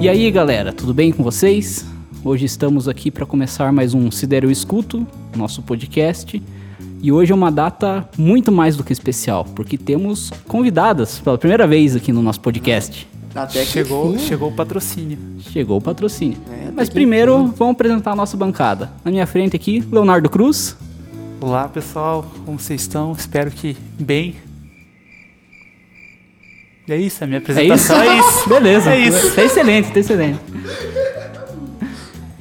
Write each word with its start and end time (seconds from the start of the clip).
E 0.00 0.08
aí, 0.08 0.30
galera, 0.30 0.72
tudo 0.72 0.94
bem 0.94 1.10
com 1.12 1.22
vocês? 1.22 1.84
Hoje 2.24 2.44
estamos 2.44 2.88
aqui 2.88 3.10
para 3.10 3.26
começar 3.26 3.72
mais 3.72 3.94
um 3.94 4.10
Sidero 4.10 4.50
Escuto, 4.50 5.06
nosso 5.36 5.62
podcast. 5.62 6.40
E 7.00 7.12
hoje 7.12 7.32
é 7.32 7.34
uma 7.34 7.50
data 7.50 8.08
muito 8.16 8.50
mais 8.50 8.76
do 8.76 8.84
que 8.84 8.92
especial, 8.92 9.44
porque 9.56 9.76
temos 9.78 10.30
convidadas 10.46 11.18
pela 11.20 11.38
primeira 11.38 11.66
vez 11.66 11.94
aqui 11.96 12.12
no 12.12 12.22
nosso 12.22 12.40
podcast. 12.40 13.08
Até 13.34 13.60
que 13.64 13.66
Chegou, 13.70 14.14
enfim. 14.14 14.24
chegou 14.26 14.48
o 14.48 14.52
patrocínio. 14.52 15.18
Chegou 15.52 15.78
o 15.78 15.80
patrocínio. 15.80 16.38
É, 16.50 16.70
Mas 16.74 16.88
que 16.88 16.94
primeiro, 16.94 17.38
enfim. 17.40 17.54
vamos 17.56 17.72
apresentar 17.74 18.12
a 18.12 18.16
nossa 18.16 18.36
bancada. 18.36 18.90
Na 19.04 19.10
minha 19.10 19.26
frente 19.26 19.54
aqui, 19.54 19.84
Leonardo 19.92 20.28
Cruz. 20.28 20.76
Olá 21.40 21.68
pessoal, 21.68 22.24
como 22.44 22.58
vocês 22.58 22.80
estão? 22.80 23.12
Espero 23.12 23.50
que 23.50 23.76
bem. 23.98 24.34
É 26.88 26.96
isso, 26.96 27.22
a 27.22 27.26
minha 27.26 27.38
É 27.38 27.42
isso? 27.42 27.50
apresentação 27.52 28.00
é 28.00 28.18
isso. 28.18 28.48
Beleza. 28.48 28.90
É 28.94 28.98
isso. 29.00 29.34
Tá 29.34 29.44
excelente, 29.44 29.92
tá 29.92 30.00
excelente. 30.00 30.38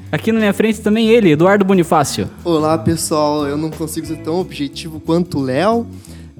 Aqui 0.09 0.31
na 0.31 0.39
minha 0.39 0.53
frente 0.53 0.79
também 0.79 1.09
ele, 1.09 1.31
Eduardo 1.31 1.65
Bonifácio. 1.65 2.29
Olá 2.45 2.77
pessoal, 2.77 3.45
eu 3.45 3.57
não 3.57 3.69
consigo 3.69 4.07
ser 4.07 4.17
tão 4.17 4.39
objetivo 4.39 5.01
quanto 5.01 5.39
o 5.39 5.41
Léo. 5.41 5.85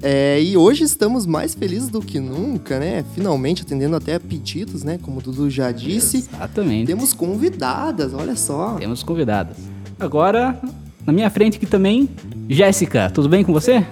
É, 0.00 0.40
e 0.40 0.56
hoje 0.56 0.84
estamos 0.84 1.26
mais 1.26 1.54
felizes 1.54 1.88
do 1.88 2.00
que 2.00 2.18
nunca, 2.18 2.78
né? 2.78 3.04
Finalmente 3.14 3.62
atendendo 3.62 3.96
até 3.96 4.14
a 4.14 4.20
pedidos, 4.20 4.84
né? 4.84 4.98
Como 5.02 5.18
o 5.18 5.22
Dudu 5.22 5.50
já 5.50 5.70
disse. 5.70 6.18
Exatamente. 6.18 6.86
Temos 6.86 7.12
convidadas, 7.12 8.14
olha 8.14 8.36
só. 8.36 8.76
Temos 8.78 9.02
convidadas. 9.02 9.56
Agora, 10.00 10.58
na 11.04 11.12
minha 11.12 11.28
frente 11.28 11.56
aqui 11.56 11.66
também, 11.66 12.08
Jéssica. 12.48 13.10
Tudo 13.10 13.28
bem 13.28 13.44
com 13.44 13.52
você? 13.52 13.84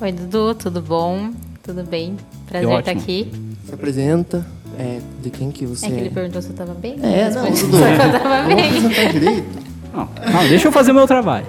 Oi, 0.00 0.12
Dudu, 0.12 0.54
tudo 0.54 0.80
bom? 0.80 1.30
Tudo 1.62 1.82
bem? 1.82 2.14
Prazer 2.46 2.78
estar 2.78 2.90
aqui. 2.92 3.32
Se 3.66 3.74
apresenta. 3.74 4.46
É, 4.78 5.00
de 5.22 5.30
quem 5.30 5.52
que 5.52 5.64
você 5.64 5.86
É 5.86 5.88
que 5.88 5.94
ele 5.94 6.10
perguntou 6.10 6.42
se 6.42 6.48
eu 6.48 6.54
tava 6.56 6.74
bem. 6.74 6.96
É, 7.00 7.30
não, 7.30 7.44
só 7.44 7.66
que 7.66 7.74
eu 7.74 8.20
tava 8.20 8.42
bem. 8.48 8.66
apresentar 8.66 9.12
direito. 9.12 9.64
Não, 9.92 10.08
não, 10.32 10.48
deixa 10.48 10.66
eu 10.66 10.72
fazer 10.72 10.92
meu 10.92 11.06
trabalho. 11.06 11.46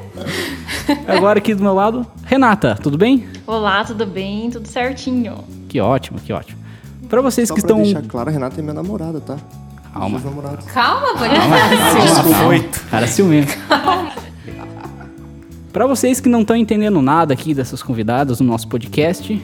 Agora 1.07 1.39
aqui 1.39 1.55
do 1.55 1.63
meu 1.63 1.73
lado, 1.73 2.05
Renata. 2.23 2.77
Tudo 2.81 2.97
bem? 2.97 3.27
Olá, 3.47 3.83
tudo 3.83 4.05
bem? 4.05 4.51
Tudo 4.51 4.67
certinho. 4.67 5.43
Que 5.67 5.79
ótimo, 5.79 6.19
que 6.19 6.31
ótimo. 6.31 6.59
Para 7.09 7.21
vocês 7.21 7.47
Só 7.47 7.55
que 7.55 7.61
pra 7.61 7.71
estão... 7.71 7.81
deixar 7.83 8.03
claro, 8.03 8.29
a 8.29 8.31
Renata 8.31 8.59
é 8.59 8.61
minha 8.61 8.73
namorada, 8.75 9.19
tá? 9.19 9.37
Calma. 9.91 10.21
Calma, 10.73 11.13
Bonifácio. 11.17 12.23
Calma, 12.23 12.47
Oito. 12.47 12.85
Cara 12.91 13.07
ciumento. 13.07 13.57
Para 15.71 15.87
vocês 15.87 16.19
que 16.19 16.29
não 16.29 16.41
estão 16.41 16.55
entendendo 16.55 17.01
nada 17.01 17.33
aqui 17.33 17.53
dessas 17.53 17.81
convidadas 17.81 18.39
no 18.39 18.47
nosso 18.47 18.67
podcast, 18.67 19.41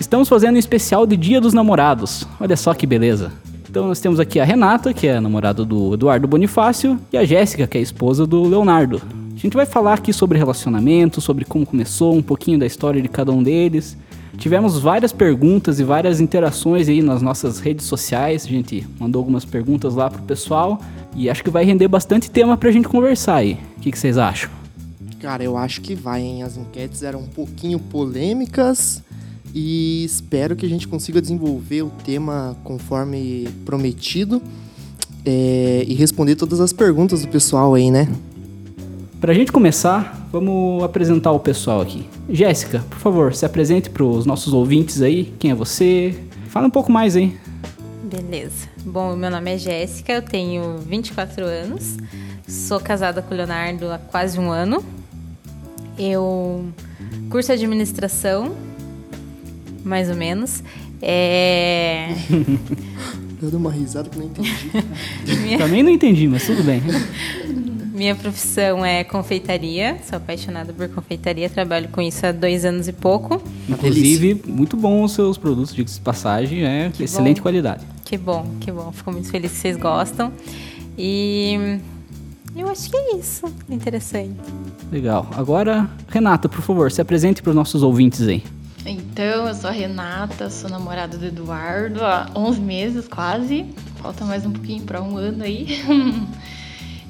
estamos 0.00 0.28
fazendo 0.28 0.56
um 0.56 0.58
especial 0.58 1.06
de 1.06 1.16
Dia 1.16 1.40
dos 1.40 1.52
Namorados. 1.52 2.26
Olha 2.40 2.56
só 2.56 2.72
que 2.72 2.86
beleza. 2.86 3.30
Então 3.68 3.86
nós 3.86 4.00
temos 4.00 4.18
aqui 4.18 4.40
a 4.40 4.44
Renata, 4.44 4.94
que 4.94 5.06
é 5.06 5.18
a 5.18 5.20
namorada 5.20 5.64
do 5.64 5.94
Eduardo 5.94 6.26
Bonifácio, 6.26 6.98
e 7.12 7.18
a 7.18 7.24
Jéssica, 7.24 7.66
que 7.66 7.76
é 7.76 7.80
a 7.80 7.82
esposa 7.82 8.26
do 8.26 8.42
Leonardo. 8.42 9.00
A 9.32 9.38
gente 9.38 9.54
vai 9.54 9.66
falar 9.66 9.94
aqui 9.94 10.12
sobre 10.12 10.38
relacionamento, 10.38 11.20
sobre 11.20 11.44
como 11.44 11.66
começou, 11.66 12.14
um 12.16 12.22
pouquinho 12.22 12.58
da 12.58 12.66
história 12.66 13.00
de 13.00 13.08
cada 13.08 13.30
um 13.30 13.42
deles. 13.42 13.96
Tivemos 14.38 14.78
várias 14.78 15.12
perguntas 15.12 15.78
e 15.78 15.84
várias 15.84 16.18
interações 16.18 16.88
aí 16.88 17.02
nas 17.02 17.20
nossas 17.20 17.60
redes 17.60 17.84
sociais. 17.84 18.46
A 18.46 18.48
gente 18.48 18.86
mandou 18.98 19.20
algumas 19.20 19.44
perguntas 19.44 19.94
lá 19.94 20.10
pro 20.10 20.22
pessoal 20.22 20.80
e 21.14 21.28
acho 21.28 21.44
que 21.44 21.50
vai 21.50 21.64
render 21.64 21.88
bastante 21.88 22.30
tema 22.30 22.56
pra 22.56 22.70
gente 22.70 22.88
conversar 22.88 23.36
aí. 23.36 23.58
O 23.76 23.80
que, 23.80 23.92
que 23.92 23.98
vocês 23.98 24.16
acham? 24.16 24.50
Cara, 25.20 25.44
eu 25.44 25.56
acho 25.58 25.82
que 25.82 25.94
vai, 25.94 26.22
hein? 26.22 26.42
As 26.42 26.56
enquetes 26.56 27.02
eram 27.02 27.20
um 27.20 27.26
pouquinho 27.26 27.78
polêmicas 27.78 29.02
e 29.54 30.04
espero 30.04 30.54
que 30.54 30.64
a 30.64 30.68
gente 30.68 30.86
consiga 30.86 31.20
desenvolver 31.20 31.82
o 31.82 31.90
tema 32.04 32.56
conforme 32.64 33.48
prometido 33.64 34.42
é, 35.24 35.84
e 35.86 35.94
responder 35.94 36.36
todas 36.36 36.60
as 36.60 36.72
perguntas 36.72 37.22
do 37.22 37.28
pessoal 37.28 37.74
aí, 37.74 37.90
né? 37.90 38.08
Pra 39.20 39.34
gente 39.34 39.52
começar, 39.52 40.28
vamos 40.32 40.82
apresentar 40.82 41.32
o 41.32 41.38
pessoal 41.38 41.82
aqui. 41.82 42.06
Jéssica, 42.28 42.84
por 42.88 42.98
favor, 42.98 43.34
se 43.34 43.44
apresente 43.44 43.90
pros 43.90 44.24
nossos 44.24 44.52
ouvintes 44.52 45.02
aí. 45.02 45.32
Quem 45.38 45.50
é 45.50 45.54
você? 45.54 46.18
Fala 46.48 46.66
um 46.66 46.70
pouco 46.70 46.90
mais 46.90 47.16
aí. 47.16 47.36
Beleza. 48.02 48.68
Bom, 48.84 49.14
meu 49.14 49.30
nome 49.30 49.54
é 49.54 49.58
Jéssica, 49.58 50.12
eu 50.12 50.22
tenho 50.22 50.78
24 50.78 51.44
anos, 51.44 51.98
sou 52.48 52.80
casada 52.80 53.20
com 53.20 53.34
o 53.34 53.36
Leonardo 53.36 53.90
há 53.90 53.98
quase 53.98 54.38
um 54.40 54.50
ano. 54.50 54.82
Eu 55.98 56.64
curso 57.28 57.52
administração, 57.52 58.52
mais 59.84 60.08
ou 60.10 60.16
menos. 60.16 60.62
É... 61.02 62.14
Eu 63.42 63.48
dei 63.48 63.58
uma 63.58 63.72
risada 63.72 64.08
que 64.10 64.18
não 64.18 64.26
entendi. 64.26 64.50
minha, 65.42 65.56
Também 65.58 65.82
não 65.82 65.90
entendi, 65.90 66.28
mas 66.28 66.44
tudo 66.44 66.62
bem. 66.62 66.82
minha 67.94 68.14
profissão 68.14 68.84
é 68.84 69.02
confeitaria, 69.02 69.96
sou 70.06 70.18
apaixonada 70.18 70.74
por 70.74 70.86
confeitaria, 70.90 71.48
trabalho 71.48 71.88
com 71.88 72.02
isso 72.02 72.26
há 72.26 72.32
dois 72.32 72.66
anos 72.66 72.86
e 72.86 72.92
pouco. 72.92 73.42
Inclusive, 73.66 74.42
muito 74.46 74.76
bom 74.76 75.02
os 75.02 75.12
seus 75.12 75.38
produtos 75.38 75.74
de 75.74 75.84
passagem, 76.00 76.64
é 76.64 76.90
Que 76.92 77.04
excelente 77.04 77.36
bom. 77.38 77.42
qualidade. 77.44 77.82
Que 78.04 78.18
bom, 78.18 78.46
que 78.60 78.70
bom. 78.70 78.92
Fico 78.92 79.10
muito 79.10 79.30
feliz 79.30 79.52
que 79.52 79.56
vocês 79.56 79.76
gostam. 79.78 80.30
E 80.98 81.78
eu 82.54 82.68
acho 82.68 82.90
que 82.90 82.96
é 82.96 83.16
isso. 83.16 83.46
Interessante. 83.70 84.34
Legal. 84.92 85.26
Agora, 85.34 85.88
Renata, 86.08 86.46
por 86.46 86.60
favor, 86.60 86.92
se 86.92 87.00
apresente 87.00 87.40
para 87.42 87.50
os 87.50 87.56
nossos 87.56 87.82
ouvintes 87.82 88.20
aí. 88.28 88.42
Então, 88.84 89.46
eu 89.46 89.54
sou 89.54 89.68
a 89.68 89.72
Renata, 89.72 90.48
sou 90.48 90.70
namorada 90.70 91.18
do 91.18 91.26
Eduardo 91.26 92.04
há 92.04 92.30
11 92.34 92.60
meses 92.60 93.08
quase. 93.08 93.66
Falta 93.96 94.24
mais 94.24 94.46
um 94.46 94.52
pouquinho 94.52 94.82
para 94.84 95.02
um 95.02 95.16
ano 95.16 95.44
aí. 95.44 95.66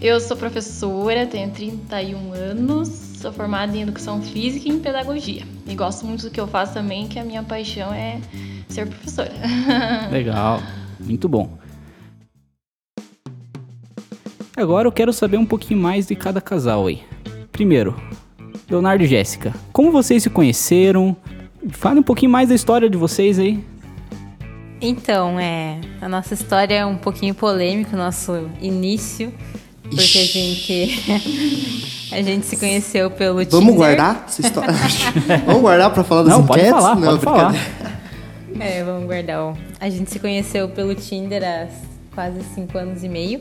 Eu 0.00 0.18
sou 0.18 0.34
professora, 0.34 1.26
tenho 1.26 1.50
31 1.50 2.32
anos, 2.32 2.88
sou 2.88 3.30
formada 3.30 3.76
em 3.76 3.82
Educação 3.82 4.22
Física 4.22 4.66
e 4.66 4.72
em 4.72 4.80
Pedagogia. 4.80 5.42
E 5.66 5.74
gosto 5.74 6.06
muito 6.06 6.22
do 6.22 6.30
que 6.30 6.40
eu 6.40 6.46
faço 6.46 6.72
também, 6.72 7.06
que 7.06 7.18
a 7.18 7.24
minha 7.24 7.42
paixão 7.42 7.92
é 7.92 8.18
ser 8.66 8.86
professora. 8.88 9.30
Legal. 10.10 10.62
Muito 10.98 11.28
bom. 11.28 11.58
Agora 14.56 14.88
eu 14.88 14.92
quero 14.92 15.12
saber 15.12 15.36
um 15.36 15.44
pouquinho 15.44 15.78
mais 15.78 16.06
de 16.06 16.14
cada 16.14 16.40
casal 16.40 16.86
aí. 16.86 17.02
Primeiro, 17.52 17.94
Leonardo 18.70 19.04
e 19.04 19.06
Jéssica. 19.06 19.54
Como 19.70 19.92
vocês 19.92 20.22
se 20.22 20.30
conheceram? 20.30 21.14
Fale 21.68 22.00
um 22.00 22.02
pouquinho 22.02 22.30
mais 22.32 22.48
da 22.48 22.54
história 22.54 22.88
de 22.88 22.96
vocês 22.96 23.38
aí. 23.38 23.62
Então, 24.80 25.38
é, 25.38 25.78
a 26.00 26.08
nossa 26.08 26.32
história 26.34 26.74
é 26.74 26.86
um 26.86 26.96
pouquinho 26.96 27.34
polêmica, 27.34 27.94
o 27.94 27.98
nosso 27.98 28.48
início, 28.62 29.32
porque 29.82 30.18
a 30.18 30.24
gente 30.24 32.08
a 32.12 32.22
gente 32.22 32.46
se 32.46 32.56
conheceu 32.56 33.10
pelo 33.10 33.44
Tinder. 33.44 33.60
Vamos 33.60 33.74
guardar 33.76 34.24
essa 34.26 34.40
história? 34.40 34.72
Vamos 35.44 35.60
guardar 35.60 35.92
pra 35.92 36.02
falar 36.02 36.22
das 36.22 36.32
Não, 36.32 36.46
pode 36.46 36.60
enquetes? 36.60 36.80
falar, 36.80 36.94
não, 36.96 37.18
pode 37.18 37.22
falar. 37.24 37.54
É, 38.62 38.84
vamos 38.84 39.06
guardar. 39.06 39.42
o- 39.42 39.56
A 39.80 39.88
gente 39.88 40.10
se 40.10 40.18
conheceu 40.18 40.68
pelo 40.68 40.94
Tinder 40.94 41.42
há 41.42 41.66
quase 42.14 42.42
cinco 42.54 42.76
anos 42.76 43.02
e 43.02 43.08
meio 43.08 43.40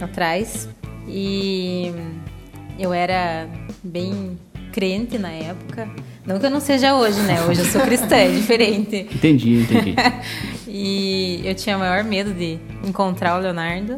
atrás. 0.00 0.68
E 1.08 1.90
eu 2.78 2.92
era 2.92 3.48
bem 3.82 4.38
crente 4.72 5.18
na 5.18 5.30
época. 5.32 5.88
Não 6.26 6.40
que 6.40 6.46
eu 6.46 6.50
não 6.50 6.60
seja 6.60 6.94
hoje, 6.94 7.20
né? 7.20 7.40
Hoje 7.42 7.60
eu 7.60 7.66
sou 7.66 7.80
cristã, 7.82 8.16
é 8.16 8.28
diferente. 8.28 9.06
Entendi, 9.14 9.60
entendi. 9.60 9.94
E 10.78 11.40
eu 11.42 11.54
tinha 11.54 11.74
o 11.74 11.80
maior 11.80 12.04
medo 12.04 12.34
de 12.34 12.58
encontrar 12.84 13.38
o 13.38 13.40
Leonardo. 13.40 13.96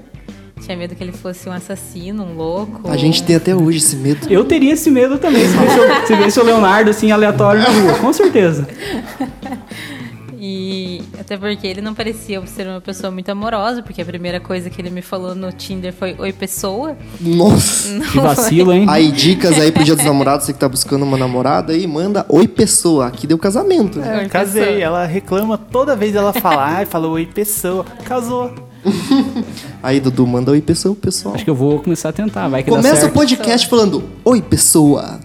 Tinha 0.61 0.77
medo 0.77 0.95
que 0.95 1.03
ele 1.03 1.11
fosse 1.11 1.49
um 1.49 1.53
assassino, 1.53 2.23
um 2.23 2.37
louco. 2.37 2.89
A 2.89 2.97
gente 2.97 3.21
tem 3.25 3.35
até 3.35 3.53
hoje 3.53 3.79
esse 3.79 3.97
medo. 3.97 4.31
Eu 4.31 4.45
teria 4.45 4.75
esse 4.75 4.89
medo 4.89 5.19
também, 5.19 5.45
se 5.49 5.57
visse 5.57 5.81
o, 5.81 6.07
se 6.07 6.15
visse 6.15 6.41
o 6.41 6.45
Leonardo 6.45 6.91
assim 6.91 7.11
aleatório 7.11 7.63
na 7.63 7.69
rua, 7.69 7.95
com 7.99 8.13
certeza. 8.13 8.69
E 10.41 11.03
até 11.19 11.37
porque 11.37 11.67
ele 11.67 11.81
não 11.81 11.95
parecia 11.95 12.45
ser 12.47 12.67
uma 12.67 12.81
pessoa 12.81 13.11
muito 13.11 13.29
amorosa, 13.29 13.83
porque 13.83 14.01
a 14.01 14.05
primeira 14.05 14.39
coisa 14.41 14.71
que 14.71 14.81
ele 14.81 14.91
me 14.91 15.03
falou 15.03 15.35
no 15.35 15.51
Tinder 15.53 15.93
foi 15.93 16.15
oi 16.19 16.33
pessoa. 16.33 16.97
Nossa. 17.21 17.89
Não 17.99 18.07
Que 18.07 18.21
vacilo, 18.21 18.73
hein? 18.73 18.87
Aí, 18.89 19.11
dicas 19.11 19.59
aí 19.59 19.73
pro 19.73 19.83
dia 19.85 19.97
dos 19.97 20.05
namorados, 20.05 20.47
você 20.47 20.53
que 20.53 20.59
tá 20.59 20.69
buscando 20.69 21.03
uma 21.05 21.17
namorada 21.17 21.73
aí, 21.73 21.87
manda 21.87 22.25
oi 22.29 22.47
pessoa. 22.47 23.07
Aqui 23.07 23.27
deu 23.27 23.39
casamento. 23.39 23.99
né? 23.99 24.19
Oi, 24.19 24.25
Eu 24.27 24.29
casei, 24.29 24.63
pessoa. 24.63 24.81
ela 24.83 25.05
reclama 25.07 25.59
toda 25.59 25.97
vez 25.97 26.15
ela 26.15 26.33
fala, 26.33 26.65
ai, 26.77 26.87
falou 26.87 27.13
oi 27.13 27.27
pessoa, 27.27 27.85
casou. 28.05 28.53
Aí, 29.83 30.01
Dudu, 30.01 30.27
manda 30.27 30.51
oi 30.51 30.61
pessoa, 30.61 30.95
pessoal. 30.95 31.35
Acho 31.35 31.45
que 31.45 31.51
eu 31.51 31.55
vou 31.55 31.81
começar 31.81 32.11
a 32.11 32.13
tentar, 32.13 32.49
vai 32.49 32.63
que 32.63 32.71
dá 32.71 32.77
Começa 32.77 33.07
o 33.07 33.11
podcast 33.11 33.69
falando 33.69 34.05
oi 34.25 34.41
pessoa. 34.41 35.19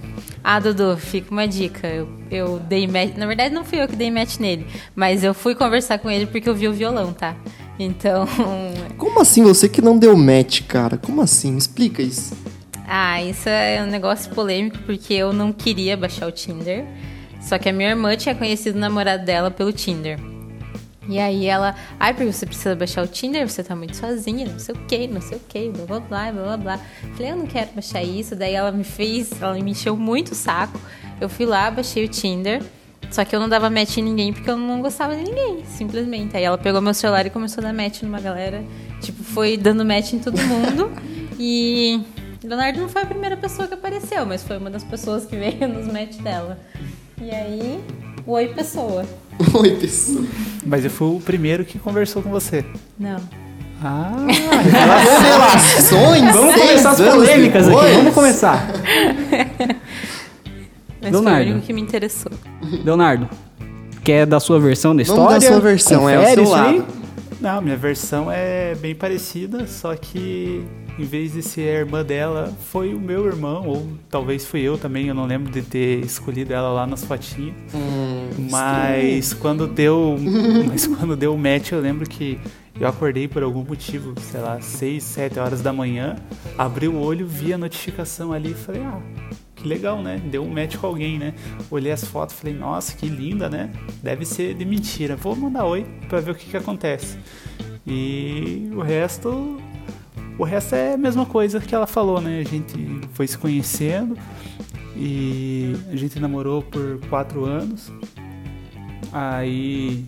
Ah, 0.44 0.60
Dudu, 0.60 0.98
fica 0.98 1.32
uma 1.32 1.48
dica. 1.48 1.88
Eu, 1.88 2.10
eu 2.30 2.60
dei 2.60 2.86
match. 2.86 3.16
Na 3.16 3.26
verdade, 3.26 3.54
não 3.54 3.64
fui 3.64 3.82
eu 3.82 3.88
que 3.88 3.96
dei 3.96 4.12
match 4.12 4.38
nele, 4.40 4.68
mas 4.94 5.24
eu 5.24 5.34
fui 5.34 5.56
conversar 5.56 6.00
com 6.00 6.12
ele 6.12 6.26
porque 6.26 6.50
eu 6.50 6.56
vi 6.56 6.68
o 6.68 6.74
violão, 6.74 7.14
tá? 7.14 7.36
Então. 7.80 8.28
Como 8.98 9.22
assim 9.22 9.42
você 9.44 9.70
que 9.70 9.82
não 9.82 9.98
deu 9.98 10.18
match, 10.18 10.64
cara? 10.64 10.98
Como 10.98 11.22
assim? 11.22 11.56
Explica 11.56 12.02
isso. 12.02 12.36
Ah, 12.86 13.24
isso 13.24 13.48
é 13.48 13.82
um 13.82 13.88
negócio 13.88 14.30
polêmico 14.36 14.78
porque 14.86 15.14
eu 15.14 15.32
não 15.32 15.54
queria 15.54 15.96
baixar 15.96 16.28
o 16.28 16.32
Tinder. 16.32 16.86
Só 17.42 17.58
que 17.58 17.70
a 17.70 17.74
minha 17.74 17.90
irmã 17.90 18.16
tinha 18.16 18.36
conhecido 18.36 18.76
o 18.76 18.80
namorado 18.80 19.26
dela 19.26 19.50
pelo 19.50 19.72
Tinder. 19.72 20.20
E 21.08 21.20
aí 21.20 21.46
ela, 21.46 21.76
ai, 22.00 22.14
porque 22.14 22.32
você 22.32 22.46
precisa 22.46 22.76
baixar 22.76 23.04
o 23.04 23.08
Tinder, 23.08 23.48
você 23.48 23.64
tá 23.64 23.76
muito 23.76 23.96
sozinha, 23.96 24.46
não 24.46 24.60
sei 24.60 24.74
o 24.76 24.78
que, 24.80 25.08
não 25.08 25.22
sei 25.22 25.38
o 25.38 25.42
que, 25.42 25.70
blá 25.70 25.86
blá 25.86 26.00
blá, 26.00 26.32
blá 26.32 26.58
blá. 26.58 26.80
Falei, 27.16 27.32
eu 27.32 27.36
não 27.36 27.46
quero 27.46 27.72
baixar 27.74 28.04
isso. 28.04 28.36
Daí 28.36 28.54
ela 28.54 28.72
me 28.72 28.84
fez, 28.84 29.30
ela 29.42 29.54
me 29.54 29.72
encheu 29.72 29.98
muito 29.98 30.32
o 30.32 30.36
saco. 30.36 30.80
Eu 31.20 31.28
fui 31.28 31.46
lá, 31.46 31.70
baixei 31.70 32.06
o 32.06 32.08
Tinder. 32.08 32.64
Só 33.12 33.24
que 33.24 33.36
eu 33.36 33.40
não 33.40 33.48
dava 33.48 33.70
match 33.70 33.98
em 33.98 34.02
ninguém 34.02 34.34
porque 34.34 34.50
eu 34.50 34.58
não 34.58 34.82
gostava 34.82 35.16
de 35.16 35.24
ninguém, 35.24 35.64
simplesmente. 35.66 36.36
Aí 36.36 36.44
ela 36.44 36.58
pegou 36.58 36.82
meu 36.82 36.94
celular 36.94 37.26
e 37.26 37.30
começou 37.30 37.62
a 37.64 37.68
dar 37.68 37.74
match 37.74 38.02
numa 38.02 38.20
galera. 38.20 38.64
Tipo, 39.02 39.24
foi 39.24 39.56
dando 39.56 39.86
match 39.86 40.14
em 40.14 40.20
todo 40.20 40.42
mundo. 40.42 40.92
e 41.38 42.02
Leonardo 42.44 42.80
não 42.80 42.90
foi 42.90 43.04
a 43.04 43.06
primeira 43.06 43.38
pessoa 43.38 43.68
que 43.68 43.74
apareceu, 43.74 44.26
mas 44.26 44.44
foi 44.44 44.58
uma 44.58 44.70
das 44.70 44.84
pessoas 44.84 45.26
que 45.26 45.36
veio 45.36 45.68
nos 45.68 45.86
match 45.86 46.18
dela. 46.18 46.58
E 47.22 47.30
aí, 47.32 47.80
oi 48.26 48.48
pessoa. 48.50 49.06
Oi, 49.54 49.72
pessoal. 49.78 50.24
Mas 50.66 50.84
eu 50.86 50.92
fui 50.92 51.18
o 51.18 51.20
primeiro 51.20 51.66
que 51.66 51.80
conversou 51.80 52.22
com 52.22 52.30
você. 52.30 52.64
Não. 53.00 53.20
Ah, 53.84 54.12
Revelações! 54.64 56.34
Vamos 56.36 56.56
começar 56.56 56.92
as 56.92 57.02
polêmicas 57.02 57.68
aqui, 57.68 57.76
depois. 57.76 57.96
vamos 57.98 58.14
começar. 58.14 58.68
Mas 61.02 61.12
Leonardo. 61.12 61.38
foi 61.44 61.48
o 61.48 61.52
único 61.54 61.66
que 61.68 61.74
me 61.74 61.82
interessou. 61.82 62.32
Leonardo, 62.86 63.28
quer 64.04 64.26
dar 64.26 64.40
sua 64.40 64.60
versão 64.60 64.96
da 64.96 65.04
Vamos 65.04 65.20
história? 65.20 65.40
dar 65.40 65.46
a 65.48 65.52
sua 65.52 65.60
versão, 65.60 66.10
é 66.10 66.18
o 66.18 66.22
Confere 66.22 66.42
seu 66.46 66.50
lado. 66.50 66.86
não, 67.42 67.62
minha 67.62 67.76
versão 67.78 68.32
é 68.32 68.74
bem 68.76 68.96
parecida, 68.96 69.68
só 69.68 69.96
que 69.96 70.64
em 70.98 71.04
vez 71.04 71.34
de 71.34 71.42
ser 71.42 71.62
a 71.76 71.80
irmã 71.80 72.04
dela, 72.04 72.54
foi 72.72 72.94
o 72.94 73.00
meu 73.00 73.26
irmão, 73.26 73.68
ou 73.68 73.88
talvez 74.10 74.46
fui 74.46 74.62
eu 74.62 74.78
também, 74.78 75.08
eu 75.08 75.16
não 75.16 75.26
lembro 75.26 75.52
de 75.52 75.62
ter 75.62 76.04
escolhido 76.06 76.54
ela 76.54 76.70
lá 76.70 76.86
nas 76.86 77.04
fotinhas. 77.04 77.56
Hum, 77.74 78.48
Mas 78.52 79.34
quando 79.34 79.68
deu, 79.68 80.18
mas 80.68 80.86
quando 80.88 81.16
deu 81.16 81.34
o 81.34 81.38
match, 81.38 81.72
eu 81.72 81.80
lembro 81.82 82.08
que 82.08 82.40
eu 82.80 82.88
acordei 82.88 83.28
por 83.28 83.44
algum 83.44 83.64
motivo, 83.64 84.14
sei 84.20 84.40
lá, 84.42 84.60
6, 84.62 85.04
7 85.04 85.40
horas 85.40 85.62
da 85.62 85.72
manhã, 85.74 86.16
abri 86.58 86.88
o 86.88 87.00
olho, 87.00 87.26
vi 87.26 87.54
a 87.54 87.58
notificação 87.58 88.32
ali 88.34 88.52
e 88.52 88.56
falei, 88.56 88.82
ah, 88.84 89.00
que 89.56 89.68
legal, 89.68 90.02
né? 90.02 90.22
Deu 90.26 90.44
um 90.44 90.50
match 90.54 90.76
com 90.78 90.88
alguém, 90.88 91.18
né? 91.18 91.34
Olhei 91.72 91.92
as 91.92 92.04
fotos, 92.04 92.36
falei, 92.36 92.54
nossa, 92.56 92.94
que 92.96 93.08
linda, 93.08 93.50
né? 93.50 93.72
Deve 94.02 94.26
ser 94.26 94.54
de 94.56 94.66
mentira. 94.66 95.16
Vou 95.16 95.36
mandar 95.36 95.66
oi 95.66 95.86
pra 96.10 96.20
ver 96.20 96.32
o 96.32 96.36
que 96.36 96.48
que 96.50 96.58
acontece. 96.58 97.18
E 97.86 98.70
o 98.76 98.82
resto, 98.82 99.58
o 100.38 100.44
resto 100.44 100.76
é 100.76 100.94
a 100.94 100.98
mesma 100.98 101.26
coisa 101.26 101.60
que 101.60 101.74
ela 101.74 101.88
falou, 101.88 102.20
né? 102.20 102.40
A 102.40 102.50
gente 102.50 103.02
foi 103.14 103.28
se 103.28 103.38
conhecendo 103.38 104.18
e 104.96 105.76
a 105.92 105.96
gente 105.96 106.20
namorou 106.20 106.62
por 106.62 107.00
quatro 107.10 107.46
anos. 107.46 107.92
Aí 109.12 110.04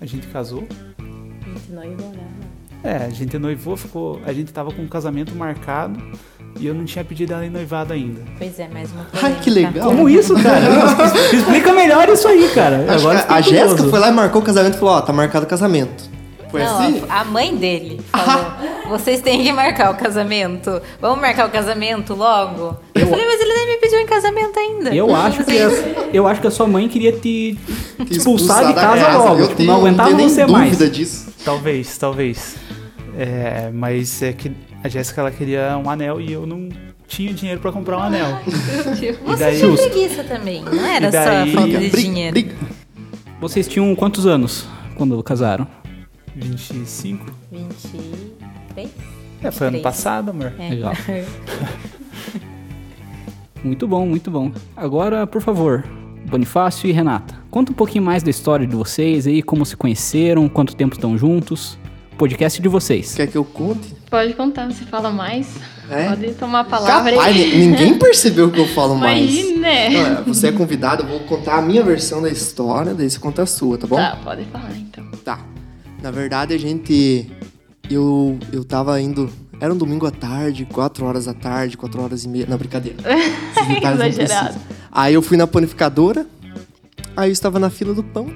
a 0.00 0.06
gente 0.06 0.26
casou. 0.26 0.66
Gente, 0.98 1.72
não 1.72 1.84
ignorava. 1.84 2.52
É, 2.84 2.96
a 2.96 3.10
gente 3.10 3.38
noivou, 3.38 3.76
ficou. 3.76 4.20
A 4.26 4.32
gente 4.32 4.52
tava 4.52 4.72
com 4.72 4.82
um 4.82 4.88
casamento 4.88 5.34
marcado 5.34 6.00
e 6.58 6.66
eu 6.66 6.74
não 6.74 6.84
tinha 6.84 7.04
pedido 7.04 7.32
ela 7.32 7.46
em 7.46 7.50
noivado 7.50 7.92
ainda. 7.92 8.20
Pois 8.36 8.58
é, 8.58 8.68
mais 8.68 8.90
uma 8.92 9.06
Ai, 9.22 9.38
que 9.40 9.50
legal. 9.50 9.88
Como 9.88 10.08
isso, 10.08 10.34
cara? 10.42 10.66
Explica 11.32 11.72
melhor 11.72 12.08
isso 12.08 12.26
aí, 12.28 12.50
cara. 12.54 12.84
Acho 12.88 13.06
Agora 13.06 13.24
a 13.28 13.42
fiquei 13.42 13.58
Jéssica 13.58 13.84
foi 13.84 13.98
lá 13.98 14.08
e 14.08 14.12
marcou 14.12 14.42
o 14.42 14.44
casamento 14.44 14.74
e 14.74 14.78
falou, 14.78 14.94
ó, 14.94 15.00
tá 15.00 15.12
marcado 15.12 15.46
o 15.46 15.48
casamento. 15.48 16.10
Foi 16.52 16.62
não, 16.62 16.78
assim? 16.78 17.02
a, 17.08 17.20
a 17.20 17.24
mãe 17.24 17.56
dele 17.56 18.00
falou: 18.12 18.52
vocês 18.98 19.20
têm 19.20 19.42
que 19.42 19.50
marcar 19.52 19.90
o 19.90 19.96
casamento. 19.96 20.80
Vamos 21.00 21.20
marcar 21.20 21.48
o 21.48 21.50
casamento 21.50 22.14
logo? 22.14 22.76
Eu, 22.94 23.06
falei, 23.08 23.24
mas 23.26 23.40
ele 23.40 23.52
nem 23.54 23.66
me 23.74 23.76
pediu 23.80 23.98
em 23.98 24.06
casamento 24.06 24.56
ainda. 24.58 24.94
Eu 24.94 25.12
acho, 25.16 25.42
que 25.44 25.56
eu 26.12 26.26
acho 26.28 26.40
que 26.40 26.46
a 26.46 26.50
sua 26.50 26.68
mãe 26.68 26.88
queria 26.88 27.10
te 27.12 27.58
Que 28.06 28.16
expulsar 28.18 28.66
de 28.68 28.74
da 28.74 28.80
casa 28.80 29.18
logo. 29.18 29.40
Eu 29.40 29.44
tipo, 29.46 29.56
tenho, 29.56 29.70
não 29.70 29.78
aguentava 29.78 30.10
nem 30.10 30.28
você 30.28 30.46
mais. 30.46 30.78
disso. 30.92 31.32
Talvez, 31.44 31.98
talvez. 31.98 32.56
É, 33.18 33.70
mas 33.72 34.22
é 34.22 34.32
que 34.32 34.52
a 34.84 34.88
Jéssica 34.88 35.20
ela 35.22 35.30
queria 35.30 35.76
um 35.82 35.88
anel 35.90 36.20
e 36.20 36.32
eu 36.32 36.46
não 36.46 36.68
tinha 37.08 37.32
dinheiro 37.32 37.60
pra 37.60 37.72
comprar 37.72 37.98
um 37.98 38.02
anel. 38.02 38.38
E 39.02 39.12
Você 39.12 39.36
daí, 39.38 39.58
tinha 39.58 39.72
preguiça 39.76 40.24
também, 40.24 40.62
não 40.62 40.86
era 40.86 41.10
daí- 41.10 41.50
só 41.52 41.56
falta 41.60 41.68
de 41.78 41.88
Briga, 41.88 41.96
dinheiro. 41.96 42.32
briga. 42.32 42.54
Vocês 43.40 43.66
tinham 43.66 43.94
quantos 43.96 44.26
anos 44.26 44.66
quando 44.96 45.20
casaram? 45.22 45.66
25? 46.36 47.26
23? 47.50 48.90
É, 49.42 49.50
foi 49.50 49.66
ano 49.66 49.76
23. 49.78 49.82
passado, 49.82 50.30
amor. 50.30 50.52
É. 50.58 50.68
Legal. 50.70 50.92
Muito 53.64 53.86
bom, 53.86 54.04
muito 54.06 54.28
bom. 54.28 54.50
Agora, 54.76 55.24
por 55.24 55.40
favor, 55.40 55.84
Bonifácio 56.28 56.88
e 56.88 56.92
Renata, 56.92 57.36
conta 57.48 57.70
um 57.70 57.74
pouquinho 57.74 58.02
mais 58.02 58.20
da 58.22 58.28
história 58.30 58.66
de 58.66 58.74
vocês 58.74 59.24
aí, 59.26 59.40
como 59.40 59.64
se 59.64 59.76
conheceram, 59.76 60.48
quanto 60.48 60.74
tempo 60.74 60.94
estão 60.96 61.16
juntos. 61.16 61.78
Podcast 62.18 62.60
de 62.60 62.68
vocês. 62.68 63.14
Quer 63.14 63.26
que 63.28 63.36
eu 63.36 63.44
conte? 63.44 63.94
Pode 64.10 64.34
contar, 64.34 64.66
você 64.66 64.84
fala 64.84 65.10
mais. 65.10 65.48
É? 65.88 66.08
Pode 66.08 66.32
tomar 66.34 66.60
a 66.60 66.64
palavra 66.64 67.12
Capaz, 67.12 67.36
aí. 67.36 67.56
ni- 67.56 67.66
ninguém 67.68 67.94
percebeu 67.98 68.50
que 68.50 68.58
eu 68.60 68.66
falo 68.68 68.94
mais. 68.96 69.20
Imagina, 69.32 69.60
né? 69.60 69.88
Não, 69.90 70.24
Você 70.24 70.48
é 70.48 70.52
convidado, 70.52 71.02
eu 71.04 71.08
vou 71.08 71.20
contar 71.20 71.56
a 71.58 71.62
minha 71.62 71.82
versão 71.82 72.20
da 72.20 72.28
história, 72.30 72.94
daí 72.94 73.08
você 73.08 73.18
conta 73.18 73.42
a 73.42 73.46
sua, 73.46 73.78
tá 73.78 73.86
bom? 73.86 73.96
Tá, 73.96 74.18
pode 74.24 74.44
falar 74.46 74.72
então. 74.76 75.04
Tá. 75.24 75.38
Na 76.02 76.10
verdade, 76.10 76.52
a 76.52 76.58
gente. 76.58 77.30
Eu, 77.88 78.38
eu 78.52 78.64
tava 78.64 79.00
indo. 79.00 79.30
Era 79.60 79.72
um 79.72 79.76
domingo 79.76 80.06
à 80.06 80.10
tarde, 80.10 80.66
4 80.66 81.04
horas 81.06 81.26
da 81.26 81.34
tarde, 81.34 81.76
4 81.76 82.02
horas 82.02 82.24
e 82.24 82.28
meia. 82.28 82.46
Não, 82.48 82.58
brincadeira. 82.58 82.98
Exagerado. 83.94 84.58
Aí 84.90 85.14
eu 85.14 85.22
fui 85.22 85.36
na 85.36 85.46
panificadora, 85.46 86.26
aí 87.16 87.28
eu 87.28 87.32
estava 87.32 87.60
na 87.60 87.70
fila 87.70 87.94
do 87.94 88.02
pão. 88.02 88.34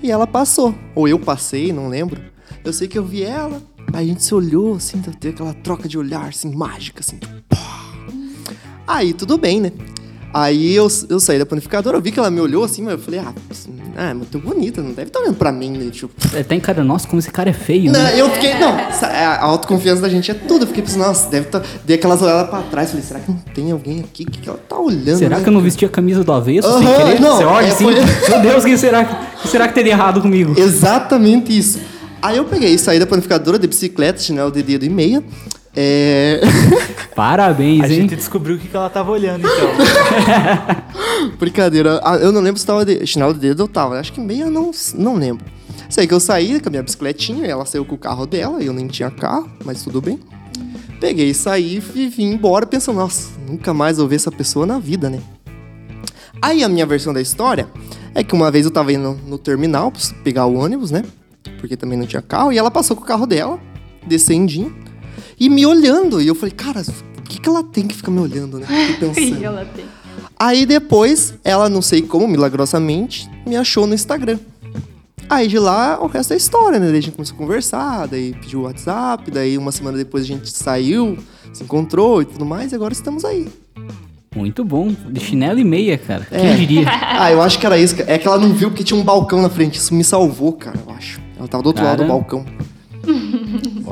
E 0.00 0.10
ela 0.10 0.26
passou. 0.26 0.74
Ou 0.94 1.08
eu 1.08 1.18
passei, 1.18 1.72
não 1.72 1.88
lembro. 1.88 2.20
Eu 2.64 2.72
sei 2.72 2.86
que 2.86 2.96
eu 2.96 3.04
vi 3.04 3.24
ela, 3.24 3.60
aí 3.92 4.04
a 4.04 4.08
gente 4.08 4.22
se 4.22 4.34
olhou, 4.34 4.76
assim, 4.76 5.00
teve 5.00 5.34
aquela 5.34 5.52
troca 5.52 5.88
de 5.88 5.98
olhar, 5.98 6.28
assim, 6.28 6.54
mágica, 6.54 7.00
assim. 7.00 7.18
pá. 7.48 7.92
Aí 8.86 9.12
tudo 9.12 9.36
bem, 9.36 9.60
né? 9.60 9.72
Aí 10.36 10.74
eu, 10.74 10.88
eu 11.08 11.20
saí 11.20 11.38
da 11.38 11.46
panificadora, 11.46 11.96
eu 11.96 12.00
vi 12.02 12.10
que 12.10 12.18
ela 12.18 12.28
me 12.28 12.40
olhou 12.40 12.64
assim, 12.64 12.82
mas 12.82 12.94
eu 12.94 12.98
falei, 12.98 13.20
ah, 13.20 13.32
é 14.10 14.12
muito 14.14 14.36
bonita, 14.40 14.82
não 14.82 14.90
deve 14.90 15.06
estar 15.08 15.20
olhando 15.20 15.36
pra 15.36 15.52
mim, 15.52 15.70
né? 15.70 15.88
Tipo, 15.92 16.12
É, 16.36 16.42
Tem 16.42 16.58
cara, 16.58 16.82
nossa, 16.82 17.06
como 17.06 17.20
esse 17.20 17.30
cara 17.30 17.50
é 17.50 17.52
feio, 17.52 17.92
não, 17.92 18.02
né? 18.02 18.20
eu 18.20 18.28
fiquei, 18.30 18.54
não, 18.58 18.76
sa- 18.92 19.06
a 19.06 19.44
autoconfiança 19.44 20.02
da 20.02 20.08
gente 20.08 20.28
é 20.32 20.34
tudo. 20.34 20.64
Eu 20.64 20.66
fiquei 20.66 20.82
pensando, 20.82 21.02
nossa, 21.06 21.30
deve 21.30 21.46
estar. 21.46 21.62
Dei 21.84 21.94
aquelas 21.94 22.20
olhadas 22.20 22.50
pra 22.50 22.62
trás, 22.62 22.90
falei, 22.90 23.04
será 23.06 23.20
que 23.20 23.30
não 23.30 23.38
tem 23.54 23.70
alguém 23.70 24.00
aqui? 24.00 24.24
O 24.24 24.26
que, 24.30 24.48
ela 24.48 24.58
tá 24.58 24.76
olhando? 24.76 25.18
Será 25.18 25.36
né? 25.36 25.42
que 25.44 25.48
eu 25.48 25.52
não 25.52 25.60
vesti 25.60 25.84
a 25.84 25.88
camisa 25.88 26.24
do 26.24 26.32
avesso 26.32 26.66
sem 26.78 26.84
Aham, 26.88 26.96
querer? 27.06 27.20
não, 27.20 27.36
Você 27.36 27.44
olha 27.44 27.66
é, 27.66 27.70
assim, 27.70 27.84
foi- 27.84 27.94
meu 28.30 28.40
Deus, 28.42 28.64
o 28.64 28.66
que 28.66 28.76
será, 28.76 29.04
que- 29.04 29.48
será 29.48 29.68
que 29.68 29.74
teria 29.74 29.92
errado 29.92 30.20
comigo? 30.20 30.52
Exatamente 30.58 31.56
isso. 31.56 31.78
Aí 32.20 32.36
eu 32.38 32.44
peguei, 32.44 32.76
saí 32.76 32.98
da 32.98 33.06
panificadora 33.06 33.56
de 33.58 33.68
bicicleta, 33.68 34.18
chinelo 34.20 34.50
de 34.50 34.62
dedo 34.64 34.84
e 34.84 34.88
meia. 34.88 35.22
É. 35.76 36.40
Parabéns, 37.14 37.82
A 37.84 37.88
hein? 37.88 37.94
gente 38.02 38.16
descobriu 38.16 38.56
o 38.56 38.58
que 38.58 38.68
que 38.68 38.76
ela 38.76 38.88
tava 38.90 39.10
olhando, 39.10 39.46
então. 39.46 39.68
Brincadeira. 41.38 42.00
Ah, 42.02 42.16
Eu 42.16 42.32
não 42.32 42.40
lembro 42.40 42.58
se 42.58 42.66
tava 42.66 42.84
de 42.84 43.06
chinelo 43.06 43.34
de 43.34 43.40
dedo 43.40 43.60
ou 43.60 43.68
tava. 43.68 43.98
Acho 43.98 44.12
que 44.12 44.20
meia 44.20 44.46
não, 44.50 44.70
não 44.94 45.14
lembro. 45.16 45.44
Sei 45.88 46.06
que 46.06 46.14
eu 46.14 46.20
saí 46.20 46.60
com 46.60 46.68
a 46.68 46.70
minha 46.70 46.82
bicicletinha, 46.82 47.46
ela 47.46 47.64
saiu 47.66 47.84
com 47.84 47.94
o 47.94 47.98
carro 47.98 48.26
dela, 48.26 48.60
eu 48.62 48.72
nem 48.72 48.86
tinha 48.88 49.10
carro, 49.10 49.48
mas 49.64 49.82
tudo 49.82 50.00
bem. 50.00 50.18
Peguei, 51.00 51.32
saí 51.34 51.82
e 51.94 52.08
vim 52.08 52.32
embora 52.32 52.66
pensando, 52.66 52.96
nossa, 52.96 53.28
nunca 53.46 53.74
mais 53.74 53.98
vou 53.98 54.08
ver 54.08 54.16
essa 54.16 54.32
pessoa 54.32 54.64
na 54.64 54.78
vida, 54.78 55.10
né? 55.10 55.20
Aí 56.40 56.64
a 56.64 56.68
minha 56.68 56.86
versão 56.86 57.12
da 57.12 57.20
história 57.20 57.68
é 58.14 58.24
que 58.24 58.34
uma 58.34 58.50
vez 58.50 58.64
eu 58.64 58.70
tava 58.70 58.92
indo 58.92 59.18
no 59.26 59.38
terminal 59.38 59.90
pra 59.92 60.00
pegar 60.24 60.46
o 60.46 60.54
ônibus, 60.56 60.90
né? 60.90 61.02
Porque 61.60 61.76
também 61.76 61.98
não 61.98 62.06
tinha 62.06 62.22
carro, 62.22 62.52
e 62.52 62.58
ela 62.58 62.70
passou 62.70 62.96
com 62.96 63.02
o 63.02 63.06
carro 63.06 63.26
dela, 63.26 63.58
descendinho, 64.06 64.74
e 65.38 65.48
me 65.48 65.66
olhando. 65.66 66.20
E 66.20 66.26
eu 66.26 66.34
falei, 66.34 66.54
cara, 66.54 66.82
por 66.82 67.22
que, 67.22 67.40
que 67.40 67.48
ela 67.48 67.62
tem 67.62 67.86
que 67.86 67.94
ficar 67.94 68.10
me 68.10 68.20
olhando, 68.20 68.58
né? 68.58 68.66
Fiquei 68.66 69.08
pensando. 69.10 69.44
Ela 69.44 69.64
tem. 69.64 69.84
Aí 70.38 70.66
depois, 70.66 71.34
ela, 71.44 71.68
não 71.68 71.80
sei 71.80 72.02
como, 72.02 72.26
milagrosamente, 72.26 73.28
me 73.46 73.56
achou 73.56 73.86
no 73.86 73.94
Instagram. 73.94 74.38
Aí 75.28 75.48
de 75.48 75.58
lá, 75.58 75.98
o 76.02 76.06
resto 76.06 76.34
é 76.34 76.36
história, 76.36 76.78
né? 76.78 76.86
Daí 76.86 76.98
a 76.98 77.00
gente 77.00 77.14
começou 77.14 77.34
a 77.34 77.38
conversar, 77.38 78.06
daí 78.06 78.34
pediu 78.34 78.60
o 78.60 78.62
WhatsApp, 78.64 79.30
daí 79.30 79.56
uma 79.56 79.72
semana 79.72 79.96
depois 79.96 80.22
a 80.24 80.26
gente 80.26 80.50
saiu, 80.50 81.16
se 81.52 81.62
encontrou 81.62 82.20
e 82.20 82.26
tudo 82.26 82.44
mais, 82.44 82.72
e 82.72 82.74
agora 82.74 82.92
estamos 82.92 83.24
aí. 83.24 83.48
Muito 84.34 84.64
bom. 84.64 84.94
De 85.08 85.20
chinelo 85.20 85.58
e 85.58 85.64
meia, 85.64 85.96
cara. 85.96 86.26
É. 86.30 86.40
Quem 86.40 86.56
diria? 86.56 86.86
Ah, 87.16 87.30
eu 87.30 87.40
acho 87.40 87.58
que 87.58 87.64
era 87.64 87.78
isso. 87.78 87.94
É 88.06 88.18
que 88.18 88.26
ela 88.26 88.36
não 88.36 88.52
viu 88.52 88.68
porque 88.68 88.82
tinha 88.82 88.98
um 88.98 89.04
balcão 89.04 89.40
na 89.40 89.48
frente. 89.48 89.78
Isso 89.78 89.94
me 89.94 90.02
salvou, 90.02 90.52
cara, 90.52 90.76
eu 90.84 90.92
acho. 90.92 91.20
Ela 91.38 91.46
tava 91.46 91.62
do 91.62 91.68
outro 91.68 91.84
lado 91.84 91.98
do 91.98 92.00
Cara. 92.02 92.08
balcão. 92.12 92.44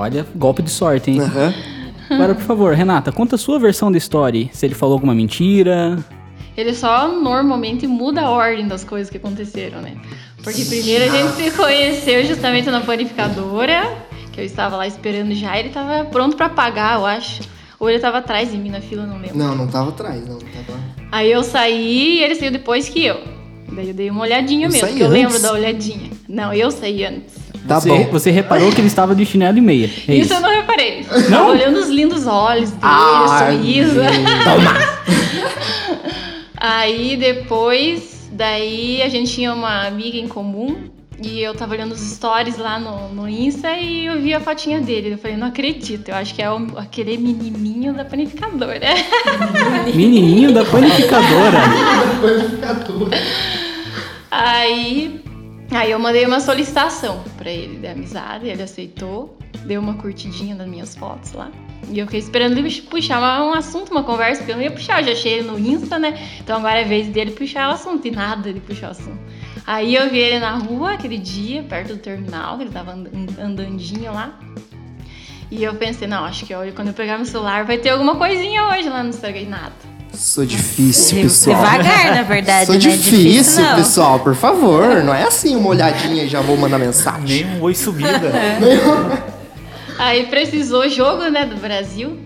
Olha, 0.02 0.26
golpe 0.34 0.62
de 0.62 0.70
sorte, 0.70 1.12
hein? 1.12 1.20
Aham. 1.20 1.54
Agora, 2.10 2.34
por 2.34 2.42
favor, 2.42 2.74
Renata, 2.74 3.12
conta 3.12 3.36
a 3.36 3.38
sua 3.38 3.56
versão 3.56 3.92
da 3.92 3.96
história. 3.96 4.50
Se 4.52 4.66
ele 4.66 4.74
falou 4.74 4.94
alguma 4.94 5.14
mentira. 5.14 5.96
Ele 6.56 6.74
só 6.74 7.06
normalmente 7.06 7.86
muda 7.86 8.22
a 8.22 8.30
ordem 8.30 8.66
das 8.66 8.82
coisas 8.82 9.08
que 9.08 9.16
aconteceram, 9.16 9.80
né? 9.80 9.94
Porque 10.42 10.64
primeiro 10.64 11.04
a 11.04 11.08
gente 11.08 11.34
se 11.34 11.50
conheceu 11.52 12.24
justamente 12.24 12.68
na 12.68 12.80
panificadora, 12.80 13.96
que 14.32 14.40
eu 14.40 14.44
estava 14.44 14.76
lá 14.76 14.88
esperando 14.88 15.32
já, 15.36 15.56
ele 15.56 15.68
tava 15.68 16.04
pronto 16.06 16.36
pra 16.36 16.48
pagar, 16.48 16.98
eu 16.98 17.06
acho. 17.06 17.42
Ou 17.78 17.88
ele 17.88 18.00
tava 18.00 18.18
atrás 18.18 18.50
de 18.50 18.58
mim 18.58 18.70
na 18.70 18.80
fila, 18.80 19.06
não 19.06 19.18
lembro. 19.18 19.38
Não, 19.38 19.54
não 19.54 19.68
tava 19.68 19.90
atrás, 19.90 20.26
não. 20.26 20.38
Tava... 20.38 20.80
Aí 21.12 21.30
eu 21.30 21.44
saí 21.44 22.18
e 22.18 22.24
ele 22.24 22.34
saiu 22.34 22.50
depois 22.50 22.88
que 22.88 23.06
eu. 23.06 23.20
Daí 23.74 23.88
eu 23.88 23.94
dei 23.94 24.10
uma 24.10 24.22
olhadinha 24.22 24.66
Eu 24.66 24.70
mesmo, 24.72 24.88
que 24.88 25.00
eu 25.00 25.08
lembro 25.08 25.38
da 25.40 25.52
olhadinha. 25.52 26.10
Não, 26.28 26.52
eu 26.52 26.70
saí 26.70 27.04
antes. 27.04 27.34
Tá 27.66 27.78
você, 27.80 27.88
bom. 27.88 28.08
Você 28.10 28.30
reparou 28.30 28.70
que 28.72 28.80
ele 28.80 28.88
estava 28.88 29.14
de 29.14 29.24
chinelo 29.24 29.56
e 29.56 29.60
meia. 29.60 29.86
É 30.08 30.14
isso, 30.14 30.24
isso. 30.26 30.34
eu 30.34 30.40
não 30.40 30.50
reparei. 30.50 31.04
Tava 31.04 31.50
olhando 31.50 31.78
os 31.78 31.88
lindos 31.88 32.26
olhos 32.26 32.70
dele, 32.70 32.80
Ai, 32.82 33.52
sorriso. 33.56 34.00
Toma! 34.44 34.74
Aí 36.56 37.16
depois, 37.16 38.28
daí 38.32 39.02
a 39.02 39.08
gente 39.08 39.32
tinha 39.32 39.52
uma 39.52 39.86
amiga 39.86 40.16
em 40.16 40.28
comum 40.28 40.76
e 41.24 41.40
eu 41.40 41.54
tava 41.54 41.72
olhando 41.74 41.92
os 41.92 42.00
stories 42.00 42.56
lá 42.58 42.78
no, 42.80 43.08
no 43.14 43.28
Insta 43.28 43.70
e 43.76 44.06
eu 44.06 44.20
vi 44.20 44.32
a 44.34 44.40
fotinha 44.40 44.80
dele. 44.80 45.12
Eu 45.14 45.18
falei, 45.18 45.36
não 45.36 45.46
acredito, 45.48 46.08
eu 46.08 46.14
acho 46.14 46.34
que 46.34 46.42
é 46.42 46.50
o- 46.50 46.66
aquele 46.78 47.16
menininho 47.16 47.92
da 47.94 48.04
panificadora. 48.04 48.80
Menininho 49.94 50.52
da 50.52 50.64
panificadora. 50.64 51.58
Aí, 54.52 55.24
aí 55.70 55.90
eu 55.90 55.98
mandei 55.98 56.26
uma 56.26 56.38
solicitação 56.38 57.24
pra 57.38 57.50
ele 57.50 57.78
de 57.78 57.86
amizade, 57.86 58.46
ele 58.46 58.62
aceitou, 58.62 59.38
deu 59.64 59.80
uma 59.80 59.94
curtidinha 59.94 60.54
nas 60.54 60.68
minhas 60.68 60.94
fotos 60.94 61.32
lá. 61.32 61.50
E 61.88 61.98
eu 61.98 62.04
fiquei 62.04 62.20
esperando 62.20 62.58
ele 62.58 62.82
puxar 62.82 63.42
um 63.42 63.54
assunto, 63.54 63.90
uma 63.90 64.02
conversa, 64.02 64.40
porque 64.40 64.52
eu 64.52 64.56
não 64.56 64.62
ia 64.62 64.70
puxar, 64.70 65.00
eu 65.00 65.06
já 65.06 65.12
achei 65.12 65.32
ele 65.38 65.48
no 65.48 65.58
Insta, 65.58 65.98
né? 65.98 66.18
Então 66.38 66.58
agora 66.58 66.80
é 66.80 66.84
vez 66.84 67.08
dele 67.08 67.30
puxar 67.30 67.70
o 67.70 67.72
assunto, 67.72 68.06
e 68.06 68.10
nada 68.10 68.46
ele 68.46 68.60
puxar 68.60 68.88
o 68.88 68.90
assunto. 68.90 69.18
Aí 69.66 69.94
eu 69.94 70.10
vi 70.10 70.18
ele 70.18 70.38
na 70.38 70.54
rua 70.56 70.92
aquele 70.92 71.16
dia, 71.16 71.62
perto 71.62 71.94
do 71.94 71.96
terminal, 71.96 72.60
ele 72.60 72.68
tava 72.68 72.92
and- 72.92 73.42
andandinho 73.42 74.12
lá. 74.12 74.38
E 75.50 75.64
eu 75.64 75.74
pensei, 75.76 76.06
não, 76.06 76.26
acho 76.26 76.44
que 76.44 76.52
olha, 76.52 76.72
quando 76.72 76.88
eu 76.88 76.94
pegar 76.94 77.16
meu 77.16 77.24
celular 77.24 77.64
vai 77.64 77.78
ter 77.78 77.88
alguma 77.88 78.16
coisinha 78.16 78.68
hoje 78.68 78.88
lá, 78.90 79.02
não 79.02 79.10
estraguei 79.10 79.46
nada. 79.46 79.91
Sou 80.22 80.46
difícil, 80.46 81.20
pessoal. 81.22 81.56
Devagar, 81.56 82.14
na 82.14 82.22
verdade, 82.24 82.66
Sou 82.66 82.74
né? 82.76 82.80
difícil, 82.80 83.62
não. 83.62 83.76
pessoal, 83.76 84.20
por 84.20 84.34
favor. 84.36 85.02
Não 85.02 85.12
é 85.12 85.24
assim 85.24 85.56
uma 85.56 85.68
olhadinha 85.70 86.22
e 86.24 86.28
já 86.28 86.40
vou 86.40 86.56
mandar 86.56 86.78
mensagem. 86.78 87.44
Nem 87.44 87.56
um 87.58 87.62
oi 87.62 87.74
subida. 87.74 88.32
Aí 89.98 90.26
precisou 90.26 90.88
jogo, 90.88 91.28
né, 91.28 91.44
do 91.44 91.56
Brasil. 91.56 92.18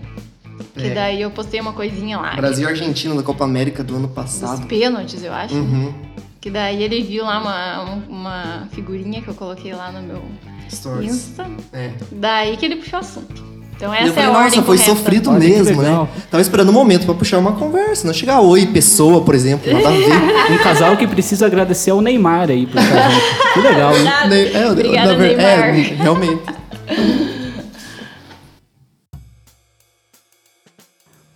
Que 0.75 0.87
É. 0.87 0.93
daí 0.93 1.21
eu 1.21 1.31
postei 1.31 1.59
uma 1.59 1.73
coisinha 1.73 2.17
lá. 2.19 2.35
Brasil 2.35 2.67
e 2.67 2.71
Argentina 2.71 3.15
da 3.15 3.23
Copa 3.23 3.43
América 3.43 3.83
do 3.83 3.95
ano 3.95 4.07
passado. 4.07 4.67
pênaltis, 4.67 5.23
eu 5.23 5.33
acho. 5.33 5.55
Uhum. 5.55 5.91
Que 6.39 6.51
daí 6.51 6.83
ele 6.83 7.01
viu 7.01 7.23
lá 7.25 7.41
uma, 7.41 7.83
um- 7.95 8.03
uma 8.09 8.67
figurinha 8.73 9.21
que 9.23 9.27
eu 9.27 9.33
coloquei 9.33 9.73
lá 9.73 9.91
no 9.91 10.01
meu 10.03 10.23
Stories. 10.69 11.11
Insta. 11.11 11.47
É. 11.73 11.91
Daí 12.11 12.57
que 12.57 12.65
ele 12.65 12.75
puxou 12.75 12.99
o 12.99 13.01
assunto. 13.01 13.56
Então 13.77 13.93
E 13.93 13.97
eu 13.97 14.01
essa 14.01 14.09
é 14.09 14.13
falei, 14.13 14.23
a 14.23 14.33
nossa, 14.33 14.43
ordem 14.45 14.63
foi 14.63 14.77
correta. 14.77 14.95
sofrido 14.95 15.31
mesmo, 15.33 15.81
né? 15.83 16.07
Tava 16.31 16.41
esperando 16.41 16.69
um 16.69 16.73
momento 16.73 17.05
pra 17.05 17.13
puxar 17.13 17.37
uma 17.37 17.51
conversa, 17.53 18.07
não 18.07 18.13
chegar 18.13 18.41
oi, 18.41 18.65
pessoa, 18.65 19.21
por 19.23 19.35
exemplo, 19.35 19.71
nada 19.71 19.87
a 19.89 19.91
ver. 19.91 20.07
Um 20.51 20.57
casal 20.63 20.97
que 20.97 21.05
precisa 21.05 21.45
agradecer 21.45 21.91
ao 21.91 22.01
Neymar 22.01 22.49
aí 22.49 22.65
por 22.65 22.81
estar 22.81 23.09
junto. 23.11 23.53
Que 23.53 23.59
legal, 23.59 23.95
hein? 23.95 24.03
Ne- 24.29 24.51
é, 24.53 24.71
Obrigada, 24.71 25.15
na 25.17 25.23
É, 25.25 25.71
Neymar. 25.73 25.97
realmente. 26.01 26.41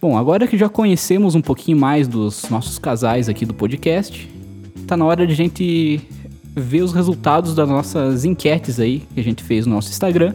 Bom, 0.02 0.18
agora 0.18 0.48
que 0.48 0.58
já 0.58 0.68
conhecemos 0.68 1.36
um 1.36 1.42
pouquinho 1.42 1.78
mais 1.78 2.08
dos 2.08 2.50
nossos 2.50 2.80
casais 2.80 3.30
aqui 3.30 3.46
do 3.46 3.54
podcast, 3.54 4.28
tá 4.88 4.98
na 4.98 5.06
hora 5.06 5.28
de 5.28 5.34
a 5.34 5.36
gente 5.36 6.02
ver 6.56 6.82
os 6.82 6.92
resultados 6.92 7.54
das 7.54 7.70
nossas 7.70 8.26
enquetes 8.26 8.80
aí 8.80 9.04
que 9.14 9.20
a 9.20 9.24
gente 9.24 9.44
fez 9.44 9.66
no 9.68 9.76
nosso 9.76 9.90
Instagram. 9.90 10.34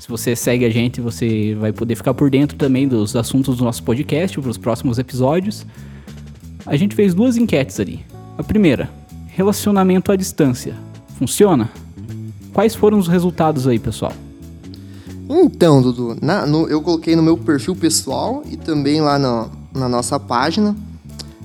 Se 0.00 0.08
você 0.08 0.34
segue 0.34 0.64
a 0.64 0.70
gente, 0.70 0.98
você 0.98 1.54
vai 1.60 1.72
poder 1.74 1.94
ficar 1.94 2.14
por 2.14 2.30
dentro 2.30 2.56
também 2.56 2.88
dos 2.88 3.14
assuntos 3.14 3.58
do 3.58 3.64
nosso 3.64 3.82
podcast 3.82 4.40
para 4.40 4.50
os 4.50 4.56
próximos 4.56 4.98
episódios. 4.98 5.66
A 6.64 6.74
gente 6.74 6.94
fez 6.94 7.12
duas 7.12 7.36
enquetes 7.36 7.78
ali. 7.78 8.00
A 8.38 8.42
primeira, 8.42 8.88
relacionamento 9.28 10.10
à 10.10 10.16
distância. 10.16 10.74
Funciona? 11.18 11.70
Quais 12.54 12.74
foram 12.74 12.98
os 12.98 13.08
resultados 13.08 13.66
aí, 13.66 13.78
pessoal? 13.78 14.14
Então, 15.28 15.82
Dudu, 15.82 16.16
na- 16.22 16.46
no- 16.46 16.66
eu 16.66 16.80
coloquei 16.80 17.14
no 17.14 17.22
meu 17.22 17.36
perfil 17.36 17.76
pessoal 17.76 18.42
e 18.50 18.56
também 18.56 19.02
lá 19.02 19.18
na, 19.18 19.50
na 19.74 19.86
nossa 19.86 20.18
página. 20.18 20.74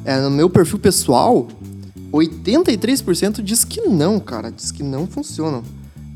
É, 0.05 0.17
no 0.21 0.31
meu 0.31 0.49
perfil 0.49 0.79
pessoal, 0.79 1.45
83% 2.13 3.41
diz 3.43 3.65
que 3.65 3.81
não, 3.81 4.17
cara. 4.17 4.49
Diz 4.49 4.71
que 4.71 4.81
não 4.81 5.05
funcionam. 5.05 5.61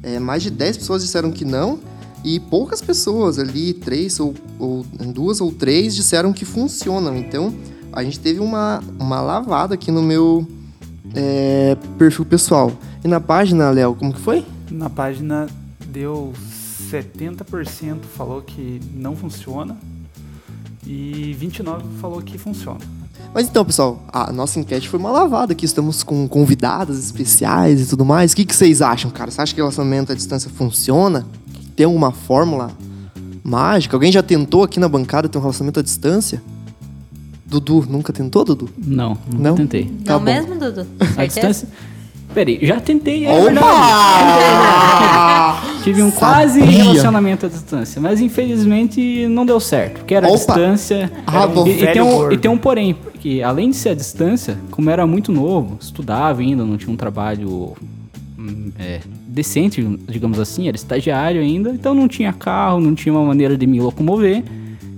É, 0.02 0.18
mais 0.20 0.42
de 0.42 0.50
10 0.50 0.78
pessoas 0.78 1.02
disseram 1.04 1.32
que 1.32 1.44
não. 1.44 1.80
E 2.24 2.40
poucas 2.40 2.82
pessoas 2.82 3.40
ali, 3.40 3.74
três 3.74 4.20
ou, 4.20 4.34
ou 4.58 4.86
duas 5.14 5.40
ou 5.40 5.52
três, 5.52 5.96
disseram 5.96 6.34
que 6.34 6.46
funcionam. 6.46 7.16
Então, 7.16 7.54
a 7.94 8.04
gente 8.04 8.20
teve 8.20 8.40
uma, 8.40 8.82
uma 9.00 9.22
lavada 9.22 9.74
aqui 9.74 9.92
no 9.92 10.02
meu 10.02 10.48
é, 11.16 11.78
perfil 11.98 12.26
pessoal. 12.26 12.72
E 13.04 13.08
na 13.08 13.20
página, 13.20 13.70
Léo, 13.70 13.96
como 13.96 14.14
que 14.14 14.20
foi? 14.20 14.46
Na 14.70 14.90
página 14.90 15.48
deu 15.88 16.34
70% 16.92 18.04
falou 18.16 18.42
que 18.42 18.80
não 18.94 19.16
funciona 19.16 19.78
e 20.86 21.36
29% 21.40 21.82
falou 22.00 22.22
que 22.22 22.38
funciona. 22.38 22.80
Mas 23.34 23.48
então, 23.48 23.64
pessoal, 23.64 24.04
a 24.12 24.32
nossa 24.32 24.60
enquete 24.60 24.90
foi 24.90 25.00
uma 25.00 25.12
lavada 25.12 25.54
aqui. 25.54 25.66
Estamos 25.66 26.02
com 26.02 26.28
convidadas 26.28 26.98
especiais 26.98 27.82
e 27.82 27.86
tudo 27.86 28.04
mais. 28.04 28.32
O 28.32 28.36
que, 28.36 28.46
que 28.46 28.56
vocês 28.56 28.82
acham, 28.82 29.12
cara? 29.12 29.30
Você 29.30 29.42
acha 29.42 29.54
que 29.54 29.62
relacionamento 29.62 30.12
à 30.12 30.16
distância 30.16 30.50
funciona? 30.50 31.26
Tem 31.80 31.86
alguma 31.86 32.12
fórmula 32.12 32.72
mágica? 33.42 33.96
Alguém 33.96 34.12
já 34.12 34.22
tentou 34.22 34.64
aqui 34.64 34.82
na 34.82 34.90
bancada 34.90 35.30
ter 35.30 35.38
um 35.38 35.42
relacionamento 35.42 35.80
à 35.80 35.82
distância? 35.82 36.44
Dudu, 37.46 37.88
nunca 37.90 38.12
tentou, 38.12 38.44
Dudu? 38.44 38.70
Não, 38.78 39.18
nunca 39.32 39.44
Não? 39.50 39.56
tentei. 39.56 39.86
Tá 40.04 40.16
Não 40.16 40.20
bom. 40.20 40.26
mesmo, 40.26 40.56
Dudu? 40.60 40.86
A 41.16 41.26
distância. 41.26 41.70
Peraí, 42.34 42.60
já 42.62 42.82
tentei, 42.82 43.26
é 43.26 43.42
verdade. 43.42 43.66
Opa! 43.66 45.62
Tive 45.82 46.04
um 46.04 46.12
quase 46.12 46.60
relacionamento 46.60 47.46
à 47.46 47.50
distância, 47.50 48.02
mas 48.02 48.20
infelizmente 48.20 49.26
não 49.30 49.46
deu 49.46 49.62
certo, 49.62 50.00
porque 50.00 50.14
era 50.16 50.28
a 50.28 50.32
Opa. 50.32 50.38
distância. 50.38 51.10
Ah, 51.26 51.48
bom. 51.48 51.66
e, 51.66 51.82
e 51.82 51.88
tem 51.94 52.02
um, 52.02 52.30
e 52.34 52.38
tem 52.38 52.52
um 52.52 52.58
porém, 52.58 52.94
porque 52.94 53.42
além 53.42 53.70
de 53.70 53.78
ser 53.78 53.92
a 53.92 53.96
distância, 53.96 54.58
como 54.70 54.90
era 54.90 55.08
muito 55.08 55.32
novo, 55.32 55.78
estudava 55.80 56.42
ainda, 56.42 56.66
não 56.66 56.76
tinha 56.76 56.92
um 56.92 56.98
trabalho 56.98 57.74
hum, 58.38 58.70
é, 58.78 59.00
decente, 59.40 59.82
digamos 60.10 60.38
assim, 60.38 60.68
era 60.68 60.76
estagiário 60.76 61.40
ainda, 61.42 61.70
então 61.70 61.94
não 61.94 62.08
tinha 62.10 62.34
carro, 62.34 62.82
não 62.82 62.94
tinha 62.94 63.14
uma 63.14 63.24
maneira 63.24 63.58
de 63.58 63.66
me 63.66 63.80
locomover. 63.80 64.44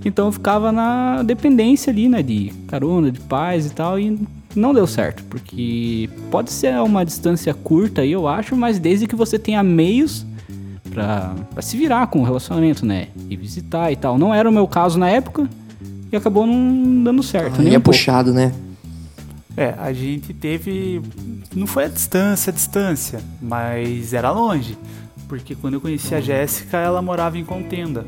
Então 0.04 0.26
eu 0.26 0.32
ficava 0.32 0.72
na 0.72 1.22
dependência 1.22 1.92
ali, 1.92 2.08
né, 2.08 2.22
de 2.24 2.52
carona, 2.66 3.12
de 3.12 3.20
pais 3.20 3.66
e 3.66 3.70
tal, 3.70 4.00
e 4.00 4.18
não 4.56 4.74
deu 4.74 4.84
certo, 4.84 5.22
porque 5.30 6.10
pode 6.28 6.50
ser 6.50 6.74
uma 6.80 7.04
distância 7.04 7.54
curta 7.54 8.00
aí, 8.02 8.10
eu 8.10 8.26
acho, 8.26 8.56
mas 8.56 8.80
desde 8.80 9.06
que 9.06 9.14
você 9.14 9.38
tenha 9.38 9.62
meios 9.62 10.26
pra, 10.90 11.34
pra 11.52 11.62
se 11.62 11.76
virar 11.76 12.08
com 12.08 12.18
o 12.20 12.24
relacionamento, 12.24 12.84
né, 12.84 13.06
e 13.30 13.36
visitar 13.36 13.92
e 13.92 13.96
tal. 13.96 14.18
Não 14.18 14.34
era 14.34 14.48
o 14.48 14.52
meu 14.52 14.66
caso 14.66 14.98
na 14.98 15.08
época 15.08 15.48
e 16.10 16.16
acabou 16.16 16.46
não 16.48 17.04
dando 17.04 17.22
certo, 17.22 17.60
Aí 17.60 17.64
nem 17.66 17.74
é 17.74 17.78
um 17.78 17.80
pouco. 17.80 17.96
puxado, 17.96 18.32
né? 18.34 18.52
É, 19.56 19.74
a 19.78 19.92
gente 19.92 20.32
teve. 20.32 21.02
Não 21.54 21.66
foi 21.66 21.84
a 21.84 21.88
distância, 21.88 22.50
a 22.50 22.54
distância, 22.54 23.20
mas 23.40 24.12
era 24.12 24.30
longe. 24.30 24.78
Porque 25.28 25.54
quando 25.54 25.74
eu 25.74 25.80
conheci 25.80 26.14
a 26.14 26.20
Jéssica, 26.20 26.78
ela 26.78 27.02
morava 27.02 27.38
em 27.38 27.44
Contenda. 27.44 28.06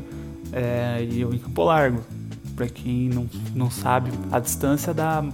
é, 0.51 1.05
e 1.09 1.21
eu 1.21 1.33
em 1.33 1.37
Campo 1.37 1.63
Largo. 1.63 2.01
Pra 2.55 2.67
quem 2.67 3.09
não, 3.09 3.29
não 3.53 3.69
sabe, 3.69 4.11
a 4.31 4.39
distância 4.39 4.93
dá 4.93 5.25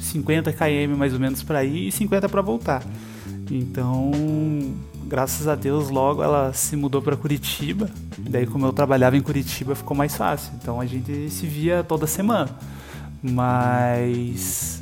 50 0.00 0.52
km 0.52 0.96
mais 0.96 1.12
ou 1.12 1.20
menos 1.20 1.42
pra 1.42 1.62
ir 1.62 1.88
e 1.88 1.92
50 1.92 2.28
pra 2.28 2.40
voltar. 2.40 2.82
Então, 3.50 4.10
graças 5.06 5.46
a 5.46 5.54
Deus, 5.54 5.90
logo 5.90 6.22
ela 6.22 6.52
se 6.54 6.74
mudou 6.74 7.02
pra 7.02 7.16
Curitiba. 7.16 7.90
Daí, 8.18 8.46
como 8.46 8.64
eu 8.64 8.72
trabalhava 8.72 9.16
em 9.16 9.20
Curitiba, 9.20 9.74
ficou 9.74 9.94
mais 9.96 10.16
fácil. 10.16 10.52
Então 10.60 10.80
a 10.80 10.86
gente 10.86 11.28
se 11.28 11.46
via 11.46 11.84
toda 11.84 12.06
semana. 12.06 12.50
Mas 13.22 14.81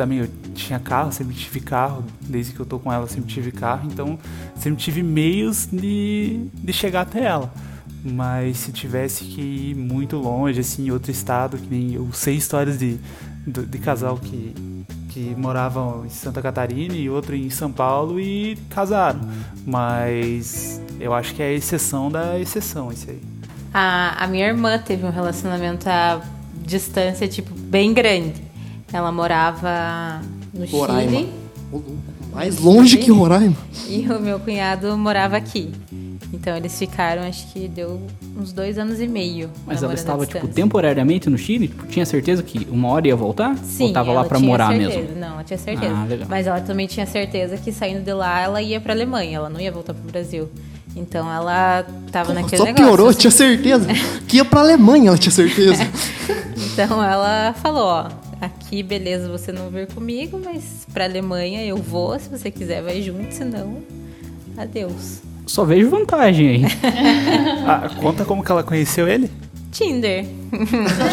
também 0.00 0.20
eu 0.20 0.28
tinha 0.54 0.78
carro, 0.78 1.12
sempre 1.12 1.34
tive 1.34 1.60
carro, 1.60 2.02
desde 2.22 2.54
que 2.54 2.60
eu 2.60 2.64
tô 2.64 2.78
com 2.78 2.90
ela 2.90 3.06
sempre 3.06 3.28
tive 3.28 3.52
carro, 3.52 3.86
então 3.92 4.18
sempre 4.56 4.82
tive 4.82 5.02
meios 5.02 5.68
de, 5.70 6.46
de 6.54 6.72
chegar 6.72 7.02
até 7.02 7.22
ela. 7.22 7.52
Mas 8.02 8.56
se 8.56 8.72
tivesse 8.72 9.24
que 9.24 9.42
ir 9.42 9.74
muito 9.74 10.16
longe, 10.16 10.58
assim, 10.58 10.86
em 10.86 10.90
outro 10.90 11.10
estado, 11.10 11.58
que 11.58 11.66
nem 11.66 11.92
eu 11.92 12.08
sei 12.14 12.36
histórias 12.36 12.78
de, 12.78 12.98
de, 13.46 13.66
de 13.66 13.78
casal 13.78 14.16
que, 14.16 14.54
que 15.10 15.34
moravam 15.36 16.06
em 16.06 16.08
Santa 16.08 16.40
Catarina 16.40 16.94
e 16.94 17.10
outro 17.10 17.36
em 17.36 17.50
São 17.50 17.70
Paulo 17.70 18.18
e 18.18 18.56
casaram. 18.70 19.20
Mas 19.66 20.80
eu 20.98 21.12
acho 21.12 21.34
que 21.34 21.42
é 21.42 21.48
a 21.48 21.52
exceção 21.52 22.10
da 22.10 22.38
exceção 22.38 22.90
isso 22.90 23.10
aí. 23.10 23.20
A, 23.74 24.24
a 24.24 24.26
minha 24.26 24.46
irmã 24.46 24.78
teve 24.78 25.04
um 25.04 25.10
relacionamento 25.10 25.90
à 25.90 26.22
distância, 26.64 27.28
tipo, 27.28 27.52
bem 27.54 27.92
grande. 27.92 28.49
Ela 28.92 29.12
morava 29.12 30.20
no 30.52 30.66
Roraima. 30.66 31.10
Chile 31.10 31.32
Mais 32.32 32.58
longe 32.58 32.96
que 32.98 33.10
Roraima. 33.10 33.56
e 33.88 34.00
o 34.08 34.20
meu 34.20 34.38
cunhado 34.40 34.96
morava 34.96 35.36
aqui. 35.36 35.70
Então 36.32 36.56
eles 36.56 36.78
ficaram, 36.78 37.22
acho 37.22 37.52
que 37.52 37.66
deu 37.66 38.00
uns 38.38 38.52
dois 38.52 38.78
anos 38.78 39.00
e 39.00 39.08
meio. 39.08 39.50
Mas 39.66 39.82
ela 39.82 39.94
estava, 39.94 40.24
tipo, 40.24 40.46
temporariamente 40.46 41.28
no 41.28 41.36
Chile? 41.36 41.66
Tipo, 41.66 41.86
tinha 41.88 42.06
certeza 42.06 42.40
que 42.42 42.66
uma 42.70 42.88
hora 42.88 43.08
ia 43.08 43.16
voltar? 43.16 43.56
Sim, 43.58 43.86
Ou 43.88 43.92
tava 43.92 44.12
lá 44.12 44.24
tinha 44.24 44.38
morar 44.38 44.68
certeza. 44.68 44.98
mesmo? 45.00 45.16
Não, 45.20 45.32
ela 45.34 45.44
tinha 45.44 45.58
certeza. 45.58 45.92
Ah, 45.94 46.04
legal. 46.04 46.26
Mas 46.30 46.46
ela 46.46 46.60
também 46.60 46.86
tinha 46.86 47.04
certeza 47.04 47.56
que 47.56 47.72
saindo 47.72 48.02
de 48.04 48.12
lá 48.12 48.40
ela 48.40 48.62
ia 48.62 48.80
pra 48.80 48.92
Alemanha, 48.92 49.36
ela 49.38 49.50
não 49.50 49.60
ia 49.60 49.72
voltar 49.72 49.92
pro 49.92 50.08
Brasil. 50.10 50.48
Então 50.94 51.32
ela 51.32 51.84
tava 52.12 52.32
naquele 52.32 52.58
Só 52.58 52.64
negócio. 52.64 52.84
piorou, 52.86 53.08
assim. 53.08 53.18
tinha 53.20 53.30
certeza. 53.32 53.86
que 54.28 54.36
ia 54.36 54.44
pra 54.44 54.60
Alemanha, 54.60 55.08
ela 55.08 55.18
tinha 55.18 55.32
certeza. 55.32 55.84
Então 56.72 57.02
ela 57.02 57.54
falou, 57.60 57.84
ó, 57.86 58.08
aqui 58.40 58.82
beleza, 58.82 59.28
você 59.28 59.52
não 59.52 59.68
vir 59.70 59.86
comigo, 59.88 60.40
mas 60.44 60.86
pra 60.92 61.04
Alemanha 61.04 61.64
eu 61.64 61.76
vou, 61.76 62.18
se 62.18 62.28
você 62.28 62.50
quiser 62.50 62.82
vai 62.82 63.00
junto, 63.02 63.32
senão 63.32 63.78
adeus. 64.56 65.18
Só 65.46 65.64
vejo 65.64 65.88
vantagem 65.90 66.48
aí. 66.48 66.62
Ah, 67.66 67.88
conta 68.00 68.24
como 68.24 68.42
que 68.42 68.50
ela 68.50 68.62
conheceu 68.62 69.06
ele? 69.08 69.30
Tinder. 69.70 70.24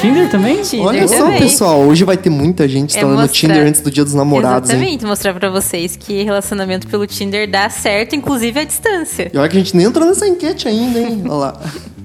Tinder 0.01 0.29
também? 0.31 0.62
Tinder 0.63 0.86
Olha 0.88 1.07
só, 1.07 1.25
também. 1.25 1.39
pessoal, 1.39 1.79
hoje 1.81 2.03
vai 2.03 2.17
ter 2.17 2.29
muita 2.31 2.67
gente 2.67 2.96
É 2.96 2.98
instalando 3.00 3.19
o 3.19 3.22
mostrar- 3.22 3.39
Tinder 3.39 3.67
antes 3.67 3.81
do 3.81 3.91
dia 3.91 4.03
dos 4.03 4.15
namorados, 4.15 4.69
hein? 4.72 4.75
Exatamente, 4.77 5.05
mostrar 5.05 5.34
pra 5.36 5.50
vocês 5.51 5.96
que 5.96 6.24
relacionamento 6.24 6.88
pelo 6.88 7.05
Tinder 7.05 7.48
dá 7.50 7.69
certo, 7.69 8.15
inclusive 8.15 8.60
à 8.60 8.63
distância. 8.63 9.29
E 9.31 9.38
olha 9.38 9.48
que 9.48 9.55
a 9.57 9.60
gente 9.60 9.77
nem 9.77 9.86
entrou 9.86 10.07
nessa 10.07 10.27
enquete 10.27 10.67
ainda, 10.67 11.00
hein? 11.00 11.22
Olha 11.25 11.34
lá. 11.36 11.62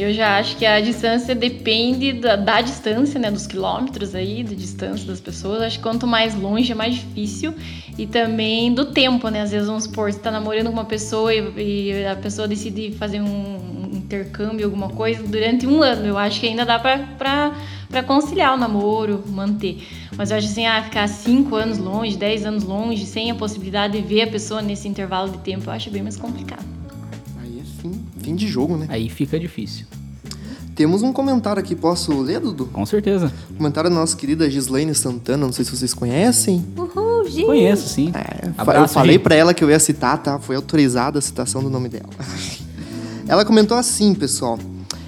Eu 0.00 0.14
já 0.14 0.38
acho 0.38 0.56
que 0.56 0.64
a 0.64 0.80
distância 0.80 1.34
depende 1.34 2.14
da, 2.14 2.34
da 2.34 2.62
distância, 2.62 3.20
né? 3.20 3.30
Dos 3.30 3.46
quilômetros 3.46 4.14
aí, 4.14 4.42
da 4.42 4.54
distância 4.54 5.06
das 5.06 5.20
pessoas. 5.20 5.60
Acho 5.60 5.76
que 5.76 5.82
quanto 5.82 6.06
mais 6.06 6.34
longe 6.34 6.72
é 6.72 6.74
mais 6.74 6.94
difícil. 6.94 7.52
E 7.98 8.06
também 8.06 8.72
do 8.72 8.86
tempo, 8.86 9.28
né? 9.28 9.42
Às 9.42 9.50
vezes, 9.50 9.66
vamos 9.66 9.84
supor, 9.84 10.10
você 10.10 10.18
tá 10.18 10.30
namorando 10.30 10.68
com 10.68 10.72
uma 10.72 10.86
pessoa 10.86 11.34
e, 11.34 11.90
e 11.90 12.06
a 12.06 12.16
pessoa 12.16 12.48
decide 12.48 12.92
fazer 12.92 13.20
um, 13.20 13.60
intercâmbio, 14.10 14.64
alguma 14.64 14.88
coisa, 14.88 15.22
durante 15.22 15.66
um 15.66 15.82
ano. 15.82 16.06
Eu 16.06 16.16
acho 16.16 16.40
que 16.40 16.46
ainda 16.46 16.64
dá 16.64 16.78
pra, 16.78 16.98
pra, 17.18 17.52
pra 17.90 18.02
conciliar 18.02 18.54
o 18.54 18.56
namoro, 18.56 19.22
manter. 19.28 19.86
Mas 20.16 20.30
eu 20.30 20.38
acho 20.38 20.46
assim, 20.48 20.66
ah, 20.66 20.82
ficar 20.82 21.06
cinco 21.08 21.56
anos 21.56 21.76
longe, 21.76 22.16
dez 22.16 22.46
anos 22.46 22.64
longe, 22.64 23.04
sem 23.04 23.30
a 23.30 23.34
possibilidade 23.34 24.00
de 24.00 24.06
ver 24.06 24.22
a 24.22 24.26
pessoa 24.26 24.62
nesse 24.62 24.88
intervalo 24.88 25.30
de 25.30 25.38
tempo, 25.38 25.68
eu 25.68 25.72
acho 25.74 25.90
bem 25.90 26.02
mais 26.02 26.16
complicado. 26.16 26.79
Aí 28.30 28.36
fim, 28.36 28.36
de 28.36 28.48
jogo, 28.48 28.76
né? 28.76 28.86
Aí 28.88 29.08
fica 29.08 29.38
difícil. 29.38 29.86
Temos 30.74 31.02
um 31.02 31.12
comentário 31.12 31.60
aqui, 31.60 31.74
posso 31.74 32.18
ler, 32.22 32.40
Dudu? 32.40 32.66
Com 32.66 32.86
certeza. 32.86 33.30
Comentário 33.56 33.90
da 33.90 33.96
nossa 33.96 34.16
querida 34.16 34.48
Gislaine 34.48 34.94
Santana, 34.94 35.44
não 35.44 35.52
sei 35.52 35.64
se 35.64 35.76
vocês 35.76 35.92
conhecem. 35.92 36.64
Uhul, 36.76 37.28
gente. 37.28 37.44
Conheço, 37.44 37.88
sim. 37.88 38.12
É, 38.14 38.50
Abraço, 38.56 38.84
eu 38.84 38.88
falei 38.88 39.18
pra 39.18 39.34
ela 39.34 39.52
que 39.52 39.62
eu 39.62 39.68
ia 39.68 39.78
citar, 39.78 40.16
tá? 40.22 40.38
Foi 40.38 40.56
autorizada 40.56 41.18
a 41.18 41.22
citação 41.22 41.62
do 41.62 41.68
nome 41.68 41.88
dela. 41.88 42.08
ela 43.28 43.44
comentou 43.44 43.76
assim, 43.76 44.14
pessoal. 44.14 44.58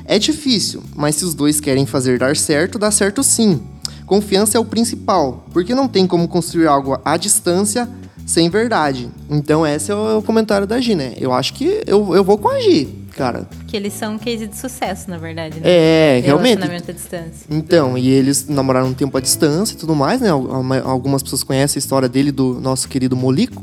É 0.05 0.19
difícil, 0.19 0.83
mas 0.95 1.17
se 1.17 1.25
os 1.25 1.33
dois 1.33 1.59
querem 1.59 1.87
fazer 1.87 2.19
dar 2.19 2.37
certo, 2.37 2.79
dá 2.79 2.91
certo 2.91 3.23
sim. 3.23 3.62
Confiança 4.05 4.59
é 4.59 4.61
o 4.61 4.64
principal, 4.67 5.47
porque 5.52 5.75
não 5.75 5.88
tem 5.88 6.07
como 6.07 6.29
construir 6.29 6.67
algo 6.67 7.00
à 7.02 7.17
distância 7.17 7.88
sem 8.26 8.50
verdade. 8.50 9.09
Então, 9.31 9.67
esse 9.67 9.91
é 9.91 9.95
o 9.95 10.21
comentário 10.21 10.67
da 10.67 10.81
Gi, 10.81 10.95
né? 10.95 11.14
Eu 11.17 11.33
acho 11.33 11.55
que 11.55 11.83
eu, 11.87 12.14
eu 12.14 12.23
vou 12.23 12.37
com 12.37 12.49
a 12.49 12.61
Gi, 12.61 12.88
cara. 13.12 13.49
Que 13.66 13.76
eles 13.76 13.92
são 13.92 14.14
um 14.14 14.19
case 14.19 14.47
de 14.47 14.57
sucesso, 14.57 15.09
na 15.11 15.19
verdade, 15.19 15.61
né? 15.61 15.62
É, 15.64 16.21
realmente. 16.25 16.54
Relacionamento 16.54 16.90
à 16.90 16.95
distância. 16.95 17.47
Então, 17.50 17.97
e 17.99 18.09
eles 18.09 18.47
namoraram 18.49 18.88
um 18.88 18.95
tempo 18.95 19.16
à 19.16 19.21
distância 19.21 19.75
e 19.75 19.76
tudo 19.76 19.95
mais, 19.95 20.21
né? 20.21 20.31
Al- 20.31 20.50
al- 20.54 20.88
Algumas 20.88 21.23
pessoas 21.23 21.42
conhecem 21.42 21.78
a 21.78 21.81
história 21.81 22.09
dele 22.09 22.28
e 22.31 22.33
do 22.33 22.54
nosso 22.61 22.88
querido 22.88 23.16
Molico, 23.16 23.62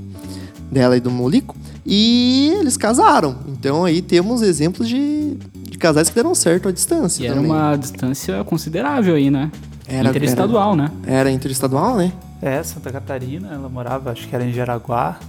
dela 0.71 0.95
e 0.95 0.99
do 0.99 1.09
Molico, 1.11 1.55
e 1.85 2.53
eles 2.59 2.77
casaram. 2.77 3.37
Então 3.47 3.83
aí 3.85 4.01
temos 4.01 4.41
exemplos 4.41 4.87
de, 4.87 5.35
de 5.69 5.77
casais 5.77 6.09
que 6.09 6.15
deram 6.15 6.35
certo 6.35 6.69
à 6.69 6.71
distância 6.71 7.23
E 7.23 7.25
era 7.25 7.35
também. 7.35 7.49
uma 7.51 7.75
distância 7.75 8.43
considerável 8.43 9.15
aí, 9.15 9.31
né? 9.31 9.51
Era- 9.87 10.09
Interestadual, 10.09 10.75
né? 10.75 10.91
Era 11.07 11.31
interestadual, 11.31 11.97
né? 11.97 12.11
É, 12.41 12.61
Santa 12.63 12.91
Catarina, 12.91 13.49
ela 13.51 13.67
morava, 13.67 14.11
acho 14.11 14.27
que 14.27 14.33
era 14.35 14.45
em 14.45 14.53
Jaraguá. 14.53 15.19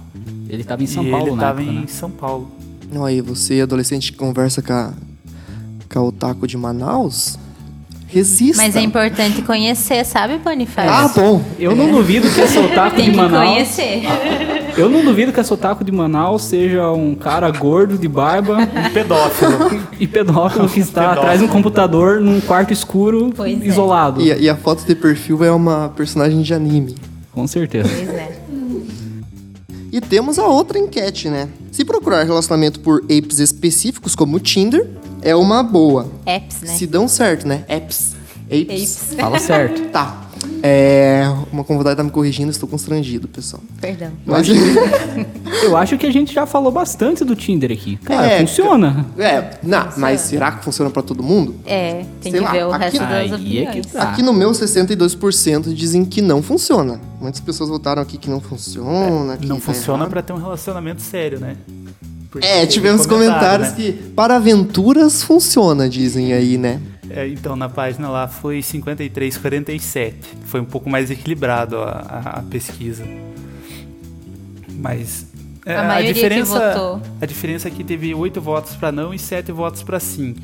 Ele 0.47 0.63
tava 0.63 0.83
em 0.83 0.87
São 0.87 1.03
e 1.03 1.09
Paulo 1.11 1.27
ele 1.27 1.35
na 1.35 1.41
tava 1.41 1.61
época, 1.61 1.75
em 1.77 1.81
né? 1.81 1.87
São 1.87 2.09
Paulo. 2.11 2.51
Não, 2.91 3.05
aí 3.05 3.21
você, 3.21 3.61
adolescente, 3.61 4.11
que 4.11 4.17
conversa 4.17 4.61
com 4.61 4.73
a, 4.73 4.91
com 5.91 5.99
a 5.99 6.03
Otaku 6.03 6.45
de 6.45 6.57
Manaus, 6.57 7.37
resista. 8.07 8.61
Mas 8.61 8.75
é 8.75 8.81
importante 8.81 9.41
conhecer, 9.41 10.03
sabe, 10.05 10.37
Bonifácio? 10.39 10.91
Ah, 10.91 11.07
bom. 11.15 11.41
Eu 11.57 11.73
não 11.75 11.89
duvido 11.89 12.29
que 12.29 12.41
esse 12.41 12.59
otaku 12.59 12.97
Tem 12.97 13.05
de 13.05 13.11
que 13.11 13.17
Manaus... 13.17 13.47
conhecer. 13.49 14.01
Eu 14.77 14.89
não 14.89 15.03
duvido 15.05 15.31
que 15.31 15.39
esse 15.39 15.53
otaku 15.53 15.83
de 15.85 15.91
Manaus 15.91 16.43
seja 16.43 16.91
um 16.91 17.15
cara 17.15 17.49
gordo, 17.51 17.97
de 17.97 18.07
barba 18.09 18.57
Um 18.57 18.89
pedófilo. 18.93 19.81
e 19.99 20.07
pedófilo 20.07 20.67
que 20.69 20.79
está 20.81 21.01
Pedófilo. 21.01 21.21
atrás 21.21 21.39
de 21.39 21.45
um 21.45 21.47
computador 21.49 22.19
num 22.19 22.41
quarto 22.41 22.73
escuro, 22.73 23.31
Pois 23.35 23.61
é. 23.61 23.65
isolado. 23.65 24.21
E, 24.21 24.31
a- 24.31 24.37
e 24.37 24.49
a 24.49 24.55
foto 24.57 24.85
de 24.85 24.95
perfil 24.95 25.43
é 25.45 25.51
uma 25.51 25.89
personagem 25.95 26.41
de 26.41 26.53
anime. 26.53 26.95
Com 27.31 27.47
certeza. 27.47 27.87
Pois 27.89 28.09
é. 28.09 28.40
E 29.91 29.99
temos 29.99 30.39
a 30.39 30.47
outra 30.47 30.79
enquete, 30.79 31.29
né? 31.29 31.49
Se 31.71 31.83
procurar 31.83 32.23
relacionamento 32.23 32.79
por 32.79 33.03
apps 33.09 33.39
específicos 33.39 34.15
como 34.15 34.37
o 34.37 34.39
Tinder, 34.39 34.89
é 35.21 35.35
uma 35.35 35.61
boa. 35.61 36.09
Apps, 36.25 36.61
né? 36.61 36.73
Se 36.75 36.87
dão 36.87 37.07
certo, 37.07 37.45
né? 37.45 37.65
Apps. 37.67 38.15
Apps. 38.49 38.69
Apps. 38.69 39.15
Fala 39.19 39.37
certo. 39.37 39.89
Tá. 39.89 40.30
É. 40.63 41.23
Uma 41.51 41.63
convidada 41.63 41.95
tá 41.97 42.03
me 42.03 42.09
corrigindo, 42.11 42.51
estou 42.51 42.67
constrangido, 42.67 43.27
pessoal. 43.27 43.61
Perdão. 43.79 44.11
Mas. 44.25 44.47
Eu 45.63 45.75
acho 45.77 45.97
que 45.97 46.05
a 46.05 46.11
gente 46.11 46.33
já 46.33 46.45
falou 46.45 46.71
bastante 46.71 47.23
do 47.23 47.35
Tinder 47.35 47.71
aqui. 47.71 47.97
Cara, 47.97 48.25
É, 48.27 48.39
funciona. 48.39 49.05
é, 49.17 49.57
não, 49.61 49.89
mas 49.97 50.21
será 50.21 50.51
que 50.51 50.63
funciona 50.63 50.89
pra 50.89 51.01
todo 51.03 51.21
mundo? 51.21 51.55
É, 51.65 52.05
tem 52.21 52.31
Sei 52.31 52.39
que 52.39 52.39
lá, 52.45 52.51
ver 52.51 52.65
o 52.65 52.71
aqui- 52.73 52.83
resto 52.83 52.99
das 52.99 53.11
é 53.11 53.27
que 53.27 53.33
opiniões. 53.35 53.85
tá. 53.87 54.03
Aqui 54.03 54.21
no 54.23 54.33
meu, 54.33 54.51
62% 54.51 55.73
dizem 55.73 56.05
que 56.05 56.21
não 56.21 56.41
funciona. 56.41 56.99
Muitas 57.19 57.39
pessoas 57.41 57.69
votaram 57.69 58.01
aqui 58.01 58.17
que 58.17 58.29
não 58.29 58.39
funciona. 58.39 59.37
que 59.37 59.45
Não 59.47 59.57
tá 59.57 59.61
funciona 59.61 60.07
pra 60.07 60.21
ter 60.21 60.33
um 60.33 60.37
relacionamento 60.37 61.01
sério, 61.01 61.39
né? 61.39 61.55
Porque 62.31 62.47
É, 62.47 62.65
tivemos 62.65 63.05
comentário, 63.05 63.65
comentários 63.65 63.69
né? 63.69 63.75
que 63.75 63.91
para 64.13 64.37
aventuras 64.37 65.21
funciona, 65.21 65.89
dizem 65.89 66.31
aí, 66.33 66.57
né? 66.57 66.79
É, 67.15 67.27
então, 67.27 67.55
na 67.55 67.67
página 67.69 68.09
lá 68.09 68.27
foi 68.27 68.61
53, 68.61 69.37
47. 69.37 70.17
Foi 70.45 70.59
um 70.61 70.65
pouco 70.65 70.89
mais 70.89 71.09
equilibrado 71.11 71.77
a, 71.77 71.89
a- 71.89 72.39
a 72.39 72.43
pesquisa. 72.43 73.05
Mas. 74.69 75.27
é, 75.65 75.75
A 75.75 76.01
que 76.01 76.13
diferença. 76.13 76.57
A 77.21 77.25
diferença 77.25 77.67
é 77.67 77.71
que 77.71 77.83
teve 77.83 78.13
oito 78.13 78.41
votos 78.41 78.75
para 78.75 78.91
não 78.91 79.13
e 79.13 79.19
sete 79.19 79.51
votos 79.51 79.83
para 79.83 79.99
sim. 79.99 80.35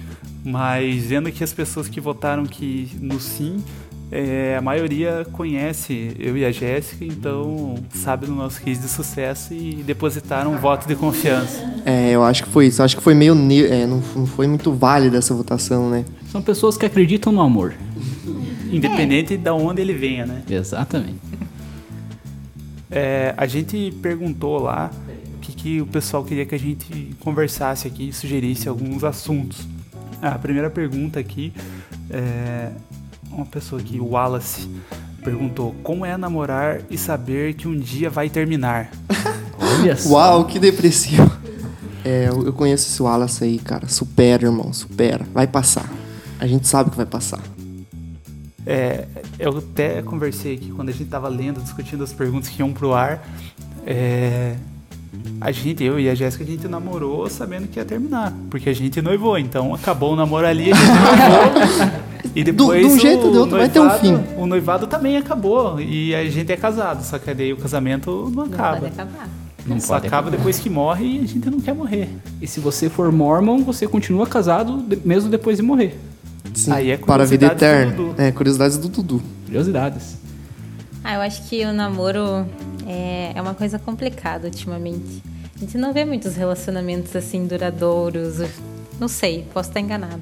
Mas 0.43 1.05
vendo 1.05 1.31
que 1.31 1.43
as 1.43 1.51
pessoas 1.51 1.87
que 1.87 1.99
votaram 1.99 2.45
que 2.45 2.89
no 3.01 3.19
sim, 3.19 3.63
é, 4.11 4.55
a 4.57 4.61
maioria 4.61 5.25
conhece 5.33 6.13
eu 6.17 6.37
e 6.37 6.45
a 6.45 6.51
Jéssica, 6.51 7.03
então 7.03 7.75
sabe 7.93 8.25
do 8.25 8.31
nosso 8.33 8.61
case 8.61 8.79
de 8.79 8.87
sucesso 8.87 9.53
e 9.53 9.83
depositaram 9.85 10.53
um 10.53 10.57
voto 10.57 10.87
de 10.87 10.95
confiança. 10.95 11.61
É, 11.85 12.11
eu 12.11 12.23
acho 12.23 12.43
que 12.43 12.49
foi 12.49 12.67
isso. 12.67 12.81
Acho 12.81 12.95
que 12.97 13.03
foi 13.03 13.13
meio. 13.13 13.35
ne- 13.35 13.65
É, 13.65 13.85
não, 13.85 14.01
não 14.15 14.25
foi 14.25 14.47
muito 14.47 14.71
válida 14.71 15.17
essa 15.17 15.33
votação, 15.33 15.89
né? 15.89 16.05
São 16.31 16.41
pessoas 16.41 16.77
que 16.77 16.85
acreditam 16.85 17.31
no 17.33 17.41
amor. 17.41 17.73
Independente 18.71 19.35
de 19.37 19.49
onde 19.49 19.81
ele 19.81 19.93
venha, 19.93 20.25
né? 20.25 20.41
Exatamente. 20.49 21.19
É, 22.89 23.33
a 23.37 23.45
gente 23.45 23.93
perguntou 24.01 24.57
lá 24.59 24.89
o 25.35 25.39
que, 25.39 25.51
que 25.53 25.81
o 25.81 25.85
pessoal 25.85 26.23
queria 26.23 26.45
que 26.45 26.55
a 26.55 26.59
gente 26.59 27.13
conversasse 27.19 27.87
aqui, 27.87 28.11
sugerisse 28.13 28.67
alguns 28.69 29.03
assuntos. 29.03 29.67
A 30.21 30.31
primeira 30.39 30.69
pergunta 30.69 31.19
aqui 31.19 31.53
é 32.09 32.71
uma 33.31 33.45
pessoa 33.45 33.81
aqui, 33.81 33.99
o 33.99 34.09
Wallace, 34.09 34.67
perguntou 35.23 35.75
como 35.83 36.05
é 36.05 36.15
namorar 36.17 36.81
e 36.89 36.97
saber 36.97 37.53
que 37.53 37.67
um 37.67 37.77
dia 37.77 38.09
vai 38.09 38.29
terminar. 38.29 38.89
Olha 39.59 39.95
só. 39.95 40.09
Uau, 40.09 40.45
que 40.45 40.59
depressivo. 40.59 41.29
É, 42.05 42.29
eu 42.29 42.53
conheço 42.53 42.87
esse 42.87 43.01
Wallace 43.01 43.43
aí, 43.43 43.59
cara. 43.59 43.87
Supera, 43.87 44.45
irmão, 44.45 44.71
supera. 44.71 45.25
Vai 45.33 45.47
passar. 45.47 45.91
A 46.39 46.47
gente 46.47 46.67
sabe 46.67 46.89
que 46.89 46.97
vai 46.97 47.05
passar. 47.05 47.41
É, 48.65 49.05
eu 49.39 49.57
até 49.57 50.01
conversei 50.01 50.55
aqui 50.55 50.71
quando 50.71 50.89
a 50.89 50.91
gente 50.91 51.05
tava 51.05 51.27
lendo, 51.27 51.61
discutindo 51.61 52.03
as 52.03 52.13
perguntas 52.13 52.49
que 52.49 52.61
iam 52.61 52.71
pro 52.71 52.93
ar. 52.93 53.27
É, 53.85 54.55
a 55.39 55.51
gente, 55.51 55.83
eu 55.83 55.99
e 55.99 56.09
a 56.09 56.15
Jéssica, 56.15 56.43
a 56.43 56.47
gente 56.47 56.67
namorou 56.67 57.29
sabendo 57.29 57.67
que 57.67 57.79
ia 57.79 57.85
terminar, 57.85 58.33
porque 58.49 58.69
a 58.69 58.73
gente 58.73 59.01
noivou. 59.01 59.37
Então 59.37 59.73
acabou 59.73 60.13
o 60.13 60.15
namoro 60.15 60.45
ali, 60.45 60.71
a 60.71 60.75
gente 60.75 60.87
noivou. 61.79 62.06
E 62.35 62.43
depois 62.43 62.85
de 62.85 62.93
um 62.93 62.99
jeito 62.99 63.25
ou 63.25 63.31
de 63.31 63.37
o 63.37 63.41
outro 63.41 63.57
vai 63.57 63.69
ter 63.69 63.79
um 63.79 63.83
noivado- 63.85 64.01
fim. 64.01 64.23
O 64.37 64.45
noivado 64.45 64.87
também 64.87 65.17
acabou 65.17 65.79
e 65.81 66.13
a 66.13 66.23
gente 66.29 66.51
é 66.51 66.57
casado, 66.57 67.03
só 67.03 67.17
que 67.17 67.33
daí 67.33 67.51
o 67.53 67.57
casamento 67.57 68.29
não 68.33 68.45
Não 68.45 68.53
acaba. 68.53 68.77
pode 68.77 68.91
acabar. 68.93 69.29
Não 69.65 69.79
Só 69.79 69.95
acaba 69.95 70.07
acabar. 70.27 70.31
depois 70.37 70.59
que 70.59 70.69
morre 70.69 71.05
e 71.05 71.23
a 71.23 71.27
gente 71.27 71.49
não 71.49 71.59
quer 71.59 71.73
morrer. 71.73 72.09
E 72.41 72.47
se 72.47 72.59
você 72.59 72.89
for 72.89 73.11
mormon, 73.11 73.63
você 73.63 73.85
continua 73.87 74.25
casado 74.27 74.83
mesmo 75.03 75.29
depois 75.29 75.57
de 75.57 75.63
morrer. 75.63 75.99
Sim, 76.53 76.71
Aí 76.71 76.89
é 76.91 76.97
para 76.97 77.23
a 77.23 77.25
vida 77.25 77.47
do 77.47 77.51
eterna. 77.53 77.95
É, 78.17 78.31
curiosidades 78.31 78.77
do 78.77 78.87
Dudu. 78.87 79.21
Curiosidades. 79.45 80.17
Ah, 81.03 81.15
eu 81.15 81.21
acho 81.21 81.43
que 81.49 81.65
o 81.65 81.73
namoro 81.73 82.45
é, 82.87 83.31
é 83.35 83.41
uma 83.41 83.53
coisa 83.53 83.77
complicada 83.77 84.47
ultimamente. 84.47 85.21
A 85.55 85.59
gente 85.59 85.77
não 85.77 85.91
vê 85.93 86.05
muitos 86.05 86.35
relacionamentos 86.35 87.15
assim 87.15 87.45
duradouros. 87.45 88.41
Não 88.99 89.07
sei, 89.07 89.45
posso 89.53 89.69
estar 89.69 89.79
enganada. 89.79 90.21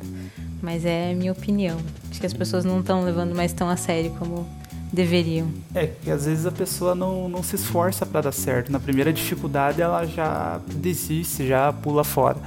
Mas 0.65 0.83
é 0.83 1.11
a 1.11 1.15
minha 1.15 1.31
opinião. 1.31 1.77
Acho 2.09 2.19
que 2.19 2.25
as 2.25 2.33
pessoas 2.33 2.65
não 2.65 2.79
estão 2.79 3.03
levando 3.03 3.35
mais 3.35 3.53
tão 3.53 3.69
a 3.69 3.77
sério 3.77 4.09
como 4.17 4.47
deveriam. 4.91 5.47
É, 5.75 5.85
que 5.85 6.09
às 6.09 6.25
vezes 6.25 6.43
a 6.47 6.51
pessoa 6.51 6.95
não, 6.95 7.29
não 7.29 7.43
se 7.43 7.55
esforça 7.55 8.03
para 8.03 8.21
dar 8.21 8.31
certo. 8.31 8.71
Na 8.71 8.79
primeira 8.79 9.13
dificuldade 9.13 9.79
ela 9.79 10.03
já 10.07 10.59
desiste, 10.73 11.45
já 11.45 11.71
pula 11.71 12.03
fora. 12.03 12.37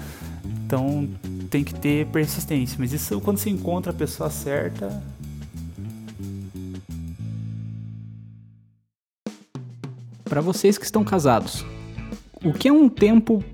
Então 0.66 1.08
tem 1.48 1.62
que 1.62 1.72
ter 1.72 2.06
persistência. 2.06 2.76
Mas 2.76 2.92
isso 2.92 3.20
quando 3.20 3.38
se 3.38 3.48
encontra 3.50 3.92
a 3.92 3.94
pessoa 3.94 4.28
certa. 4.30 5.00
Para 10.24 10.40
vocês 10.40 10.76
que 10.76 10.84
estão 10.84 11.04
casados, 11.04 11.64
o 12.44 12.52
que 12.52 12.66
é 12.66 12.72
um 12.72 12.88
tempo 12.88 13.44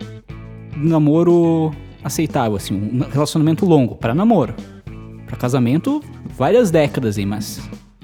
de 0.73 0.89
namoro 0.89 1.71
aceitável, 2.05 2.57
assim, 2.57 2.75
um 2.75 3.01
relacionamento 3.11 3.65
longo 3.67 3.97
para 3.97 4.15
namoro? 4.15 4.55
Para 5.27 5.37
casamento, 5.37 6.03
várias 6.37 6.71
décadas 6.71 7.19
aí, 7.19 7.25
mas 7.27 7.61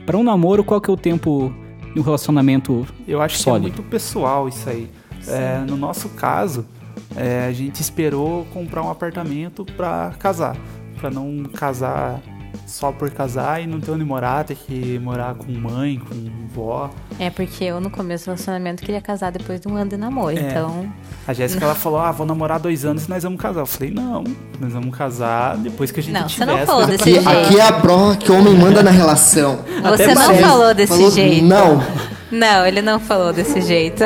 para 0.07 0.17
um 0.17 0.23
namoro, 0.25 0.65
qual 0.65 0.81
que 0.81 0.91
é 0.91 0.93
o 0.93 0.97
tempo 0.97 1.53
de 1.95 2.01
um 2.01 2.03
relacionamento 2.03 2.87
Eu 3.07 3.21
acho 3.21 3.39
sólido? 3.39 3.67
que 3.67 3.73
é 3.73 3.77
muito 3.77 3.91
pessoal 3.91 4.49
isso 4.49 4.69
aí. 4.69 4.89
É, 5.29 5.59
no 5.69 5.77
nosso 5.77 6.09
caso, 6.11 6.67
é, 7.15 7.47
a 7.47 7.53
gente 7.53 7.81
esperou 7.81 8.45
comprar 8.47 8.83
um 8.83 8.91
apartamento 8.91 9.65
para 9.65 10.13
casar, 10.19 10.57
para 10.99 11.11
não 11.11 11.45
casar 11.55 12.21
só 12.67 12.93
por 12.93 13.11
casar 13.11 13.63
e 13.63 13.67
não 13.67 13.81
ter 13.81 13.91
onde 13.91 14.05
morar, 14.05 14.45
ter 14.45 14.55
que 14.57 14.99
morar 14.99 15.35
com 15.35 15.51
mãe, 15.53 15.99
com 15.99 16.15
vó. 16.55 16.91
É 17.19 17.31
porque 17.31 17.65
eu 17.65 17.81
no 17.81 17.91
começo 17.91 18.25
do 18.25 18.29
relacionamento 18.29 18.83
queria 18.83 19.01
casar 19.01 19.31
depois 19.33 19.61
de 19.61 19.69
um 19.69 19.77
ano 19.77 19.91
de 19.91 19.97
namoro. 19.97 20.37
É. 20.39 20.41
Então, 20.41 20.91
A 21.27 21.33
Jéssica 21.33 21.65
ela 21.65 21.75
falou: 21.75 21.99
"Ah, 22.01 22.13
vou 22.13 22.27
namorar 22.27 22.59
dois 22.61 22.85
anos 22.85 23.07
e 23.07 23.11
nós 23.11 23.23
vamos 23.23 23.41
casar". 23.41 23.61
Eu 23.61 23.67
falei: 23.67 23.91
"Não, 23.93 24.25
nós 24.61 24.73
vamos 24.73 24.97
casar 24.97 25.57
depois 25.57 25.91
que 25.91 26.01
a 26.01 26.03
gente 26.03 26.13
Não, 26.15 26.23
você 26.29 26.35
tiver 26.35 26.47
não 26.47 26.57
as 26.59 26.67
falou 26.67 26.87
coisas 26.87 27.05
desse 27.05 27.21
pra 27.21 27.33
Aqui, 27.33 27.41
casar". 27.41 27.51
jeito. 27.51 27.61
aqui 27.61 27.61
é 27.61 27.77
a 27.77 27.81
prova 27.81 28.17
que 28.17 28.31
o 28.33 28.39
homem 28.39 28.55
manda 28.55 28.83
na 28.83 28.91
relação. 28.91 29.59
você 29.83 30.03
Até 30.05 30.15
não 30.15 30.23
parece. 30.27 30.43
falou 30.43 30.75
desse 30.75 30.93
Falou, 30.93 31.11
jeito. 31.11 31.45
Não. 31.47 31.83
Não, 32.33 32.65
ele 32.65 32.81
não 32.81 33.01
falou 33.01 33.33
desse 33.33 33.61
jeito. 33.61 34.05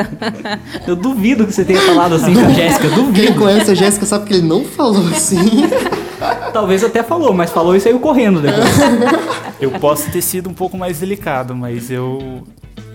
Eu 0.87 0.95
duvido 0.95 1.45
que 1.45 1.53
você 1.53 1.63
tenha 1.63 1.79
falado 1.81 2.15
assim 2.15 2.33
com 2.33 2.39
a 2.39 2.49
Jéssica, 2.49 2.87
Quem 2.89 2.95
duvido. 3.05 3.39
conhece 3.39 3.69
a 3.69 3.75
Jéssica 3.75 4.03
sabe 4.07 4.25
que 4.25 4.33
ele 4.33 4.47
não 4.47 4.63
falou 4.65 5.07
assim. 5.09 5.37
Talvez 6.55 6.85
até 6.85 7.03
falou, 7.03 7.33
mas 7.33 7.51
falou 7.51 7.75
e 7.75 7.81
saiu 7.81 7.99
correndo 7.99 8.39
depois. 8.39 8.65
Eu 9.59 9.71
posso 9.71 10.09
ter 10.09 10.21
sido 10.21 10.49
um 10.49 10.53
pouco 10.53 10.77
mais 10.77 11.01
delicado, 11.01 11.53
mas 11.53 11.91
eu 11.91 12.43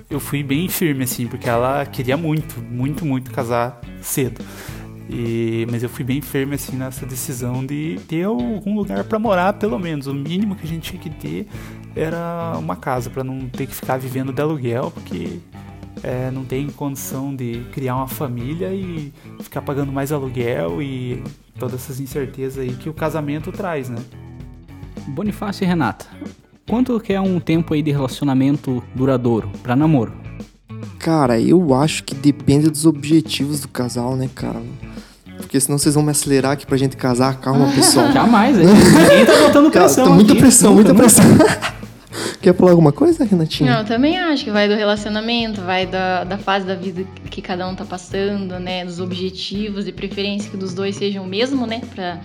eu 0.09 0.19
fui 0.19 0.43
bem 0.43 0.67
firme 0.67 1.05
assim, 1.05 1.27
porque 1.27 1.47
ela 1.47 1.85
queria 1.85 2.17
muito, 2.17 2.59
muito, 2.59 3.05
muito 3.05 3.31
casar 3.31 3.79
cedo. 4.01 4.43
E, 5.11 5.67
mas 5.71 5.83
eu 5.83 5.91
fui 5.91 6.03
bem 6.03 6.23
firme 6.23 6.55
assim 6.55 6.75
nessa 6.75 7.05
decisão 7.05 7.65
de 7.65 8.01
ter 8.09 8.25
algum 8.25 8.75
lugar 8.75 9.05
para 9.05 9.19
morar, 9.19 9.53
pelo 9.53 9.79
menos. 9.79 10.07
O 10.07 10.15
mínimo 10.15 10.57
que 10.57 10.65
a 10.65 10.69
gente 10.69 10.93
tinha 10.93 11.03
que 11.03 11.11
ter 11.11 11.47
era 11.95 12.57
uma 12.59 12.77
casa 12.77 13.11
para 13.11 13.23
não 13.23 13.41
ter 13.47 13.67
que 13.67 13.75
ficar 13.75 13.99
vivendo 13.99 14.33
de 14.33 14.41
aluguel, 14.41 14.91
porque 14.91 15.39
é, 16.03 16.31
não 16.31 16.47
tem 16.47 16.67
condição 16.69 17.35
de 17.35 17.63
criar 17.73 17.97
uma 17.97 18.09
família 18.09 18.73
e 18.73 19.13
ficar 19.41 19.61
pagando 19.61 19.93
mais 19.93 20.13
aluguel 20.13 20.81
e 20.81 21.23
todas 21.61 21.83
essas 21.83 22.01
incertezas 22.01 22.59
aí 22.59 22.73
que 22.73 22.89
o 22.89 22.95
casamento 22.95 23.53
traz, 23.53 23.89
né? 23.91 23.99
Bonifácio 25.09 25.63
e 25.65 25.67
Renata, 25.67 26.07
quanto 26.69 26.99
que 26.99 27.13
é 27.13 27.21
um 27.21 27.39
tempo 27.39 27.75
aí 27.75 27.83
de 27.83 27.91
relacionamento 27.91 28.83
duradouro 28.95 29.51
para 29.63 29.77
namoro? 29.77 30.13
Cara, 30.99 31.39
eu 31.39 31.75
acho 31.75 32.03
que 32.05 32.15
depende 32.15 32.71
dos 32.71 32.87
objetivos 32.87 33.61
do 33.61 33.69
casal, 33.69 34.17
né, 34.17 34.29
cara? 34.35 34.61
Porque 35.37 35.59
senão 35.61 35.79
vocês 35.79 35.95
vão 35.95 36.03
me 36.05 36.11
acelerar 36.11 36.53
aqui 36.53 36.67
pra 36.67 36.77
gente 36.77 36.97
casar. 36.97 37.39
Calma, 37.41 37.71
pessoal. 37.75 38.11
Jamais, 38.13 38.59
hein? 38.59 38.67
ninguém 38.67 39.27
tá 39.27 39.33
botando 39.47 39.71
Cara, 39.71 39.87
pressão 39.87 40.05
tá 40.05 40.11
muita 40.15 40.33
aqui. 40.33 40.41
pressão, 40.41 40.75
muita 40.75 40.95
pressão. 40.95 41.25
Quer 42.43 42.55
falar 42.55 42.73
alguma 42.73 42.91
coisa, 42.91 43.25
Renatinha? 43.25 43.71
Não, 43.71 43.81
eu 43.81 43.87
também 43.87 44.19
acho 44.19 44.45
que 44.45 44.51
vai 44.51 44.69
do 44.69 44.75
relacionamento, 44.75 45.61
vai 45.61 45.87
da, 45.87 46.25
da 46.25 46.39
fase 46.39 46.67
da 46.67 46.75
vida 46.75 47.05
que 47.31 47.41
cada 47.41 47.69
um 47.69 47.75
tá 47.75 47.85
passando, 47.85 48.59
né? 48.59 48.85
Dos 48.85 48.99
objetivos 48.99 49.87
e 49.87 49.93
preferência 49.93 50.51
que 50.51 50.57
dos 50.57 50.75
dois 50.75 50.97
sejam 50.97 51.23
o 51.23 51.27
mesmo, 51.27 51.67
né? 51.67 51.81
Pra, 51.95 52.19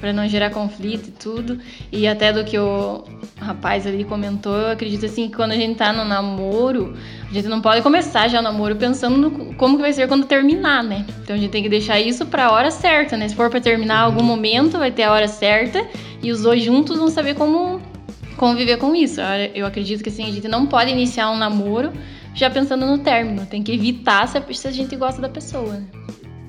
pra 0.00 0.12
não 0.12 0.26
gerar 0.26 0.50
conflito 0.50 1.08
e 1.08 1.10
tudo. 1.10 1.58
E 1.92 2.06
até 2.06 2.32
do 2.32 2.44
que 2.44 2.58
o 2.58 3.04
rapaz 3.38 3.86
ali 3.86 4.04
comentou, 4.04 4.54
eu 4.54 4.70
acredito 4.70 5.04
assim 5.04 5.28
que 5.28 5.36
quando 5.36 5.52
a 5.52 5.56
gente 5.56 5.76
tá 5.76 5.92
no 5.92 6.04
namoro, 6.04 6.94
a 7.28 7.34
gente 7.34 7.48
não 7.48 7.60
pode 7.60 7.82
começar 7.82 8.28
já 8.28 8.40
o 8.40 8.42
namoro 8.42 8.76
pensando 8.76 9.16
no 9.16 9.54
como 9.56 9.76
que 9.76 9.82
vai 9.82 9.92
ser 9.92 10.08
quando 10.08 10.24
terminar, 10.24 10.82
né? 10.82 11.04
Então 11.22 11.36
a 11.36 11.38
gente 11.38 11.50
tem 11.50 11.62
que 11.62 11.68
deixar 11.68 12.00
isso 12.00 12.24
pra 12.24 12.50
hora 12.52 12.70
certa, 12.70 13.16
né? 13.16 13.28
Se 13.28 13.34
for 13.34 13.50
pra 13.50 13.60
terminar 13.60 14.00
algum 14.00 14.22
momento, 14.22 14.78
vai 14.78 14.90
ter 14.90 15.02
a 15.02 15.12
hora 15.12 15.28
certa 15.28 15.84
e 16.22 16.32
os 16.32 16.42
dois 16.42 16.62
juntos 16.62 16.96
vão 16.96 17.08
saber 17.08 17.34
como 17.34 17.80
conviver 18.36 18.76
com 18.78 18.94
isso. 18.94 19.20
Eu 19.54 19.66
acredito 19.66 20.02
que 20.02 20.08
assim, 20.08 20.24
a 20.24 20.32
gente 20.32 20.48
não 20.48 20.66
pode 20.66 20.90
iniciar 20.90 21.30
um 21.30 21.36
namoro 21.36 21.92
já 22.34 22.50
pensando 22.50 22.86
no 22.86 22.98
término. 22.98 23.46
Tem 23.46 23.62
que 23.62 23.72
evitar 23.72 24.28
se 24.28 24.38
a, 24.68 24.70
gente 24.70 24.94
gosta 24.96 25.20
da 25.20 25.28
pessoa. 25.28 25.72
né? 25.74 25.86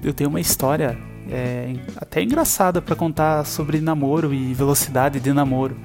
Eu 0.03 0.13
tenho 0.13 0.29
uma 0.29 0.39
história 0.39 0.97
é, 1.29 1.73
até 1.95 2.21
engraçada 2.21 2.81
pra 2.81 2.95
contar 2.95 3.45
sobre 3.45 3.79
namoro 3.79 4.33
e 4.33 4.53
velocidade 4.53 5.19
de 5.19 5.33
namoro. 5.33 5.75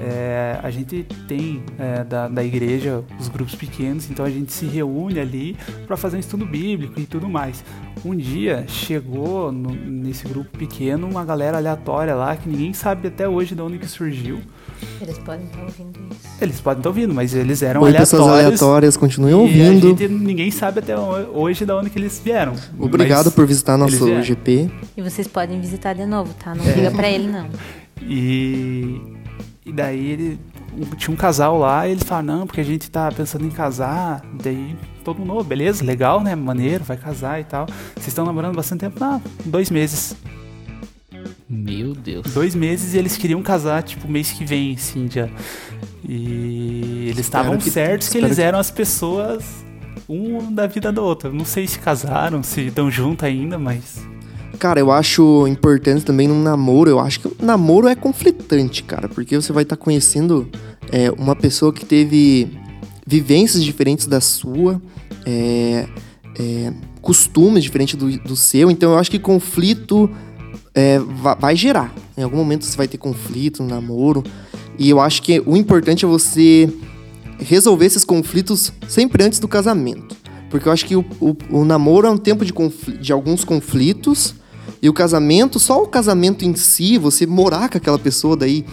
É, 0.00 0.58
a 0.62 0.70
gente 0.70 1.06
tem 1.28 1.62
é, 1.78 2.02
da, 2.02 2.26
da 2.26 2.42
igreja 2.42 3.04
os 3.20 3.28
grupos 3.28 3.54
pequenos, 3.54 4.10
então 4.10 4.24
a 4.24 4.30
gente 4.30 4.50
se 4.52 4.64
reúne 4.64 5.20
ali 5.20 5.56
para 5.86 5.96
fazer 5.96 6.16
um 6.16 6.20
estudo 6.20 6.46
bíblico 6.46 6.98
e 6.98 7.04
tudo 7.06 7.28
mais. 7.28 7.62
Um 8.04 8.16
dia 8.16 8.64
chegou 8.66 9.52
no- 9.52 9.70
nesse 9.74 10.26
grupo 10.26 10.58
pequeno 10.58 11.06
uma 11.08 11.24
galera 11.24 11.58
aleatória 11.58 12.14
lá 12.14 12.34
que 12.34 12.48
ninguém 12.48 12.72
sabe 12.72 13.08
até 13.08 13.28
hoje 13.28 13.54
de 13.54 13.60
onde 13.62 13.78
que 13.78 13.86
surgiu. 13.86 14.40
Eles 15.00 15.18
podem 15.18 15.44
estar 15.46 15.62
ouvindo 15.62 15.98
isso. 16.10 16.28
Eles 16.40 16.60
podem 16.60 16.78
estar 16.80 16.88
ouvindo, 16.90 17.14
mas 17.14 17.34
eles 17.34 17.62
eram 17.62 17.82
Oi, 17.82 17.92
pessoas 17.92 18.22
aleatórios. 18.22 18.62
aleatórias, 18.62 18.96
continuem 18.96 19.32
E 19.32 19.34
a 19.34 19.38
ouvindo. 19.38 19.88
gente, 19.98 20.08
ninguém 20.08 20.50
sabe 20.50 20.78
até 20.80 20.96
ho- 20.96 21.30
hoje 21.34 21.64
de 21.64 21.72
onde 21.72 21.90
que 21.90 21.98
eles 21.98 22.20
vieram. 22.24 22.54
Obrigado 22.78 23.30
por 23.32 23.46
visitar 23.46 23.76
nosso. 23.76 24.22
GP. 24.22 24.70
E 24.96 25.02
vocês 25.02 25.26
podem 25.26 25.60
visitar 25.60 25.94
de 25.94 26.06
novo, 26.06 26.32
tá? 26.34 26.54
Não 26.54 26.64
liga 26.64 26.90
pra 26.90 27.08
ele, 27.08 27.28
não. 27.28 27.46
E, 28.04 29.00
e 29.64 29.70
daí 29.72 30.10
ele 30.10 30.40
tinha 30.96 31.14
um 31.14 31.16
casal 31.16 31.56
lá 31.56 31.86
e 31.86 31.92
eles 31.92 32.02
falaram, 32.02 32.38
não, 32.38 32.46
porque 32.48 32.60
a 32.60 32.64
gente 32.64 32.90
tá 32.90 33.12
pensando 33.12 33.44
em 33.46 33.50
casar. 33.50 34.22
Daí 34.42 34.74
todo 35.04 35.20
mundo, 35.20 35.34
"Ô, 35.36 35.44
beleza, 35.44 35.84
legal, 35.84 36.20
né? 36.20 36.34
Maneiro, 36.34 36.82
vai 36.82 36.96
casar 36.96 37.40
e 37.40 37.44
tal. 37.44 37.66
Vocês 37.94 38.08
estão 38.08 38.24
namorando 38.24 38.56
bastante 38.56 38.80
tempo? 38.80 38.98
Não, 38.98 39.22
dois 39.44 39.70
meses. 39.70 40.16
Meu 41.54 41.92
Deus. 41.92 42.32
Dois 42.32 42.54
meses 42.54 42.94
e 42.94 42.98
eles 42.98 43.16
queriam 43.18 43.42
casar, 43.42 43.82
tipo, 43.82 44.08
mês 44.10 44.32
que 44.32 44.42
vem, 44.42 44.72
assim, 44.74 45.06
já. 45.10 45.28
E 46.08 47.06
eles 47.08 47.18
estavam 47.20 47.58
que- 47.58 47.70
certos 47.70 48.08
que 48.08 48.16
eles 48.18 48.36
que- 48.36 48.42
eram 48.42 48.58
as 48.58 48.70
pessoas, 48.70 49.44
um 50.08 50.52
da 50.52 50.66
vida 50.66 50.90
do 50.90 51.02
outro. 51.02 51.32
Não 51.32 51.44
sei 51.44 51.66
se 51.66 51.78
casaram, 51.78 52.42
se 52.42 52.62
estão 52.62 52.90
juntos 52.90 53.24
ainda, 53.24 53.58
mas. 53.58 54.00
Cara, 54.58 54.80
eu 54.80 54.90
acho 54.90 55.46
importante 55.46 56.04
também 56.04 56.26
num 56.26 56.42
namoro. 56.42 56.88
Eu 56.88 56.98
acho 57.00 57.20
que 57.20 57.28
o 57.28 57.36
namoro 57.42 57.86
é 57.86 57.94
conflitante, 57.94 58.82
cara. 58.82 59.08
Porque 59.08 59.36
você 59.36 59.52
vai 59.52 59.62
estar 59.64 59.76
conhecendo 59.76 60.48
é, 60.90 61.10
uma 61.12 61.34
pessoa 61.36 61.72
que 61.72 61.84
teve 61.84 62.48
vivências 63.06 63.62
diferentes 63.64 64.06
da 64.06 64.20
sua, 64.20 64.80
é, 65.26 65.86
é, 66.38 66.72
costumes 67.00 67.62
diferentes 67.62 67.94
do, 67.96 68.16
do 68.20 68.36
seu. 68.36 68.70
Então 68.70 68.92
eu 68.92 68.98
acho 68.98 69.10
que 69.10 69.18
conflito 69.18 70.08
é, 70.74 70.98
va- 70.98 71.34
vai 71.34 71.54
gerar. 71.56 71.92
Em 72.16 72.22
algum 72.22 72.36
momento 72.36 72.64
você 72.64 72.76
vai 72.76 72.88
ter 72.88 72.98
conflito 72.98 73.62
no 73.62 73.68
namoro. 73.68 74.22
E 74.78 74.88
eu 74.88 75.00
acho 75.00 75.22
que 75.22 75.40
o 75.44 75.56
importante 75.56 76.04
é 76.04 76.08
você 76.08 76.72
resolver 77.38 77.86
esses 77.86 78.04
conflitos 78.04 78.72
sempre 78.88 79.24
antes 79.24 79.38
do 79.38 79.48
casamento. 79.48 80.16
Porque 80.50 80.68
eu 80.68 80.72
acho 80.72 80.84
que 80.86 80.96
o, 80.96 81.04
o- 81.20 81.36
o 81.50 81.64
namoro 81.64 82.06
é 82.06 82.10
um 82.10 82.16
tempo 82.18 82.44
de, 82.44 82.52
de 83.00 83.12
alguns 83.12 83.44
conflitos. 83.44 84.34
E 84.80 84.88
o 84.88 84.92
casamento, 84.92 85.58
só 85.60 85.82
o 85.82 85.86
casamento 85.86 86.44
em 86.44 86.54
si, 86.56 86.98
você 86.98 87.24
morar 87.26 87.68
com 87.68 87.78
aquela 87.78 87.98
pessoa, 87.98 88.36
daí, 88.36 88.64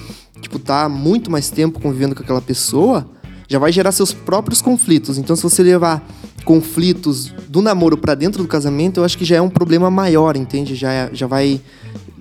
tipo, 0.42 0.58
tá 0.58 0.90
muito 0.90 1.30
mais 1.30 1.50
tempo 1.52 1.80
convivendo 1.80 2.16
com 2.16 2.24
aquela 2.24 2.42
pessoa, 2.42 3.08
já 3.48 3.60
vai 3.60 3.72
gerar 3.72 3.92
seus 3.92 4.12
próprios 4.12 4.60
conflitos. 4.62 5.18
Então, 5.20 5.36
se 5.36 5.44
você 5.44 5.62
levar 5.62 6.04
conflitos 6.44 7.32
do 7.48 7.62
namoro 7.62 7.96
pra 7.98 8.16
dentro 8.16 8.42
do 8.42 8.48
casamento, 8.48 9.00
eu 9.00 9.04
acho 9.04 9.18
que 9.18 9.26
já 9.26 9.36
é 9.36 9.42
um 9.42 9.50
problema 9.50 9.92
maior, 9.92 10.36
entende? 10.36 10.74
Já, 10.76 10.92
é- 10.92 11.10
já 11.14 11.28
vai. 11.28 11.62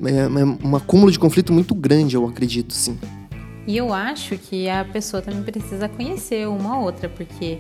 É, 0.04 0.40
é 0.40 0.66
um 0.66 0.76
acúmulo 0.76 1.10
de 1.10 1.18
conflito 1.18 1.52
muito 1.52 1.74
grande, 1.74 2.16
eu 2.16 2.26
acredito, 2.26 2.72
sim. 2.72 2.98
E 3.66 3.76
eu 3.76 3.92
acho 3.92 4.38
que 4.38 4.66
a 4.68 4.82
pessoa 4.82 5.20
também 5.20 5.42
precisa 5.42 5.88
conhecer 5.90 6.48
uma 6.48 6.78
outra, 6.80 7.06
porque, 7.06 7.58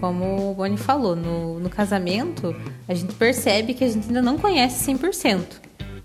como 0.00 0.50
o 0.50 0.54
Boni 0.54 0.78
falou, 0.78 1.14
no, 1.14 1.60
no 1.60 1.68
casamento, 1.68 2.56
a 2.88 2.94
gente 2.94 3.14
percebe 3.14 3.74
que 3.74 3.84
a 3.84 3.88
gente 3.88 4.06
ainda 4.06 4.22
não 4.22 4.38
conhece 4.38 4.90
100%. 4.90 5.40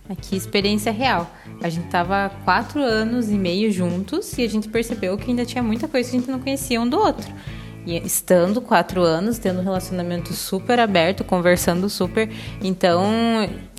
Aqui, 0.10 0.36
experiência 0.36 0.92
real. 0.92 1.32
A 1.64 1.70
gente 1.70 1.88
tava 1.88 2.30
quatro 2.44 2.82
anos 2.82 3.30
e 3.30 3.36
meio 3.36 3.72
juntos 3.72 4.38
e 4.38 4.44
a 4.44 4.50
gente 4.50 4.68
percebeu 4.68 5.18
que 5.18 5.32
ainda 5.32 5.46
tinha 5.46 5.64
muita 5.64 5.88
coisa 5.88 6.10
que 6.10 6.18
a 6.18 6.20
gente 6.20 6.30
não 6.30 6.40
conhecia 6.40 6.80
um 6.80 6.88
do 6.88 7.00
outro. 7.00 7.26
E 7.86 7.98
estando 8.06 8.62
quatro 8.62 9.02
anos, 9.02 9.38
tendo 9.38 9.60
um 9.60 9.64
relacionamento 9.64 10.34
super 10.34 10.80
aberto, 10.80 11.24
conversando 11.24 11.90
super. 11.90 12.30
Então, 12.62 13.04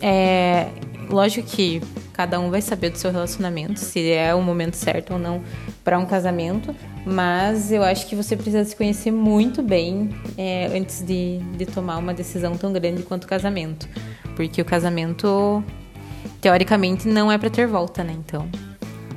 é 0.01 0.69
lógico 1.09 1.49
que 1.49 1.81
cada 2.13 2.41
um 2.41 2.51
vai 2.51 2.63
saber 2.63 2.91
do 2.91 2.99
seu 2.99 3.11
relacionamento, 3.11 3.79
se 3.79 4.11
é 4.11 4.35
o 4.35 4.43
momento 4.43 4.75
certo 4.75 5.15
ou 5.15 5.19
não 5.19 5.43
para 5.85 5.99
um 5.99 6.07
casamento. 6.07 6.75
Mas 7.05 7.71
eu 7.71 7.85
acho 7.85 8.07
que 8.07 8.17
você 8.17 8.35
precisa 8.35 8.65
se 8.65 8.75
conhecer 8.75 9.13
muito 9.13 9.63
bem 9.63 10.11
é, 10.37 10.67
antes 10.77 11.03
de, 11.03 11.39
de 11.57 11.67
tomar 11.67 11.99
uma 11.99 12.13
decisão 12.13 12.57
tão 12.57 12.73
grande 12.73 13.03
quanto 13.03 13.25
o 13.25 13.29
casamento. 13.29 13.89
Porque 14.35 14.61
o 14.61 14.65
casamento, 14.65 15.63
teoricamente, 16.41 17.07
não 17.07 17.31
é 17.31 17.39
para 17.39 17.51
ter 17.51 17.67
volta, 17.67 18.03
né? 18.03 18.13
Então. 18.13 18.49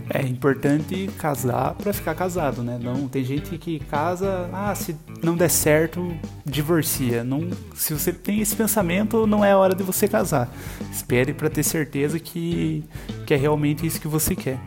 É 0.09 0.23
importante 0.23 1.07
casar 1.19 1.75
para 1.75 1.93
ficar 1.93 2.15
casado, 2.15 2.63
né? 2.63 2.79
Não 2.81 3.07
tem 3.07 3.23
gente 3.23 3.57
que 3.59 3.79
casa, 3.79 4.49
ah, 4.51 4.73
se 4.73 4.95
não 5.21 5.35
der 5.35 5.49
certo, 5.49 6.11
divorcia. 6.43 7.23
Não, 7.23 7.47
se 7.75 7.93
você 7.93 8.11
tem 8.11 8.41
esse 8.41 8.55
pensamento, 8.55 9.27
não 9.27 9.45
é 9.45 9.55
hora 9.55 9.75
de 9.75 9.83
você 9.83 10.07
casar. 10.07 10.51
Espere 10.91 11.31
para 11.31 11.49
ter 11.49 11.63
certeza 11.63 12.19
que, 12.19 12.83
que 13.27 13.35
é 13.35 13.37
realmente 13.37 13.85
isso 13.85 14.01
que 14.01 14.07
você 14.07 14.35
quer. 14.35 14.59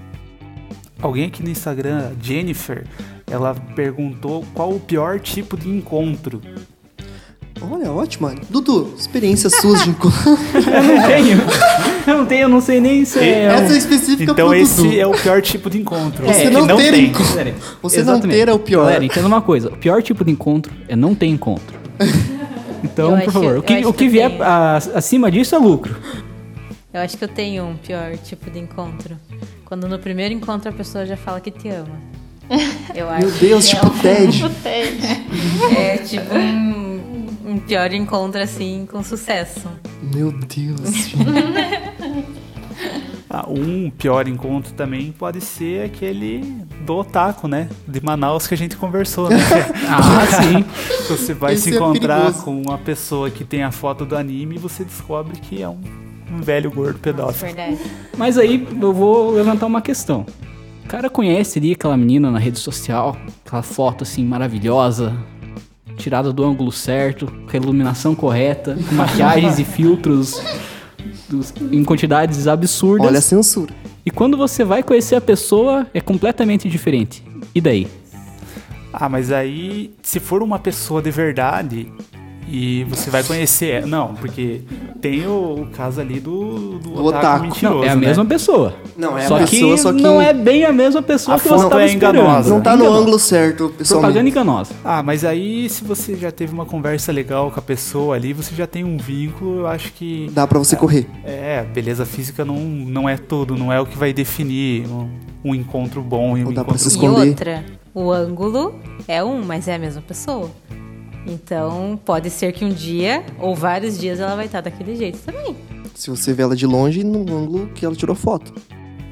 Alguém 1.00 1.26
aqui 1.26 1.42
no 1.42 1.50
Instagram, 1.50 2.12
Jennifer, 2.20 2.86
ela 3.26 3.54
perguntou 3.74 4.44
qual 4.54 4.72
o 4.72 4.78
pior 4.78 5.18
tipo 5.18 5.56
de 5.56 5.68
encontro. 5.68 6.40
Olha, 7.70 7.90
ótima. 7.92 8.34
Dudu, 8.50 8.94
experiências 8.98 9.54
suas 9.56 9.82
de 9.84 9.90
encontro. 9.90 10.18
Eu 10.54 10.82
não 10.82 11.06
tenho. 11.06 11.38
Eu 12.06 12.18
não 12.18 12.26
tenho, 12.26 12.42
eu 12.42 12.48
não 12.48 12.60
sei 12.60 12.80
nem 12.80 13.04
se 13.04 13.18
é. 13.20 13.44
Essa 13.44 13.74
é 13.74 13.78
específica 13.78 14.32
Então 14.32 14.34
pro 14.48 14.54
esse 14.54 14.82
Dudu. 14.82 14.98
é 14.98 15.06
o 15.06 15.12
pior 15.12 15.40
tipo 15.40 15.70
de 15.70 15.78
encontro. 15.78 16.26
Você 16.26 16.42
É, 16.44 16.50
não 16.50 16.62
que 16.62 16.68
não 16.68 16.76
ter 16.76 16.90
tem. 16.92 17.04
encontro. 17.06 17.28
Galera, 17.36 17.54
Você 17.80 18.00
exatamente. 18.00 18.26
não 18.26 18.32
ter 18.34 18.48
é 18.48 18.52
o 18.52 18.58
pior. 18.58 18.84
Galera, 18.86 19.04
entenda 19.04 19.26
uma 19.28 19.40
coisa: 19.40 19.68
o 19.68 19.76
pior 19.76 20.02
tipo 20.02 20.24
de 20.24 20.32
encontro 20.32 20.72
é 20.88 20.96
não 20.96 21.14
ter 21.14 21.26
encontro. 21.26 21.78
Então, 22.84 23.10
Eu 23.10 23.16
por 23.18 23.22
acho- 23.22 23.30
favor, 23.30 23.52
eu 23.54 23.60
o 23.60 23.62
que, 23.62 23.74
acho 23.74 23.88
o 23.88 23.92
que 23.92 23.98
que 23.98 24.04
eu 24.06 24.10
vier 24.10 24.30
tenho. 24.30 24.42
a- 24.42 24.76
acima 24.96 25.30
disso 25.30 25.54
é 25.54 25.58
lucro. 25.58 25.94
Eu 26.92 27.00
acho 27.00 27.16
que 27.16 27.22
eu 27.22 27.28
tenho 27.28 27.64
um 27.64 27.76
pior 27.76 28.16
tipo 28.18 28.50
de 28.50 28.58
encontro. 28.58 29.16
Quando 29.64 29.86
no 29.88 30.00
primeiro 30.00 30.34
encontro 30.34 30.68
a 30.68 30.72
pessoa 30.72 31.06
já 31.06 31.16
fala 31.16 31.40
que 31.40 31.52
te 31.52 31.68
ama. 31.68 31.94
Eu 32.92 33.08
acho 33.08 33.26
Meu 33.28 33.30
Deus, 33.38 33.68
que 33.68 33.76
tipo 33.76 33.86
é, 33.86 33.88
um- 33.88 33.98
Ted. 34.00 34.50
Ted. 34.64 35.76
é 35.78 35.96
tipo 35.98 36.34
um, 36.34 36.91
um 37.44 37.58
pior 37.58 37.92
encontro 37.92 38.40
assim 38.40 38.86
com 38.90 39.02
sucesso. 39.02 39.68
Meu 40.14 40.32
Deus. 40.32 41.12
Ah, 43.34 43.46
um 43.48 43.88
pior 43.88 44.28
encontro 44.28 44.74
também 44.74 45.10
pode 45.10 45.40
ser 45.40 45.86
aquele 45.86 46.40
do 46.84 46.96
otaku, 46.96 47.48
né? 47.48 47.66
De 47.88 47.98
Manaus 48.04 48.46
que 48.46 48.52
a 48.52 48.56
gente 48.58 48.76
conversou, 48.76 49.30
né? 49.30 49.38
Ah, 49.88 50.26
sim. 50.42 50.62
Você 51.08 51.32
vai 51.32 51.54
Esse 51.54 51.62
se 51.62 51.72
é 51.72 51.76
encontrar 51.76 52.20
perigoso. 52.20 52.44
com 52.44 52.60
uma 52.60 52.76
pessoa 52.76 53.30
que 53.30 53.42
tem 53.42 53.62
a 53.62 53.70
foto 53.70 54.04
do 54.04 54.16
anime 54.16 54.56
e 54.56 54.58
você 54.58 54.84
descobre 54.84 55.38
que 55.40 55.62
é 55.62 55.68
um, 55.68 55.80
um 56.30 56.42
velho 56.42 56.70
gordo 56.70 56.98
pedófilo. 56.98 57.54
Verdade. 57.54 57.78
Mas 58.18 58.36
aí 58.36 58.68
eu 58.78 58.92
vou 58.92 59.30
levantar 59.30 59.64
uma 59.64 59.80
questão. 59.80 60.26
O 60.84 60.88
cara 60.88 61.08
conhece 61.08 61.58
ali 61.58 61.72
aquela 61.72 61.96
menina 61.96 62.30
na 62.30 62.38
rede 62.38 62.58
social, 62.58 63.16
aquela 63.46 63.62
foto 63.62 64.02
assim 64.02 64.26
maravilhosa, 64.26 65.16
tirada 66.02 66.32
do 66.32 66.44
ângulo 66.44 66.72
certo, 66.72 67.26
com 67.26 67.50
a 67.52 67.56
iluminação 67.56 68.14
correta, 68.14 68.76
com 68.88 68.94
maquiagens 68.94 69.58
e 69.58 69.64
filtros 69.64 70.42
dos- 71.28 71.54
em 71.70 71.84
quantidades 71.84 72.46
absurdas. 72.46 73.06
Olha 73.06 73.18
a 73.18 73.22
censura. 73.22 73.72
E 74.04 74.10
quando 74.10 74.36
você 74.36 74.64
vai 74.64 74.82
conhecer 74.82 75.14
a 75.14 75.20
pessoa, 75.20 75.86
é 75.94 76.00
completamente 76.00 76.68
diferente. 76.68 77.22
E 77.54 77.60
daí? 77.60 77.86
Ah, 78.92 79.08
mas 79.08 79.30
aí, 79.32 79.94
se 80.02 80.18
for 80.20 80.42
uma 80.42 80.58
pessoa 80.58 81.00
de 81.00 81.10
verdade 81.10 81.90
e 82.48 82.84
você 82.84 83.10
vai 83.10 83.22
conhecer. 83.22 83.86
Não, 83.86 84.14
porque 84.14 84.60
tem 85.00 85.26
o, 85.26 85.62
o 85.62 85.66
caso 85.72 86.00
ali 86.00 86.20
do, 86.20 86.78
do, 86.78 86.90
Do 86.90 87.04
otaku, 87.04 87.18
otaku. 87.18 87.42
mentiroso. 87.44 87.78
Não, 87.78 87.84
é 87.84 87.88
a 87.90 87.96
né? 87.96 88.06
mesma 88.06 88.24
pessoa. 88.24 88.74
Não, 88.96 89.16
é 89.18 89.24
a 89.24 89.28
só 89.28 89.38
pessoa, 89.38 89.74
que 89.74 89.78
só 89.78 89.92
que 89.92 90.02
não 90.02 90.20
é 90.20 90.32
bem 90.32 90.64
a 90.64 90.72
mesma 90.72 91.00
pessoa 91.02 91.36
A 91.36 91.40
que 91.40 91.48
você 91.48 91.64
estava 91.64 91.82
é 91.82 91.92
enganosa. 91.92 92.50
Não 92.50 92.60
tá 92.60 92.76
no 92.76 92.82
Enganosa. 92.84 93.00
ângulo 93.02 93.18
certo, 93.18 93.72
pessoalmente. 93.76 94.12
Propaganda 94.12 94.28
enganosa. 94.28 94.74
Ah, 94.84 95.02
mas 95.02 95.24
aí 95.24 95.68
se 95.68 95.82
você 95.84 96.14
já 96.16 96.30
teve 96.30 96.52
uma 96.52 96.66
conversa 96.66 97.10
legal 97.12 97.50
com 97.50 97.58
a 97.58 97.62
pessoa 97.62 98.14
ali, 98.16 98.32
você 98.32 98.54
já 98.54 98.66
tem 98.66 98.84
um 98.84 98.96
vínculo, 98.96 99.60
eu 99.60 99.66
acho 99.66 99.92
que. 99.92 100.30
Dá 100.32 100.46
pra 100.46 100.58
você 100.58 100.76
correr. 100.76 101.06
É, 101.24 101.62
beleza 101.72 102.04
física 102.04 102.44
não, 102.44 102.56
não 102.56 103.08
é 103.08 103.16
tudo, 103.16 103.56
não 103.56 103.72
é 103.72 103.80
o 103.80 103.86
que 103.86 103.96
vai 103.96 104.12
definir 104.12 104.86
um, 104.88 105.08
um 105.44 105.54
encontro 105.54 106.02
bom 106.02 106.36
e 106.36 106.42
um 106.44 106.48
Ou 106.48 106.52
dá 106.52 106.62
pra 106.64 106.74
encontro 106.74 106.78
se 106.78 106.88
E 106.88 106.92
esconder. 106.92 107.28
outra, 107.30 107.64
o 107.94 108.10
ângulo 108.10 108.74
é 109.08 109.22
um, 109.24 109.42
mas 109.44 109.68
é 109.68 109.74
a 109.74 109.78
mesma 109.78 110.02
pessoa. 110.02 110.50
Então, 111.26 111.98
pode 112.04 112.30
ser 112.30 112.52
que 112.52 112.64
um 112.64 112.70
dia 112.70 113.24
ou 113.38 113.54
vários 113.54 113.98
dias 113.98 114.18
ela 114.20 114.34
vai 114.34 114.46
estar 114.46 114.60
daquele 114.60 114.96
jeito 114.96 115.18
também. 115.18 115.56
Se 115.94 116.10
você 116.10 116.32
vê 116.32 116.42
ela 116.42 116.56
de 116.56 116.66
longe, 116.66 117.04
no 117.04 117.20
ângulo 117.20 117.68
que 117.74 117.84
ela 117.84 117.94
tirou 117.94 118.16
foto. 118.16 118.52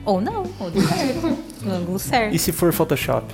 Ou 0.04 0.20
não, 0.20 0.44
ou 0.58 0.70
de 0.70 0.80
perto. 0.80 1.38
no 1.62 1.72
ângulo 1.72 1.98
certo. 1.98 2.34
E 2.34 2.38
se 2.38 2.52
for 2.52 2.72
Photoshop? 2.72 3.26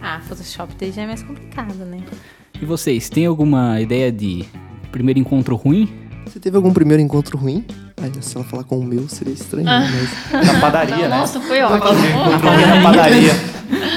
Ah, 0.00 0.20
Photoshop 0.28 0.72
daí 0.78 0.90
já 0.90 1.02
é 1.02 1.06
mais 1.06 1.22
complicado, 1.22 1.84
né? 1.84 2.00
E 2.60 2.64
vocês, 2.64 3.08
têm 3.08 3.26
alguma 3.26 3.80
ideia 3.80 4.10
de 4.10 4.44
primeiro 4.90 5.18
encontro 5.18 5.56
ruim? 5.56 5.92
Você 6.26 6.38
teve 6.38 6.56
algum 6.56 6.72
primeiro 6.72 7.02
encontro 7.02 7.36
ruim? 7.36 7.64
Ai, 8.00 8.10
se 8.20 8.36
ela 8.36 8.44
falar 8.44 8.64
com 8.64 8.78
o 8.78 8.84
meu, 8.84 9.08
seria 9.08 9.34
estranho. 9.34 9.68
Ah. 9.68 9.86
Mas... 10.32 10.46
Na 10.46 10.60
padaria, 10.60 10.96
Não, 10.96 11.02
né? 11.02 11.08
nossa, 11.08 11.40
foi 11.40 11.60
ótimo. 11.62 11.80
Na 11.80 12.82
padaria. 12.82 13.32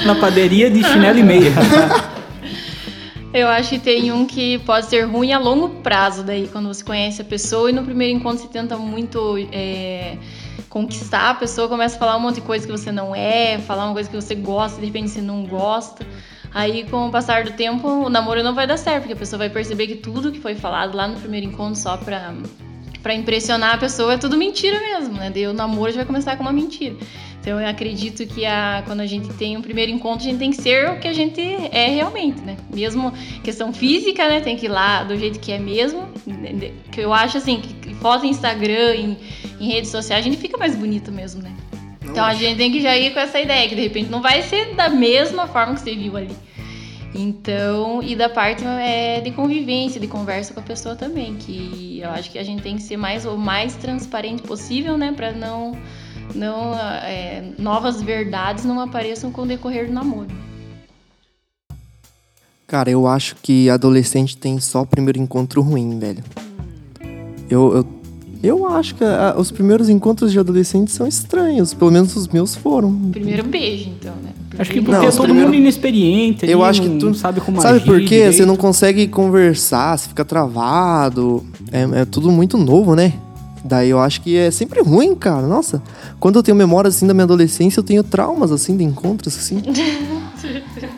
Na 0.04 0.14
padaria 0.16 0.70
de 0.70 0.84
chinelo 0.84 1.18
e 1.18 1.22
meia. 1.22 1.52
Eu 3.36 3.48
acho 3.48 3.68
que 3.68 3.78
tem 3.78 4.10
um 4.10 4.24
que 4.24 4.58
pode 4.60 4.86
ser 4.86 5.02
ruim 5.02 5.30
a 5.30 5.38
longo 5.38 5.82
prazo, 5.82 6.24
daí, 6.24 6.48
quando 6.48 6.68
você 6.68 6.82
conhece 6.82 7.20
a 7.20 7.24
pessoa 7.24 7.68
e 7.68 7.72
no 7.74 7.84
primeiro 7.84 8.16
encontro 8.16 8.38
você 8.38 8.48
tenta 8.48 8.78
muito 8.78 9.36
é, 9.52 10.16
conquistar 10.70 11.28
a 11.28 11.34
pessoa, 11.34 11.68
começa 11.68 11.96
a 11.96 11.98
falar 11.98 12.16
um 12.16 12.20
monte 12.20 12.36
de 12.36 12.40
coisa 12.40 12.64
que 12.64 12.72
você 12.72 12.90
não 12.90 13.14
é, 13.14 13.58
falar 13.58 13.84
uma 13.84 13.92
coisa 13.92 14.08
que 14.08 14.16
você 14.16 14.34
gosta, 14.34 14.80
de 14.80 14.86
repente 14.86 15.10
você 15.10 15.20
não 15.20 15.44
gosta. 15.44 16.06
Aí, 16.54 16.84
com 16.84 17.08
o 17.08 17.10
passar 17.10 17.44
do 17.44 17.52
tempo, 17.52 17.86
o 17.86 18.08
namoro 18.08 18.42
não 18.42 18.54
vai 18.54 18.66
dar 18.66 18.78
certo, 18.78 19.00
porque 19.00 19.12
a 19.12 19.16
pessoa 19.16 19.36
vai 19.36 19.50
perceber 19.50 19.86
que 19.86 19.96
tudo 19.96 20.32
que 20.32 20.40
foi 20.40 20.54
falado 20.54 20.96
lá 20.96 21.06
no 21.06 21.20
primeiro 21.20 21.44
encontro 21.44 21.78
só 21.78 21.98
pra, 21.98 22.32
pra 23.06 23.14
impressionar 23.14 23.76
a 23.76 23.78
pessoa 23.78 24.14
é 24.14 24.18
tudo 24.18 24.36
mentira 24.36 24.80
mesmo, 24.80 25.14
né? 25.14 25.30
Daí 25.30 25.46
o 25.46 25.52
namoro 25.52 25.92
já 25.92 25.98
vai 25.98 26.06
começar 26.06 26.36
com 26.36 26.42
uma 26.42 26.52
mentira. 26.52 26.96
Então 27.40 27.60
eu 27.60 27.68
acredito 27.68 28.26
que 28.26 28.44
a, 28.44 28.82
quando 28.84 28.98
a 28.98 29.06
gente 29.06 29.32
tem 29.34 29.56
um 29.56 29.62
primeiro 29.62 29.92
encontro, 29.92 30.26
a 30.26 30.28
gente 30.28 30.40
tem 30.40 30.50
que 30.50 30.60
ser 30.60 30.90
o 30.90 30.98
que 30.98 31.06
a 31.06 31.12
gente 31.12 31.40
é 31.40 31.86
realmente, 31.86 32.40
né? 32.40 32.56
Mesmo 32.74 33.12
questão 33.44 33.72
física, 33.72 34.28
né? 34.28 34.40
Tem 34.40 34.56
que 34.56 34.66
ir 34.66 34.70
lá 34.70 35.04
do 35.04 35.16
jeito 35.16 35.38
que 35.38 35.52
é 35.52 35.58
mesmo. 35.60 36.08
Que 36.90 37.00
eu 37.00 37.12
acho 37.12 37.38
assim, 37.38 37.60
que 37.60 37.94
foto 37.94 38.26
em 38.26 38.30
Instagram, 38.30 38.96
em, 38.96 39.16
em 39.60 39.68
redes 39.68 39.92
sociais, 39.92 40.26
a 40.26 40.28
gente 40.28 40.40
fica 40.40 40.58
mais 40.58 40.74
bonito 40.74 41.12
mesmo, 41.12 41.40
né? 41.40 41.54
Então 42.02 42.24
a 42.24 42.34
gente 42.34 42.56
tem 42.56 42.72
que 42.72 42.80
já 42.80 42.96
ir 42.96 43.14
com 43.14 43.20
essa 43.20 43.38
ideia, 43.38 43.68
que 43.68 43.76
de 43.76 43.82
repente 43.82 44.10
não 44.10 44.20
vai 44.20 44.42
ser 44.42 44.74
da 44.74 44.88
mesma 44.88 45.46
forma 45.46 45.74
que 45.74 45.80
você 45.80 45.94
viu 45.94 46.16
ali. 46.16 46.34
Então, 47.16 48.02
e 48.02 48.14
da 48.14 48.28
parte 48.28 48.62
é, 48.64 49.20
de 49.20 49.30
convivência, 49.30 50.00
de 50.00 50.06
conversa 50.06 50.52
com 50.52 50.60
a 50.60 50.62
pessoa 50.62 50.94
também, 50.94 51.34
que 51.36 52.00
eu 52.02 52.10
acho 52.10 52.30
que 52.30 52.38
a 52.38 52.44
gente 52.44 52.62
tem 52.62 52.76
que 52.76 52.82
ser 52.82 52.96
mais 52.96 53.24
o 53.24 53.36
mais 53.36 53.74
transparente 53.74 54.42
possível, 54.42 54.98
né, 54.98 55.12
para 55.12 55.32
não 55.32 55.72
não 56.34 56.74
é, 56.74 57.52
novas 57.58 58.02
verdades 58.02 58.64
não 58.64 58.80
apareçam 58.80 59.30
com 59.30 59.42
o 59.42 59.46
decorrer 59.46 59.86
do 59.86 59.92
namoro. 59.92 60.28
Cara, 62.66 62.90
eu 62.90 63.06
acho 63.06 63.36
que 63.36 63.70
adolescente 63.70 64.36
tem 64.36 64.58
só 64.58 64.82
o 64.82 64.86
primeiro 64.86 65.20
encontro 65.20 65.62
ruim, 65.62 65.98
velho. 65.98 66.22
Eu, 67.48 67.76
eu, 67.76 67.86
eu 68.42 68.66
acho 68.66 68.96
que 68.96 69.04
ah, 69.04 69.36
os 69.38 69.52
primeiros 69.52 69.88
encontros 69.88 70.32
de 70.32 70.38
adolescentes 70.40 70.92
são 70.94 71.06
estranhos. 71.06 71.72
Pelo 71.72 71.92
menos 71.92 72.16
os 72.16 72.26
meus 72.26 72.56
foram. 72.56 73.10
Primeiro 73.12 73.44
beijo, 73.44 73.88
então, 73.90 74.16
né? 74.16 74.32
Acho 74.58 74.70
que 74.70 74.80
porque 74.80 74.96
Não, 74.98 75.04
é 75.04 75.10
todo 75.10 75.22
primeiro- 75.24 75.48
mundo 75.48 75.56
inexperiente. 75.58 76.44
ali, 76.44 76.52
Eu 76.52 76.64
acho 76.64 76.80
que 76.82 76.88
não, 76.88 76.98
tu- 76.98 77.06
não 77.06 77.14
sabe 77.14 77.40
como 77.40 77.60
Sabe 77.60 77.76
agir 77.76 77.84
por 77.86 77.98
quê? 78.00 78.04
direito. 78.06 78.36
Você 78.36 78.46
não 78.46 78.56
consegue 78.56 79.06
conversar, 79.08 79.98
você 79.98 80.08
fica 80.08 80.24
travado. 80.24 81.44
É, 81.70 82.00
é 82.00 82.04
tudo 82.04 82.30
muito 82.30 82.56
novo, 82.56 82.94
né? 82.94 83.12
Daí 83.64 83.90
eu 83.90 83.98
acho 83.98 84.20
que 84.20 84.36
é 84.36 84.50
sempre 84.50 84.80
ruim, 84.80 85.14
cara. 85.16 85.46
Nossa, 85.46 85.82
quando 86.20 86.36
eu 86.36 86.42
tenho 86.42 86.56
memória 86.56 86.88
assim 86.88 87.06
da 87.06 87.12
minha 87.12 87.24
adolescência, 87.24 87.80
eu 87.80 87.84
tenho 87.84 88.02
traumas 88.04 88.52
assim 88.52 88.76
de 88.76 88.84
encontros 88.84 89.36
assim. 89.36 89.60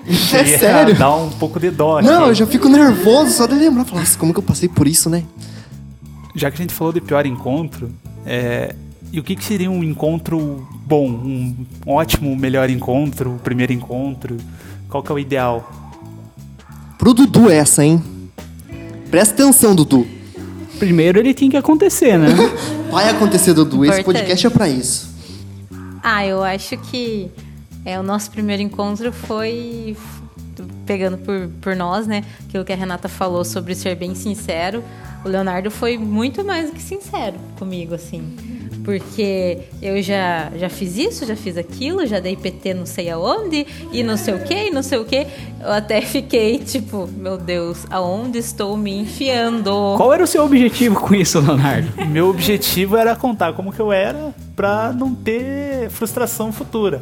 é 0.07 0.13
Seria 0.15 0.59
sério. 0.59 0.95
Dá 0.95 1.15
um 1.15 1.31
pouco 1.31 1.59
de 1.59 1.71
dó. 1.71 2.01
Não, 2.03 2.21
aqui. 2.21 2.29
eu 2.31 2.35
já 2.35 2.47
fico 2.47 2.69
nervoso 2.69 3.33
só 3.33 3.47
de 3.47 3.55
lembrar. 3.55 3.85
Falar, 3.85 4.01
nossa, 4.03 4.19
como 4.19 4.33
que 4.33 4.39
eu 4.39 4.43
passei 4.43 4.69
por 4.69 4.87
isso, 4.87 5.09
né? 5.09 5.25
Já 6.35 6.51
que 6.51 6.57
a 6.59 6.61
gente 6.61 6.75
falou 6.75 6.93
de 6.93 7.01
pior 7.01 7.25
encontro, 7.27 7.91
é, 8.27 8.75
e 9.13 9.19
o 9.19 9.23
que, 9.23 9.35
que 9.35 9.45
seria 9.45 9.71
um 9.71 9.83
encontro 9.83 10.67
bom? 10.85 11.09
Um 11.09 11.67
ótimo, 11.87 12.35
melhor 12.37 12.69
encontro, 12.69 13.37
o 13.37 13.39
primeiro 13.39 13.73
encontro? 13.73 14.37
Qual 14.89 15.03
que 15.03 15.11
é 15.11 15.15
o 15.15 15.19
ideal? 15.19 15.71
Pro 16.99 17.15
Dudu 17.15 17.51
essa, 17.51 17.85
hein? 17.85 18.03
Presta 19.11 19.35
atenção, 19.35 19.75
Dudu. 19.75 20.07
Primeiro 20.79 21.19
ele 21.19 21.33
tem 21.33 21.49
que 21.49 21.57
acontecer, 21.57 22.19
né? 22.19 22.29
Vai 22.91 23.09
acontecer, 23.09 23.55
Dudu. 23.55 23.85
Esse 23.85 24.01
Importante. 24.01 24.23
podcast 24.23 24.47
é 24.47 24.51
pra 24.51 24.69
isso. 24.69 25.09
Ah, 26.03 26.27
eu 26.27 26.43
acho 26.43 26.77
que 26.77 27.31
é, 27.85 27.99
o 27.99 28.03
nosso 28.03 28.31
primeiro 28.31 28.63
encontro 28.63 29.13
foi 29.13 29.97
pegando 30.85 31.19
por, 31.19 31.49
por 31.61 31.77
nós, 31.77 32.07
né? 32.07 32.25
Aquilo 32.47 32.65
que 32.65 32.73
a 32.73 32.77
Renata 32.77 33.09
falou 33.09 33.45
sobre 33.45 33.75
ser 33.75 33.95
bem 33.95 34.15
sincero. 34.15 34.83
O 35.25 35.29
Leonardo 35.29 35.71
foi 35.71 35.99
muito 35.99 36.45
mais 36.45 36.71
do 36.71 36.77
que 36.77 36.83
sincero 36.83 37.37
comigo, 37.59 37.95
assim. 37.95 38.37
Porque 38.85 39.59
eu 39.83 40.01
já, 40.03 40.51
já 40.57 40.69
fiz 40.69 40.97
isso, 40.97 41.27
já 41.27 41.37
fiz 41.37 41.57
aquilo, 41.57 42.07
já 42.07 42.21
dei 42.21 42.37
PT 42.37 42.75
não 42.75 42.87
sei 42.87 43.11
aonde, 43.11 43.67
e 43.93 44.03
não 44.03 44.17
sei 44.17 44.35
o 44.35 44.45
que, 44.45 44.55
e 44.55 44.71
não 44.71 44.83
sei 44.83 44.99
o 44.99 45.05
que. 45.05 45.27
Eu 45.61 45.73
até 45.73 46.01
fiquei 46.03 46.59
tipo, 46.59 47.09
meu 47.17 47.37
Deus, 47.37 47.87
aonde 47.91 48.39
estou 48.39 48.77
me 48.77 48.93
enfiando? 48.95 49.95
Qual 49.97 50.13
era 50.13 50.23
o 50.23 50.27
seu 50.27 50.45
objetivo 50.45 51.01
com 51.01 51.15
isso, 51.15 51.41
Leonardo? 51.41 52.07
Meu 52.07 52.29
objetivo 52.29 52.97
era 52.97 53.15
contar 53.15 53.53
como 53.53 53.73
que 53.73 53.81
eu 53.81 53.93
era 53.93 54.35
pra 54.59 54.93
não 54.93 55.15
ter 55.15 55.89
frustração 55.89 56.51
futura. 56.51 57.01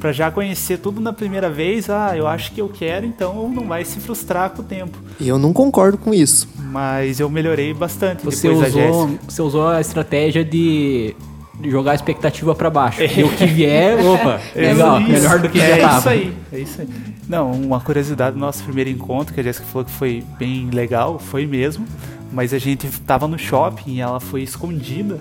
Pra 0.00 0.10
já 0.10 0.28
conhecer 0.28 0.78
tudo 0.78 1.00
na 1.00 1.12
primeira 1.12 1.48
vez, 1.48 1.88
ah, 1.88 2.16
eu 2.16 2.26
acho 2.26 2.50
que 2.50 2.60
eu 2.60 2.68
quero, 2.68 3.06
então 3.06 3.48
não 3.48 3.68
vai 3.68 3.84
se 3.84 4.00
frustrar 4.00 4.50
com 4.50 4.60
o 4.60 4.64
tempo. 4.64 4.98
Eu 5.20 5.38
não 5.38 5.52
concordo 5.52 5.96
com 5.96 6.12
isso. 6.12 6.48
Mas 6.58 7.20
eu 7.20 7.30
melhorei 7.30 7.72
bastante 7.72 8.24
Você 8.24 8.48
depois 8.48 8.74
usou, 8.74 9.18
você 9.28 9.42
usou 9.42 9.68
a 9.68 9.80
estratégia 9.80 10.44
de, 10.44 11.14
jogar 11.62 11.92
a 11.92 11.94
expectativa 11.94 12.56
pra 12.56 12.68
baixo. 12.68 13.02
E 13.02 13.22
o 13.22 13.30
que 13.30 13.46
vier, 13.46 13.96
opa, 14.04 14.40
legal, 14.56 15.00
Isso, 15.00 15.10
melhor 15.12 15.38
do 15.38 15.48
que 15.48 15.60
é 15.60 15.76
já 15.78 15.88
tava. 15.88 15.98
isso 15.98 16.08
aí, 16.08 16.36
é 16.52 16.58
isso 16.58 16.80
aí. 16.80 16.88
Não, 17.28 17.52
uma 17.52 17.80
curiosidade 17.80 18.34
do 18.34 18.40
nosso 18.40 18.64
primeiro 18.64 18.90
encontro, 18.90 19.32
que 19.32 19.38
a 19.38 19.44
Jéssica 19.44 19.64
falou 19.66 19.84
que 19.84 19.92
foi 19.92 20.24
bem 20.36 20.70
legal, 20.70 21.20
foi 21.20 21.46
mesmo. 21.46 21.86
Mas 22.32 22.52
a 22.52 22.58
gente 22.58 22.88
tava 23.02 23.28
no 23.28 23.38
shopping 23.38 23.92
e 23.92 24.00
ela 24.00 24.18
foi 24.18 24.42
escondida. 24.42 25.20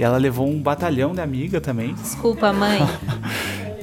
E 0.00 0.02
ela 0.02 0.16
levou 0.16 0.48
um 0.48 0.58
batalhão 0.58 1.12
de 1.12 1.20
amiga 1.20 1.60
também. 1.60 1.92
Desculpa, 1.92 2.52
mãe. 2.54 2.80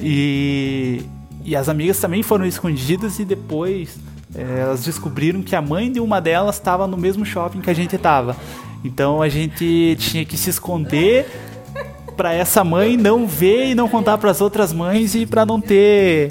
E, 0.00 1.02
e 1.44 1.56
as 1.56 1.68
amigas 1.68 1.98
também 1.98 2.22
foram 2.22 2.46
escondidas 2.46 3.18
e 3.18 3.24
depois 3.24 3.98
eh, 4.32 4.60
elas 4.60 4.84
descobriram 4.84 5.42
que 5.42 5.56
a 5.56 5.60
mãe 5.60 5.90
de 5.90 5.98
uma 5.98 6.20
delas 6.20 6.54
estava 6.54 6.86
no 6.86 6.96
mesmo 6.96 7.24
shopping 7.26 7.60
que 7.60 7.68
a 7.68 7.74
gente 7.74 7.96
estava. 7.96 8.36
Então 8.84 9.20
a 9.20 9.28
gente 9.28 9.96
tinha 9.98 10.24
que 10.24 10.36
se 10.36 10.50
esconder 10.50 11.26
para 12.16 12.32
essa 12.32 12.62
mãe 12.62 12.96
não 12.96 13.26
ver 13.26 13.70
e 13.70 13.74
não 13.74 13.88
contar 13.88 14.18
para 14.18 14.30
as 14.30 14.40
outras 14.40 14.72
mães 14.72 15.16
e 15.16 15.26
para 15.26 15.44
não 15.44 15.60
ter 15.60 16.30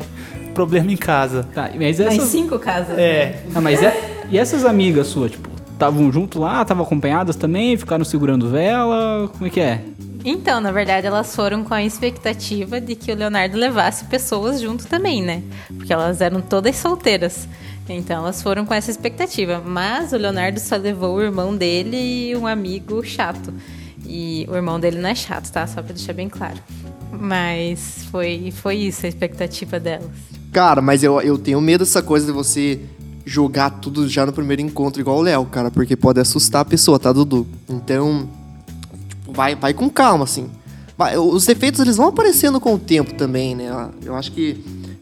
problema 0.54 0.90
em 0.90 0.96
casa. 0.98 1.44
Tá, 1.54 1.64
mas 1.74 2.00
Mais 2.00 2.00
essas, 2.00 2.30
cinco 2.30 2.58
casas. 2.58 2.98
É, 2.98 3.44
Ah, 3.54 3.60
mas 3.60 3.84
é- 3.84 4.26
e 4.30 4.38
essas 4.38 4.64
amigas 4.64 5.08
suas, 5.08 5.32
tipo, 5.32 5.50
estavam 5.78 6.12
junto 6.12 6.40
lá, 6.40 6.64
estavam 6.64 6.84
acompanhadas 6.84 7.36
também, 7.36 7.78
ficaram 7.78 8.04
segurando 8.04 8.50
vela, 8.50 9.30
como 9.32 9.46
é 9.46 9.50
que 9.50 9.60
é? 9.60 9.84
Então, 10.26 10.60
na 10.60 10.72
verdade, 10.72 11.08
elas 11.08 11.34
foram 11.34 11.64
com 11.64 11.74
a 11.74 11.84
expectativa 11.84 12.82
de 12.82 12.96
que 12.96 13.12
o 13.12 13.16
Leonardo 13.16 13.56
levasse 13.56 14.06
pessoas 14.06 14.60
junto 14.60 14.86
também, 14.88 15.22
né? 15.22 15.42
Porque 15.78 15.94
elas 15.94 16.20
eram 16.20 16.42
todas 16.42 16.76
solteiras. 16.76 17.48
Então, 17.88 18.18
elas 18.18 18.42
foram 18.42 18.66
com 18.66 18.74
essa 18.74 18.92
expectativa. 18.92 19.62
Mas 19.66 20.12
o 20.12 20.18
Leonardo 20.18 20.60
só 20.60 20.76
levou 20.76 21.16
o 21.16 21.22
irmão 21.22 21.56
dele 21.56 21.96
e 22.32 22.36
um 22.36 22.46
amigo 22.46 23.02
chato. 23.06 23.54
E 24.06 24.46
o 24.50 24.56
irmão 24.56 24.80
dele 24.80 25.00
não 25.00 25.10
é 25.10 25.16
chato, 25.16 25.50
tá? 25.50 25.66
Só 25.66 25.82
pra 25.82 25.94
deixar 25.94 26.14
bem 26.14 26.28
claro. 26.28 26.58
Mas 27.12 28.06
foi, 28.12 28.52
foi 28.52 28.76
isso 28.76 29.06
a 29.06 29.10
expectativa 29.10 29.80
delas. 29.80 30.10
Cara, 30.52 30.82
mas 30.82 31.04
eu, 31.04 31.22
eu 31.22 31.38
tenho 31.38 31.62
medo 31.62 31.86
dessa 31.86 32.02
coisa 32.02 32.26
de 32.26 32.32
você 32.32 32.82
jogar 33.28 33.70
tudo 33.70 34.08
já 34.08 34.26
no 34.26 34.32
primeiro 34.32 34.62
encontro, 34.62 35.02
igual 35.02 35.18
o 35.18 35.22
Léo, 35.22 35.46
cara, 35.46 35.70
porque 35.70 35.98
pode 35.98 36.20
assustar 36.20 36.62
a 36.62 36.66
pessoa, 36.66 36.98
tá, 36.98 37.12
Dudu? 37.12 37.46
Então, 37.68 38.30
tipo, 39.10 39.34
vai, 39.34 39.54
vai 39.54 39.74
com 39.74 39.90
calma, 39.90 40.24
assim. 40.24 40.50
Vai- 40.98 41.18
os 41.18 41.46
defeitos, 41.46 41.82
eles 41.82 41.98
vão 41.98 42.08
aparecendo 42.08 42.60
com 42.60 42.74
o 42.74 42.80
tempo 42.80 43.14
também, 43.16 43.54
né? 43.54 43.90
Eu 44.04 44.16
acho 44.16 44.32
que 44.32 44.58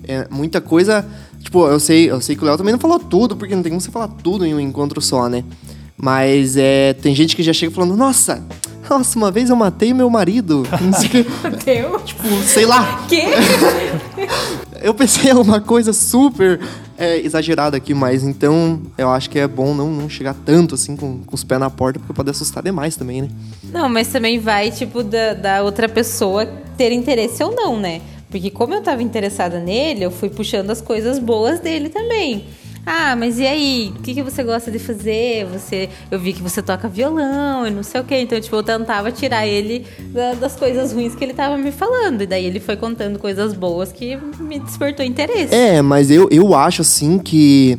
é, 0.08 0.28
muita 0.32 0.60
coisa... 0.60 1.06
Tipo, 1.40 1.68
eu 1.68 1.80
sei, 1.80 2.10
eu 2.10 2.20
sei 2.20 2.36
que 2.36 2.42
o 2.42 2.46
Léo 2.48 2.58
também 2.58 2.72
não 2.74 2.80
falou 2.80 2.98
tudo, 2.98 3.36
porque 3.38 3.56
não 3.56 3.62
tem 3.62 3.70
como 3.70 3.80
você 3.80 3.92
falar 3.92 4.08
tudo 4.08 4.44
em 4.44 4.56
um 4.56 4.60
encontro 4.60 5.00
só, 5.00 5.30
né? 5.30 5.44
Mas 5.96 6.58
é, 6.58 6.94
tem 6.94 7.14
gente 7.14 7.36
que 7.36 7.44
já 7.44 7.54
chega 7.54 7.72
falando, 7.72 7.96
nossa, 7.96 8.44
nossa, 8.90 9.18
uma 9.18 9.32
vez 9.32 9.50
eu 9.50 9.56
matei 9.56 9.94
meu 9.94 10.10
marido. 10.10 10.64
Não 10.82 10.94
sei 10.94 11.08
o 11.08 11.12
quê. 11.12 11.26
Deu? 11.66 12.00
tipo, 12.00 12.28
sei 12.44 12.66
lá, 12.66 13.06
Que? 13.08 13.24
eu 14.82 14.94
pensei 14.94 15.32
em 15.32 15.34
uma 15.34 15.60
coisa 15.60 15.94
super 15.94 16.60
é, 16.98 17.20
exagerada 17.20 17.76
aqui, 17.78 17.94
mas 17.94 18.24
então 18.24 18.82
eu 18.98 19.10
acho 19.10 19.30
que 19.30 19.40
é 19.40 19.48
bom 19.48 19.74
não, 19.74 19.90
não 19.90 20.10
chegar 20.10 20.36
tanto 20.46 20.76
assim 20.76 20.96
com, 20.96 21.20
com 21.20 21.36
os 21.36 21.44
pés 21.44 21.60
na 21.60 21.70
porta, 21.70 22.00
porque 22.00 22.14
pode 22.14 22.30
assustar 22.30 22.64
demais 22.64 22.96
também, 22.96 23.24
né? 23.24 23.30
Não, 23.64 23.90
mas 23.90 24.08
também 24.08 24.40
vai, 24.40 24.72
tipo, 24.72 25.04
da, 25.04 25.34
da 25.34 25.64
outra 25.64 25.90
pessoa 25.90 26.46
ter 26.78 26.92
interesse 26.92 27.44
ou 27.44 27.54
não, 27.54 27.80
né? 27.80 28.02
Porque 28.30 28.50
como 28.50 28.74
eu 28.74 28.82
tava 28.82 29.02
interessada 29.02 29.60
nele, 29.60 30.04
eu 30.04 30.12
fui 30.12 30.30
puxando 30.30 30.70
as 30.70 30.82
coisas 30.82 31.20
boas 31.20 31.60
dele 31.60 31.90
também. 31.90 32.46
Ah, 32.86 33.16
mas 33.16 33.40
e 33.40 33.48
aí? 33.48 33.94
O 33.98 34.02
que, 34.02 34.14
que 34.14 34.22
você 34.22 34.44
gosta 34.44 34.70
de 34.70 34.78
fazer? 34.78 35.46
Você, 35.48 35.90
eu 36.12 36.20
vi 36.20 36.34
que 36.34 36.42
você 36.42 36.62
toca 36.62 36.88
violão 36.88 37.66
e 37.66 37.72
não 37.72 37.82
sei 37.82 38.00
o 38.02 38.04
quê. 38.04 38.20
Então, 38.20 38.40
tipo, 38.40 38.56
eu 38.56 38.62
tentava 38.64 39.12
tirar 39.12 39.48
ele 39.48 39.86
da- 40.14 40.34
das 40.36 40.56
coisas 40.56 40.94
ruins 40.94 41.16
que 41.16 41.24
ele 41.24 41.34
tava 41.34 41.58
me 41.58 41.72
falando. 41.72 42.22
E 42.22 42.28
daí 42.28 42.46
ele 42.46 42.60
foi 42.60 42.76
contando 42.78 43.18
coisas 43.18 43.54
boas 43.54 43.92
que 43.92 44.16
me 44.40 44.60
despertou 44.60 45.04
interesse. 45.06 45.54
É, 45.54 45.82
mas 45.82 46.12
eu, 46.12 46.28
eu 46.30 46.54
acho 46.54 46.82
assim 46.84 47.18
que 47.18 47.78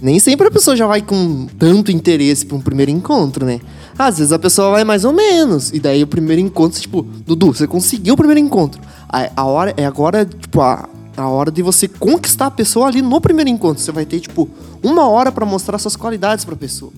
nem 0.00 0.18
sempre 0.18 0.46
a 0.46 0.50
pessoa 0.50 0.74
já 0.76 0.86
vai 0.86 1.02
com 1.02 1.46
tanto 1.58 1.90
interesse 1.92 2.46
pra 2.46 2.56
um 2.56 2.60
primeiro 2.60 2.90
encontro, 2.90 3.44
né? 3.44 3.60
Às 3.98 4.16
vezes 4.18 4.32
a 4.32 4.38
pessoa 4.38 4.70
vai 4.70 4.84
mais 4.84 5.04
ou 5.04 5.12
menos. 5.12 5.72
E 5.72 5.80
daí 5.80 6.02
o 6.02 6.06
primeiro 6.06 6.40
encontro, 6.40 6.80
tipo, 6.80 7.02
Dudu, 7.02 7.52
você 7.52 7.66
conseguiu 7.66 8.14
o 8.14 8.16
primeiro 8.16 8.40
encontro. 8.40 8.80
A, 9.08 9.28
a 9.36 9.44
hora 9.44 9.74
é 9.76 9.84
agora, 9.84 10.24
tipo, 10.24 10.60
a, 10.60 10.88
a 11.18 11.28
hora 11.28 11.50
de 11.50 11.62
você 11.62 11.88
conquistar 11.88 12.46
a 12.46 12.50
pessoa 12.50 12.86
ali 12.86 13.02
no 13.02 13.20
primeiro 13.20 13.50
encontro. 13.50 13.82
Você 13.82 13.90
vai 13.92 14.06
ter, 14.06 14.20
tipo, 14.20 14.48
uma 14.82 15.08
hora 15.08 15.32
pra 15.32 15.44
mostrar 15.44 15.76
suas 15.78 15.96
qualidades 15.96 16.44
pra 16.44 16.54
pessoa. 16.54 16.92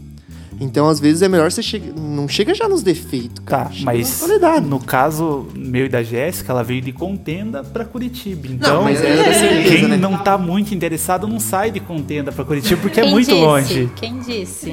Então, 0.60 0.86
às 0.90 1.00
vezes, 1.00 1.22
é 1.22 1.28
melhor 1.28 1.50
você 1.50 1.62
chegar. 1.62 1.94
Não 1.98 2.28
chega 2.28 2.54
já 2.54 2.68
nos 2.68 2.82
defeitos, 2.82 3.42
cara. 3.46 3.64
Tá, 3.64 3.70
Chega 3.72 3.84
mas 3.86 4.20
na 4.20 4.26
qualidade. 4.26 4.66
no 4.66 4.78
caso 4.78 5.46
meu 5.56 5.86
e 5.86 5.88
da 5.88 6.02
Jéssica, 6.02 6.52
ela 6.52 6.62
veio 6.62 6.82
de 6.82 6.92
contenda 6.92 7.64
pra 7.64 7.82
Curitiba. 7.82 8.46
Então, 8.46 8.84
mas 8.84 9.02
é 9.02 9.16
da 9.16 9.32
certeza, 9.32 9.74
quem 9.74 9.88
né? 9.88 9.96
não 9.96 10.18
tá 10.18 10.36
muito 10.36 10.74
interessado 10.74 11.26
não 11.26 11.40
sai 11.40 11.70
de 11.70 11.80
contenda 11.80 12.30
pra 12.30 12.44
Curitiba 12.44 12.78
porque 12.82 13.00
é 13.00 13.04
Quem 13.04 13.10
muito 13.12 13.28
disse? 13.30 13.40
longe. 13.40 13.90
Quem 13.96 14.18
disse? 14.18 14.70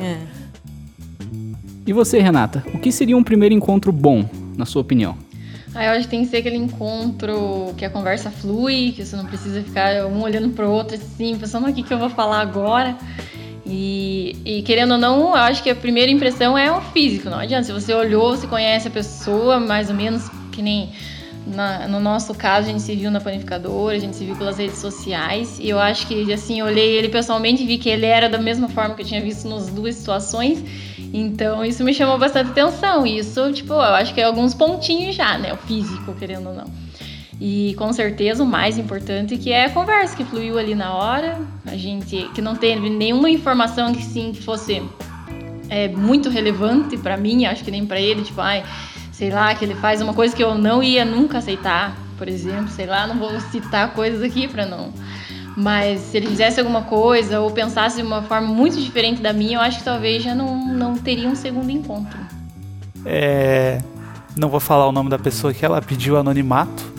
É. 0.00 0.18
E 1.86 1.92
você, 1.92 2.18
Renata, 2.20 2.64
o 2.74 2.78
que 2.78 2.90
seria 2.90 3.16
um 3.16 3.22
primeiro 3.22 3.54
encontro 3.54 3.92
bom, 3.92 4.28
na 4.56 4.66
sua 4.66 4.82
opinião? 4.82 5.16
Aí 5.74 5.86
eu 5.86 5.92
acho 5.92 6.02
que 6.02 6.08
tem 6.08 6.24
que 6.24 6.30
ser 6.30 6.38
aquele 6.38 6.56
encontro 6.56 7.72
que 7.76 7.84
a 7.84 7.90
conversa 7.90 8.30
flui, 8.30 8.92
que 8.94 9.04
você 9.04 9.14
não 9.14 9.26
precisa 9.26 9.62
ficar 9.62 10.04
um 10.06 10.20
olhando 10.22 10.50
pro 10.50 10.68
outro 10.68 10.96
assim, 10.96 11.36
pensando 11.38 11.68
o 11.68 11.72
que, 11.72 11.82
que 11.82 11.94
eu 11.94 11.98
vou 11.98 12.10
falar 12.10 12.40
agora. 12.40 12.96
E, 13.64 14.36
e 14.44 14.62
querendo 14.62 14.92
ou 14.92 14.98
não, 14.98 15.28
eu 15.28 15.34
acho 15.34 15.62
que 15.62 15.70
a 15.70 15.76
primeira 15.76 16.10
impressão 16.10 16.58
é 16.58 16.72
o 16.72 16.80
físico, 16.80 17.30
não 17.30 17.38
adianta. 17.38 17.64
Se 17.64 17.72
você 17.72 17.94
olhou, 17.94 18.36
você 18.36 18.48
conhece 18.48 18.88
a 18.88 18.90
pessoa, 18.90 19.60
mais 19.60 19.88
ou 19.88 19.94
menos, 19.94 20.28
que 20.50 20.60
nem 20.60 20.90
na- 21.46 21.88
no 21.88 22.00
nosso 22.00 22.34
caso, 22.34 22.68
a 22.68 22.70
gente 22.72 22.82
se 22.82 22.94
viu 22.94 23.10
na 23.10 23.20
panificadora, 23.20 23.96
a 23.96 23.98
gente 23.98 24.16
se 24.16 24.24
viu 24.24 24.36
pelas 24.36 24.58
redes 24.58 24.78
sociais. 24.78 25.58
E 25.60 25.68
eu 25.68 25.78
acho 25.78 26.06
que, 26.06 26.32
assim, 26.32 26.60
eu 26.60 26.66
olhei 26.66 26.96
ele 26.96 27.08
pessoalmente 27.08 27.62
e 27.62 27.66
vi 27.66 27.78
que 27.78 27.88
ele 27.88 28.06
era 28.06 28.28
da 28.28 28.38
mesma 28.38 28.68
forma 28.68 28.94
que 28.94 29.02
eu 29.02 29.06
tinha 29.06 29.20
visto 29.20 29.48
nas 29.48 29.68
duas 29.68 29.94
situações. 29.96 30.62
Então, 31.12 31.64
isso 31.64 31.82
me 31.82 31.92
chamou 31.92 32.18
bastante 32.18 32.50
atenção. 32.50 33.06
Isso, 33.06 33.52
tipo, 33.52 33.72
eu 33.72 33.80
acho 33.80 34.14
que 34.14 34.20
é 34.20 34.24
alguns 34.24 34.54
pontinhos 34.54 35.16
já, 35.16 35.36
né? 35.38 35.52
O 35.52 35.56
físico, 35.56 36.14
querendo 36.14 36.48
ou 36.50 36.54
não. 36.54 36.66
E 37.40 37.74
com 37.78 37.90
certeza 37.92 38.42
o 38.42 38.46
mais 38.46 38.76
importante 38.76 39.36
que 39.38 39.50
é 39.50 39.64
a 39.64 39.70
conversa 39.70 40.14
que 40.14 40.24
fluiu 40.24 40.58
ali 40.58 40.74
na 40.74 40.94
hora. 40.94 41.40
A 41.64 41.74
gente 41.74 42.28
que 42.34 42.42
não 42.42 42.54
teve 42.54 42.90
nenhuma 42.90 43.30
informação 43.30 43.94
que 43.94 44.02
sim 44.04 44.30
que 44.32 44.42
fosse 44.42 44.82
é, 45.70 45.88
muito 45.88 46.28
relevante 46.28 46.98
pra 46.98 47.16
mim, 47.16 47.46
acho 47.46 47.64
que 47.64 47.70
nem 47.70 47.86
pra 47.86 47.98
ele, 47.98 48.22
tipo, 48.22 48.40
ai, 48.42 48.62
sei 49.20 49.28
lá, 49.28 49.54
que 49.54 49.62
ele 49.62 49.74
faz 49.74 50.00
uma 50.00 50.14
coisa 50.14 50.34
que 50.34 50.42
eu 50.42 50.54
não 50.54 50.82
ia 50.82 51.04
nunca 51.04 51.36
aceitar, 51.36 51.94
por 52.16 52.26
exemplo, 52.26 52.68
sei 52.68 52.86
lá, 52.86 53.06
não 53.06 53.18
vou 53.18 53.38
citar 53.38 53.92
coisas 53.92 54.22
aqui 54.22 54.48
pra 54.48 54.64
não. 54.64 54.94
Mas 55.54 56.00
se 56.00 56.16
ele 56.16 56.26
fizesse 56.26 56.58
alguma 56.58 56.84
coisa 56.84 57.38
ou 57.38 57.50
pensasse 57.50 57.96
de 57.96 58.02
uma 58.02 58.22
forma 58.22 58.48
muito 58.48 58.80
diferente 58.80 59.20
da 59.20 59.30
minha, 59.34 59.58
eu 59.58 59.60
acho 59.60 59.80
que 59.80 59.84
talvez 59.84 60.22
já 60.22 60.34
não, 60.34 60.66
não 60.68 60.96
teria 60.96 61.28
um 61.28 61.34
segundo 61.34 61.70
encontro. 61.70 62.18
É, 63.04 63.82
não 64.34 64.48
vou 64.48 64.58
falar 64.58 64.86
o 64.86 64.92
nome 64.92 65.10
da 65.10 65.18
pessoa 65.18 65.52
que 65.52 65.66
ela 65.66 65.82
pediu 65.82 66.16
anonimato. 66.16 66.89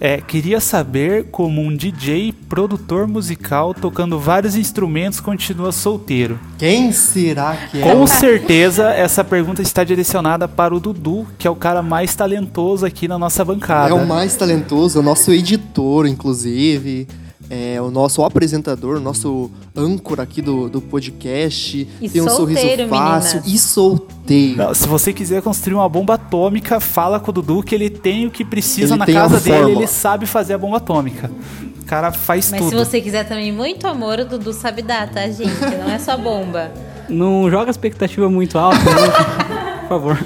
É, 0.00 0.20
queria 0.20 0.60
saber 0.60 1.26
como 1.30 1.62
um 1.62 1.74
DJ, 1.74 2.32
produtor 2.48 3.06
musical, 3.06 3.72
tocando 3.72 4.18
vários 4.18 4.54
instrumentos, 4.54 5.20
continua 5.20 5.72
solteiro. 5.72 6.38
Quem 6.58 6.92
será 6.92 7.56
que 7.56 7.80
é? 7.80 7.82
Com 7.82 8.06
certeza, 8.06 8.90
essa 8.90 9.24
pergunta 9.24 9.62
está 9.62 9.84
direcionada 9.84 10.46
para 10.46 10.74
o 10.74 10.80
Dudu, 10.80 11.26
que 11.38 11.46
é 11.46 11.50
o 11.50 11.56
cara 11.56 11.82
mais 11.82 12.14
talentoso 12.14 12.84
aqui 12.84 13.08
na 13.08 13.18
nossa 13.18 13.44
bancada. 13.44 13.90
É 13.90 13.94
o 13.94 14.06
mais 14.06 14.36
talentoso, 14.36 15.00
o 15.00 15.02
nosso 15.02 15.32
editor, 15.32 16.06
inclusive. 16.06 17.08
É 17.48 17.80
o 17.80 17.90
nosso 17.90 18.24
apresentador, 18.24 18.96
o 18.96 19.00
nosso 19.00 19.50
âncora 19.76 20.22
aqui 20.22 20.42
do, 20.42 20.68
do 20.68 20.80
podcast. 20.80 21.86
E 22.00 22.08
tem 22.08 22.20
um 22.20 22.28
sorriso 22.28 22.60
solteiro, 22.60 22.88
fácil 22.88 23.40
meninas. 23.40 23.54
e 23.54 23.58
solteiro. 23.58 24.56
Não, 24.56 24.74
se 24.74 24.88
você 24.88 25.12
quiser 25.12 25.40
construir 25.42 25.74
uma 25.74 25.88
bomba 25.88 26.14
atômica, 26.14 26.80
fala 26.80 27.20
com 27.20 27.30
o 27.30 27.34
Dudu 27.34 27.62
que 27.62 27.74
ele 27.74 27.88
tem 27.88 28.26
o 28.26 28.30
que 28.30 28.44
precisa 28.44 28.94
Ele 28.94 28.98
na 28.98 29.06
casa 29.06 29.38
dele, 29.38 29.72
ele 29.72 29.86
sabe 29.86 30.26
fazer 30.26 30.54
a 30.54 30.58
bomba 30.58 30.78
atômica. 30.78 31.30
cara 31.86 32.10
faz 32.10 32.50
Mas 32.50 32.60
tudo. 32.60 32.70
se 32.70 32.74
você 32.74 33.00
quiser 33.00 33.24
também 33.28 33.52
muito 33.52 33.86
amor, 33.86 34.18
o 34.18 34.24
Dudu 34.24 34.52
sabe 34.52 34.82
dar, 34.82 35.08
tá, 35.08 35.28
gente? 35.28 35.60
Não 35.60 35.90
é 35.90 35.98
só 35.98 36.16
bomba. 36.16 36.72
Não 37.08 37.48
joga 37.48 37.70
expectativa 37.70 38.28
muito 38.28 38.58
alta, 38.58 38.78
né? 38.78 39.82
Por 39.86 39.88
favor. 39.88 40.18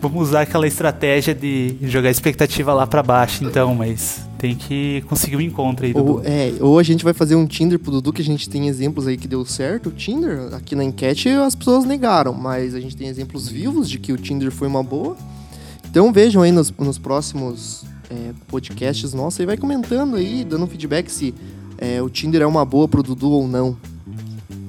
Vamos 0.00 0.28
usar 0.28 0.42
aquela 0.42 0.66
estratégia 0.66 1.34
de 1.34 1.76
jogar 1.82 2.08
a 2.08 2.12
expectativa 2.12 2.72
lá 2.72 2.86
pra 2.86 3.02
baixo, 3.02 3.42
então, 3.42 3.74
mas 3.74 4.24
tem 4.44 4.54
que 4.54 5.02
conseguir 5.08 5.36
um 5.36 5.40
encontro 5.40 5.86
aí, 5.86 5.92
Ou, 5.96 6.16
Dudu. 6.16 6.22
é, 6.26 6.52
ou 6.60 6.78
a 6.78 6.82
gente 6.82 7.02
vai 7.02 7.14
fazer 7.14 7.34
um 7.34 7.46
Tinder 7.46 7.78
pro 7.78 7.90
Dudu, 7.90 8.12
que 8.12 8.20
a 8.20 8.24
gente 8.24 8.46
tem 8.46 8.68
exemplos 8.68 9.06
aí 9.06 9.16
que 9.16 9.26
deu 9.26 9.42
certo. 9.46 9.88
O 9.88 9.90
Tinder, 9.90 10.52
aqui 10.52 10.76
na 10.76 10.84
enquete, 10.84 11.30
as 11.30 11.54
pessoas 11.54 11.86
negaram, 11.86 12.34
mas 12.34 12.74
a 12.74 12.80
gente 12.80 12.94
tem 12.94 13.08
exemplos 13.08 13.48
vivos 13.48 13.88
de 13.88 13.98
que 13.98 14.12
o 14.12 14.18
Tinder 14.18 14.50
foi 14.50 14.68
uma 14.68 14.82
boa. 14.82 15.16
Então 15.88 16.12
vejam 16.12 16.42
aí 16.42 16.52
nos, 16.52 16.70
nos 16.72 16.98
próximos 16.98 17.86
é, 18.10 18.32
podcasts 18.46 19.14
nossos 19.14 19.40
e 19.40 19.46
vai 19.46 19.56
comentando 19.56 20.16
aí, 20.16 20.44
dando 20.44 20.66
feedback 20.66 21.10
se 21.10 21.34
é, 21.78 22.02
o 22.02 22.10
Tinder 22.10 22.42
é 22.42 22.46
uma 22.46 22.66
boa 22.66 22.86
pro 22.86 23.02
Dudu 23.02 23.30
ou 23.30 23.48
não. 23.48 23.74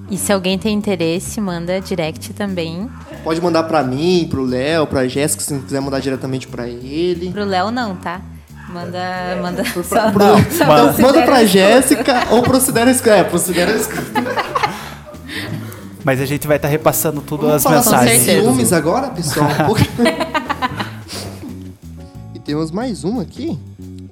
E 0.09 0.15
se 0.17 0.31
alguém 0.31 0.57
tem 0.57 0.73
interesse, 0.73 1.41
manda 1.41 1.81
direct 1.81 2.31
também. 2.31 2.87
Pode 3.25 3.41
mandar 3.41 3.63
pra 3.63 3.83
mim, 3.83 4.25
pro 4.29 4.45
Léo, 4.45 4.87
pra 4.87 5.05
Jéssica, 5.05 5.43
se 5.43 5.53
não 5.53 5.61
quiser 5.63 5.81
mandar 5.81 5.99
diretamente 5.99 6.47
pra 6.47 6.65
ele. 6.65 7.29
Pro 7.31 7.43
Léo 7.43 7.71
não, 7.71 7.93
tá? 7.97 8.21
Manda. 8.75 9.39
Manda. 9.41 9.63
Pra- 9.63 9.83
só- 9.83 10.11
pro- 10.11 10.51
só 10.57 10.65
Manda, 10.67 11.01
manda 11.01 11.21
pra. 11.23 11.45
Jéssica 11.45 12.27
ou 12.31 12.43
pro 12.43 12.59
Sidera 12.59 12.91
Escuta. 12.91 13.11
É, 13.15 13.23
pro 13.23 13.39
Sidera 13.39 13.71
Escuta. 13.71 14.01
Mas 16.03 16.19
a 16.21 16.25
gente 16.25 16.45
vai 16.45 16.57
estar 16.57 16.67
repassando 16.67 17.21
tudo 17.21 17.47
Vamos 17.47 17.55
as 17.55 17.63
falar 17.63 17.77
mensagens. 18.03 18.21
ciúmes 18.23 18.73
agora, 18.73 19.07
pessoal? 19.09 19.47
E 22.33 22.39
temos 22.39 22.69
mais 22.69 23.03
uma 23.03 23.21
aqui. 23.23 23.57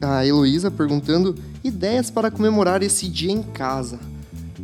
A 0.01 0.25
Heloísa 0.25 0.71
perguntando 0.71 1.35
ideias 1.63 2.09
para 2.09 2.31
comemorar 2.31 2.81
esse 2.81 3.07
dia 3.07 3.31
em 3.31 3.41
casa. 3.43 3.99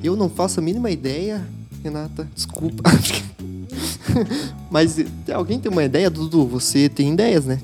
Eu 0.04 0.16
não 0.16 0.30
faço 0.30 0.60
a 0.60 0.64
mínima 0.64 0.90
ideia, 0.90 1.46
Renata. 1.84 2.28
Desculpa. 2.34 2.84
Mas 4.72 4.98
eh, 5.00 5.06
alguém 5.34 5.60
tem 5.60 5.72
uma 5.72 5.84
ideia, 5.84 6.10
Dudu? 6.10 6.46
Você 6.48 6.90
tem 6.90 7.14
ideias, 7.14 7.46
né? 7.46 7.60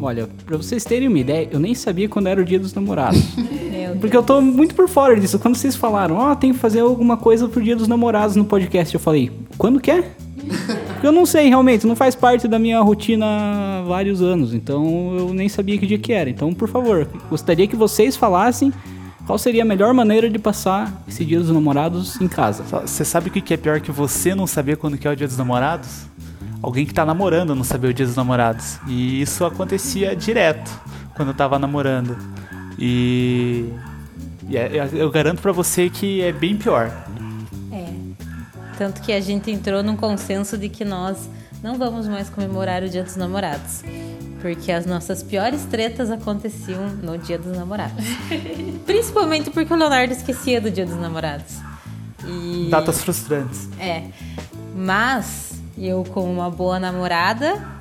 Olha, 0.00 0.28
pra 0.46 0.56
vocês 0.56 0.84
terem 0.84 1.08
uma 1.08 1.18
ideia, 1.18 1.48
eu 1.50 1.60
nem 1.60 1.74
sabia 1.74 2.08
quando 2.08 2.26
era 2.26 2.40
o 2.40 2.44
dia 2.44 2.58
dos 2.58 2.72
namorados. 2.72 3.22
Porque 4.00 4.16
eu 4.16 4.22
tô 4.22 4.40
muito 4.40 4.74
por 4.74 4.88
fora 4.88 5.18
disso. 5.18 5.38
Quando 5.38 5.56
vocês 5.56 5.76
falaram, 5.76 6.16
ó, 6.16 6.34
tem 6.34 6.52
que 6.52 6.58
fazer 6.58 6.80
alguma 6.80 7.16
coisa 7.16 7.48
pro 7.48 7.62
dia 7.62 7.76
dos 7.76 7.86
namorados 7.86 8.36
no 8.36 8.44
podcast, 8.44 8.94
eu 8.94 9.00
falei, 9.00 9.30
quando 9.58 9.80
que 9.80 9.90
é? 9.90 10.02
Porque 10.94 11.06
eu 11.06 11.12
não 11.12 11.26
sei 11.26 11.48
realmente, 11.48 11.86
não 11.86 11.96
faz 11.96 12.14
parte 12.14 12.48
da 12.48 12.58
minha 12.58 12.80
rotina 12.80 13.26
há 13.26 13.82
vários 13.82 14.22
anos. 14.22 14.54
Então 14.54 15.16
eu 15.18 15.34
nem 15.34 15.48
sabia 15.48 15.76
que 15.76 15.86
dia 15.86 15.98
que 15.98 16.12
era. 16.12 16.30
Então, 16.30 16.52
por 16.52 16.68
favor, 16.68 17.06
gostaria 17.28 17.66
que 17.66 17.76
vocês 17.76 18.16
falassem 18.16 18.72
qual 19.26 19.38
seria 19.38 19.62
a 19.62 19.66
melhor 19.66 19.92
maneira 19.92 20.28
de 20.28 20.38
passar 20.38 21.04
esse 21.06 21.24
dia 21.24 21.38
dos 21.38 21.50
namorados 21.50 22.20
em 22.20 22.26
casa. 22.26 22.62
Você 22.62 23.04
sabe 23.04 23.28
o 23.28 23.32
que 23.32 23.40
que 23.40 23.54
é 23.54 23.56
pior 23.56 23.80
que 23.80 23.92
você 23.92 24.34
não 24.34 24.46
saber 24.46 24.76
quando 24.76 24.98
que 24.98 25.06
é 25.06 25.10
o 25.10 25.16
dia 25.16 25.26
dos 25.26 25.36
namorados? 25.36 26.09
Alguém 26.62 26.84
que 26.84 26.92
tá 26.92 27.06
namorando 27.06 27.54
não 27.54 27.64
saber 27.64 27.88
o 27.88 27.94
dia 27.94 28.04
dos 28.06 28.16
namorados. 28.16 28.78
E 28.86 29.22
isso 29.22 29.44
acontecia 29.44 30.14
direto 30.14 30.70
quando 31.14 31.28
eu 31.28 31.34
tava 31.34 31.58
namorando. 31.58 32.16
E, 32.78 33.72
e 34.48 34.56
é- 34.56 34.88
eu 34.92 35.10
garanto 35.10 35.40
pra 35.40 35.52
você 35.52 35.88
que 35.88 36.22
é 36.22 36.32
bem 36.32 36.56
pior. 36.56 36.90
É. 37.72 37.86
Tanto 38.76 39.00
que 39.00 39.12
a 39.12 39.20
gente 39.20 39.50
entrou 39.50 39.82
num 39.82 39.96
consenso 39.96 40.58
de 40.58 40.68
que 40.68 40.84
nós 40.84 41.28
não 41.62 41.78
vamos 41.78 42.06
mais 42.08 42.28
comemorar 42.28 42.82
o 42.82 42.88
Dia 42.88 43.04
dos 43.04 43.16
Namorados. 43.16 43.82
Porque 44.40 44.72
as 44.72 44.86
nossas 44.86 45.22
piores 45.22 45.64
tretas 45.64 46.10
aconteciam 46.10 46.88
no 47.02 47.18
Dia 47.18 47.38
dos 47.38 47.56
Namorados. 47.56 48.04
Principalmente 48.86 49.50
porque 49.50 49.72
o 49.72 49.76
Leonardo 49.76 50.12
esquecia 50.12 50.60
do 50.60 50.70
Dia 50.70 50.86
dos 50.86 50.96
Namorados. 50.96 51.56
E... 52.26 52.68
Datas 52.70 53.02
frustrantes. 53.02 53.68
É. 53.78 54.04
Mas 54.74 55.59
eu, 55.76 56.04
como 56.12 56.30
uma 56.30 56.50
boa 56.50 56.78
namorada, 56.78 57.80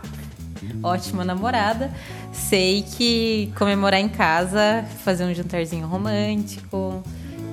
ótima 0.84 1.24
namorada, 1.24 1.92
sei 2.32 2.84
que 2.84 3.52
comemorar 3.58 4.00
em 4.00 4.10
casa, 4.10 4.86
fazer 5.04 5.26
um 5.26 5.34
jantarzinho 5.34 5.88
romântico, 5.88 7.04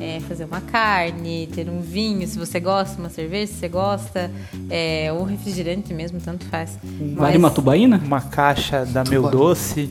é, 0.01 0.21
fazer 0.21 0.45
uma 0.45 0.61
carne, 0.61 1.49
ter 1.55 1.69
um 1.69 1.81
vinho, 1.81 2.27
se 2.27 2.39
você 2.39 2.61
gosta, 2.61 2.99
uma 2.99 3.09
cerveja, 3.09 3.53
se 3.53 3.59
você 3.59 3.69
gosta, 3.69 4.31
é, 4.69 5.13
ou 5.13 5.25
refrigerante 5.25 5.93
mesmo, 5.95 6.21
tanto 6.21 6.45
faz. 6.47 6.79
Vale 7.15 7.39
uma 7.39 7.51
tubaína? 7.51 8.01
Uma 8.05 8.21
caixa 8.21 8.85
da 8.85 9.05
Meu 9.05 9.31
Doce. 9.31 9.91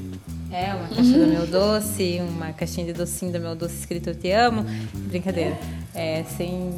É, 0.52 0.74
uma 0.74 0.88
caixa 0.88 1.12
do 1.12 1.28
meu 1.28 1.46
doce, 1.46 2.22
uma 2.30 2.54
caixinha 2.54 2.86
de 2.86 2.94
docinho 2.94 3.30
do 3.30 3.40
meu 3.42 3.56
doce 3.58 3.76
escrito 3.76 4.12
Eu 4.12 4.16
Te 4.16 4.32
Amo. 4.32 4.66
Brincadeira. 4.94 5.58
É, 5.94 6.24
sem, 6.38 6.72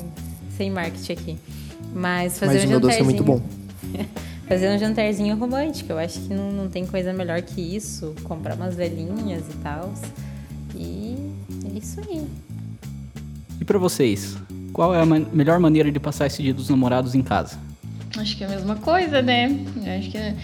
sem 0.58 0.72
marketing 0.72 1.14
aqui. 1.14 1.38
Mas 1.94 2.38
fazer 2.40 2.54
Mas 2.54 2.64
um 2.64 2.68
o 2.68 2.70
meu 2.70 2.80
doce 2.80 3.00
é 3.00 3.04
muito 3.04 3.24
bom. 3.24 3.42
fazer 4.48 4.70
um 4.70 4.78
jantarzinho 4.78 5.36
romântico. 5.38 5.92
Eu 5.92 5.98
acho 5.98 6.20
que 6.22 6.34
não, 6.34 6.52
não 6.52 6.70
tem 6.70 6.86
coisa 6.86 7.12
melhor 7.14 7.42
que 7.42 7.60
isso. 7.62 8.14
Comprar 8.24 8.56
umas 8.56 8.76
velhinhas 8.76 9.44
e 9.50 9.58
tal. 9.64 9.94
E 10.76 11.16
é 11.74 11.78
isso 11.78 12.00
aí. 12.08 12.26
E 13.60 13.66
pra 13.66 13.80
vocês, 13.80 14.38
qual 14.72 14.94
é 14.94 15.02
a 15.02 15.06
ma- 15.06 15.20
melhor 15.34 15.60
maneira 15.60 15.92
de 15.92 16.00
passar 16.00 16.28
esse 16.28 16.42
dia 16.44 16.54
dos 16.54 16.70
namorados 16.70 17.16
em 17.16 17.22
casa? 17.24 17.58
Acho 18.18 18.38
que 18.38 18.44
é 18.44 18.48
a 18.48 18.50
mesma 18.50 18.76
coisa, 18.76 19.22
né? 19.22 19.60
Acho 19.98 20.10
que 20.12 20.18
é- 20.18 20.36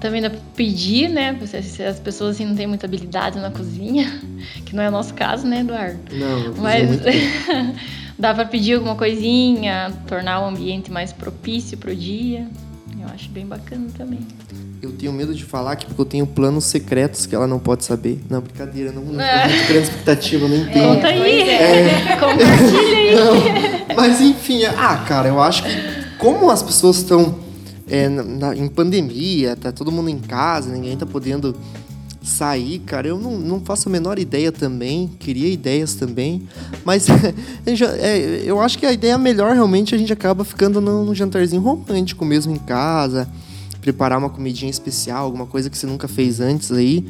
também 0.00 0.20
dá 0.20 0.30
pra 0.30 0.38
pedir, 0.56 1.08
né? 1.08 1.38
Se 1.62 1.82
as 1.82 2.00
pessoas 2.00 2.34
assim, 2.36 2.44
não 2.46 2.56
têm 2.56 2.66
muita 2.66 2.86
habilidade 2.86 3.38
na 3.38 3.50
cozinha, 3.50 4.20
que 4.66 4.74
não 4.74 4.82
é 4.82 4.88
o 4.88 4.92
nosso 4.92 5.14
caso, 5.14 5.46
né, 5.46 5.60
Eduardo? 5.60 5.98
Não, 6.12 6.54
Mas 6.56 7.00
bem. 7.00 7.20
dá 8.18 8.32
pra 8.34 8.44
pedir 8.44 8.74
alguma 8.74 8.94
coisinha, 8.94 9.92
tornar 10.06 10.40
o 10.40 10.46
ambiente 10.48 10.90
mais 10.90 11.12
propício 11.12 11.76
pro 11.78 11.94
dia. 11.94 12.46
Eu 13.00 13.08
acho 13.14 13.28
bem 13.30 13.44
bacana 13.46 13.86
também. 13.96 14.20
Eu 14.80 14.92
tenho 14.92 15.12
medo 15.12 15.34
de 15.34 15.44
falar 15.44 15.76
que 15.76 15.86
porque 15.86 16.00
eu 16.00 16.04
tenho 16.04 16.26
planos 16.26 16.64
secretos 16.64 17.24
que 17.26 17.34
ela 17.34 17.46
não 17.46 17.58
pode 17.58 17.84
saber. 17.84 18.20
Não, 18.28 18.40
brincadeira, 18.40 18.90
não, 18.92 19.02
não 19.02 19.20
É. 19.20 19.48
muito 19.48 19.66
grande 19.68 19.88
expectativa, 19.88 20.44
eu 20.44 20.48
nem 20.48 20.64
tenho. 20.66 20.94
Conta 20.94 21.06
aí! 21.08 21.40
É. 21.48 22.16
Compartilha 22.16 22.98
aí! 22.98 23.12
Não, 23.92 23.96
mas 23.96 24.20
enfim, 24.20 24.64
ah, 24.64 25.04
cara, 25.06 25.28
eu 25.28 25.40
acho 25.40 25.62
que 25.64 25.68
como 26.18 26.50
as 26.50 26.62
pessoas 26.62 26.96
estão 26.96 27.38
é, 27.88 28.08
na- 28.08 28.56
em 28.56 28.66
pandemia, 28.68 29.54
tá 29.54 29.70
todo 29.70 29.92
mundo 29.92 30.08
em 30.08 30.18
casa, 30.18 30.72
ninguém 30.72 30.96
tá 30.96 31.04
podendo 31.04 31.54
sair, 32.22 32.78
cara, 32.80 33.08
eu 33.08 33.18
não, 33.18 33.38
não 33.38 33.60
faço 33.60 33.88
a 33.88 33.92
menor 33.92 34.18
ideia 34.18 34.52
também, 34.52 35.10
queria 35.18 35.48
ideias 35.48 35.94
também, 35.94 36.46
mas 36.84 37.08
é, 37.66 38.42
eu 38.44 38.60
acho 38.60 38.78
que 38.78 38.86
a 38.86 38.92
ideia 38.92 39.18
melhor 39.18 39.54
realmente 39.54 39.94
a 39.94 39.98
gente 39.98 40.12
acaba 40.12 40.44
ficando 40.44 40.80
no 40.80 41.14
jantarzinho 41.14 41.60
romântico 41.60 42.24
mesmo 42.24 42.54
em 42.54 42.58
casa, 42.58 43.28
preparar 43.80 44.18
uma 44.18 44.30
comidinha 44.30 44.70
especial, 44.70 45.24
alguma 45.24 45.46
coisa 45.46 45.68
que 45.68 45.76
você 45.76 45.86
nunca 45.86 46.06
fez 46.06 46.40
antes 46.40 46.70
aí, 46.70 47.04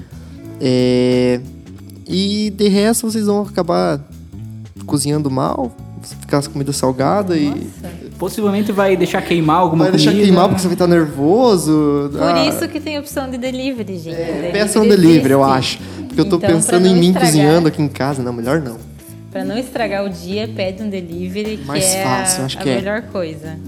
é, 0.60 1.40
e 2.06 2.50
de 2.50 2.68
resto 2.68 3.10
vocês 3.10 3.26
vão 3.26 3.42
acabar 3.42 4.00
cozinhando 4.86 5.30
mal, 5.30 5.76
ficar 6.20 6.42
com 6.42 6.52
comida 6.52 6.72
salgada 6.72 7.36
e 7.36 7.50
Nossa. 7.50 8.01
Possivelmente 8.26 8.70
vai 8.70 8.96
deixar 8.96 9.20
queimar 9.20 9.56
alguma 9.56 9.86
vai 9.86 9.90
deixar 9.94 10.12
comida. 10.12 10.26
queimar 10.28 10.48
porque 10.48 10.60
você 10.62 10.68
vai 10.68 10.74
estar 10.76 10.86
nervoso. 10.86 12.08
Por 12.12 12.22
Ah, 12.22 12.46
isso 12.46 12.68
que 12.68 12.78
tem 12.78 12.96
opção 12.96 13.28
de 13.28 13.36
delivery, 13.36 13.98
gente. 13.98 14.14
é, 14.14 14.50
peça 14.52 14.78
um 14.78 14.86
delivery, 14.88 15.32
eu 15.32 15.42
acho. 15.42 15.80
Porque 16.06 16.20
eu 16.20 16.24
tô 16.26 16.36
Então, 16.36 16.38
pra 16.38 16.48
pensando 16.50 16.86
em 16.86 16.94
mim 16.94 17.06
estragar- 17.08 17.26
cozinhando 17.32 17.66
aqui 17.66 17.82
em 17.82 17.88
casa. 17.88 18.22
Não, 18.22 18.32
melhor 18.32 18.60
não. 18.60 18.76
Pra 19.32 19.44
não 19.44 19.58
estragar 19.58 20.04
o 20.04 20.08
dia, 20.08 20.48
pede 20.54 20.84
um 20.84 20.88
delivery, 20.88 21.56
que 21.56 21.64
Mais 21.66 21.82
é 21.84 22.04
fácil, 22.04 22.42
a, 22.42 22.46
acho 22.46 22.58
a 22.58 22.62
que 22.62 22.70
é. 22.70 22.76
melhor 22.76 23.02
coisa. 23.10 23.58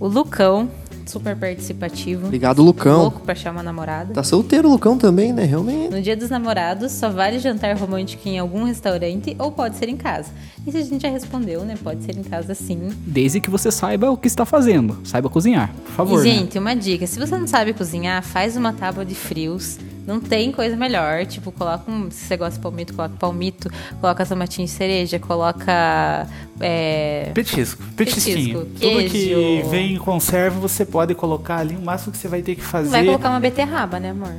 O 0.00 0.08
Lucão, 0.08 0.70
super 1.08 1.36
participativo. 1.36 2.26
Obrigado, 2.26 2.62
Lucão. 2.62 3.02
Louco 3.02 3.20
pra 3.20 3.32
achar 3.32 3.50
uma 3.50 3.62
namorada. 3.62 4.14
Tá 4.14 4.22
solteiro 4.22 4.68
o 4.68 4.72
Lucão 4.72 4.96
também, 4.98 5.32
né? 5.32 5.44
Realmente. 5.44 5.90
No 5.90 6.00
dia 6.00 6.16
dos 6.16 6.30
namorados, 6.30 6.92
só 6.92 7.10
vale 7.10 7.38
jantar 7.38 7.76
romântico 7.76 8.28
em 8.28 8.38
algum 8.38 8.64
restaurante 8.64 9.34
ou 9.38 9.50
pode 9.50 9.76
ser 9.76 9.88
em 9.88 9.96
casa. 9.96 10.30
Isso 10.66 10.76
a 10.76 10.82
gente 10.82 11.02
já 11.02 11.08
respondeu, 11.08 11.64
né? 11.64 11.76
Pode 11.82 12.04
ser 12.04 12.16
em 12.16 12.22
casa 12.22 12.54
sim. 12.54 12.90
Desde 13.06 13.40
que 13.40 13.50
você 13.50 13.70
saiba 13.70 14.10
o 14.10 14.16
que 14.16 14.26
está 14.26 14.44
fazendo. 14.44 14.98
Saiba 15.04 15.28
cozinhar, 15.28 15.72
por 15.86 15.92
favor. 15.92 16.26
e, 16.26 16.28
né? 16.28 16.36
gente, 16.36 16.58
uma 16.58 16.74
dica: 16.74 17.06
se 17.06 17.18
você 17.18 17.36
não 17.36 17.46
sabe 17.46 17.72
cozinhar, 17.72 18.22
faz 18.22 18.56
uma 18.56 18.72
tábua 18.72 19.04
de 19.04 19.14
frios. 19.14 19.78
Não 20.08 20.18
tem 20.18 20.50
coisa 20.50 20.74
melhor. 20.74 21.26
Tipo, 21.26 21.52
coloca 21.52 21.90
um. 21.90 22.10
Se 22.10 22.24
você 22.24 22.36
gosta 22.38 22.54
de 22.54 22.60
palmito, 22.62 22.94
coloca 22.94 23.14
palmito, 23.18 23.70
coloca 24.00 24.24
tomatinho 24.24 24.66
de 24.66 24.72
cereja, 24.72 25.18
coloca. 25.18 26.26
É, 26.58 27.30
Petisco, 27.34 27.82
petisquinho. 27.94 28.64
Petisco, 28.64 28.80
Tudo 28.80 29.10
que 29.10 29.62
vem 29.68 29.96
em 29.96 29.98
conserva 29.98 30.58
você 30.58 30.86
pode 30.86 31.14
colocar 31.14 31.58
ali. 31.58 31.76
O 31.76 31.82
máximo 31.82 32.12
que 32.12 32.16
você 32.16 32.26
vai 32.26 32.40
ter 32.40 32.54
que 32.54 32.62
fazer. 32.62 32.88
vai 32.88 33.04
colocar 33.04 33.28
uma 33.28 33.38
beterraba, 33.38 34.00
né, 34.00 34.12
amor? 34.12 34.34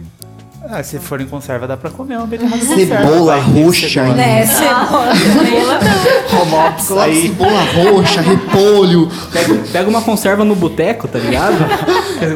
Ah, 0.68 0.84
se 0.84 0.99
for 0.99 1.20
em 1.22 1.26
conserva, 1.26 1.66
dá 1.68 1.78
pra 1.78 1.89
comer 1.89 2.18
uma 2.18 2.28
beterraba. 2.28 2.57
Cebola 2.64 3.36
roxa. 3.38 4.03
Né, 4.14 4.45
cebola. 4.45 5.14
cebola 5.16 7.03
aí. 7.03 7.22
cebola 7.22 7.62
roxa, 7.74 8.22
repolho, 8.22 9.10
Pega, 9.32 9.55
pega 9.72 9.89
uma 9.89 10.01
conserva 10.01 10.43
no 10.43 10.55
boteco, 10.55 11.07
tá 11.07 11.18
ligado? 11.18 11.55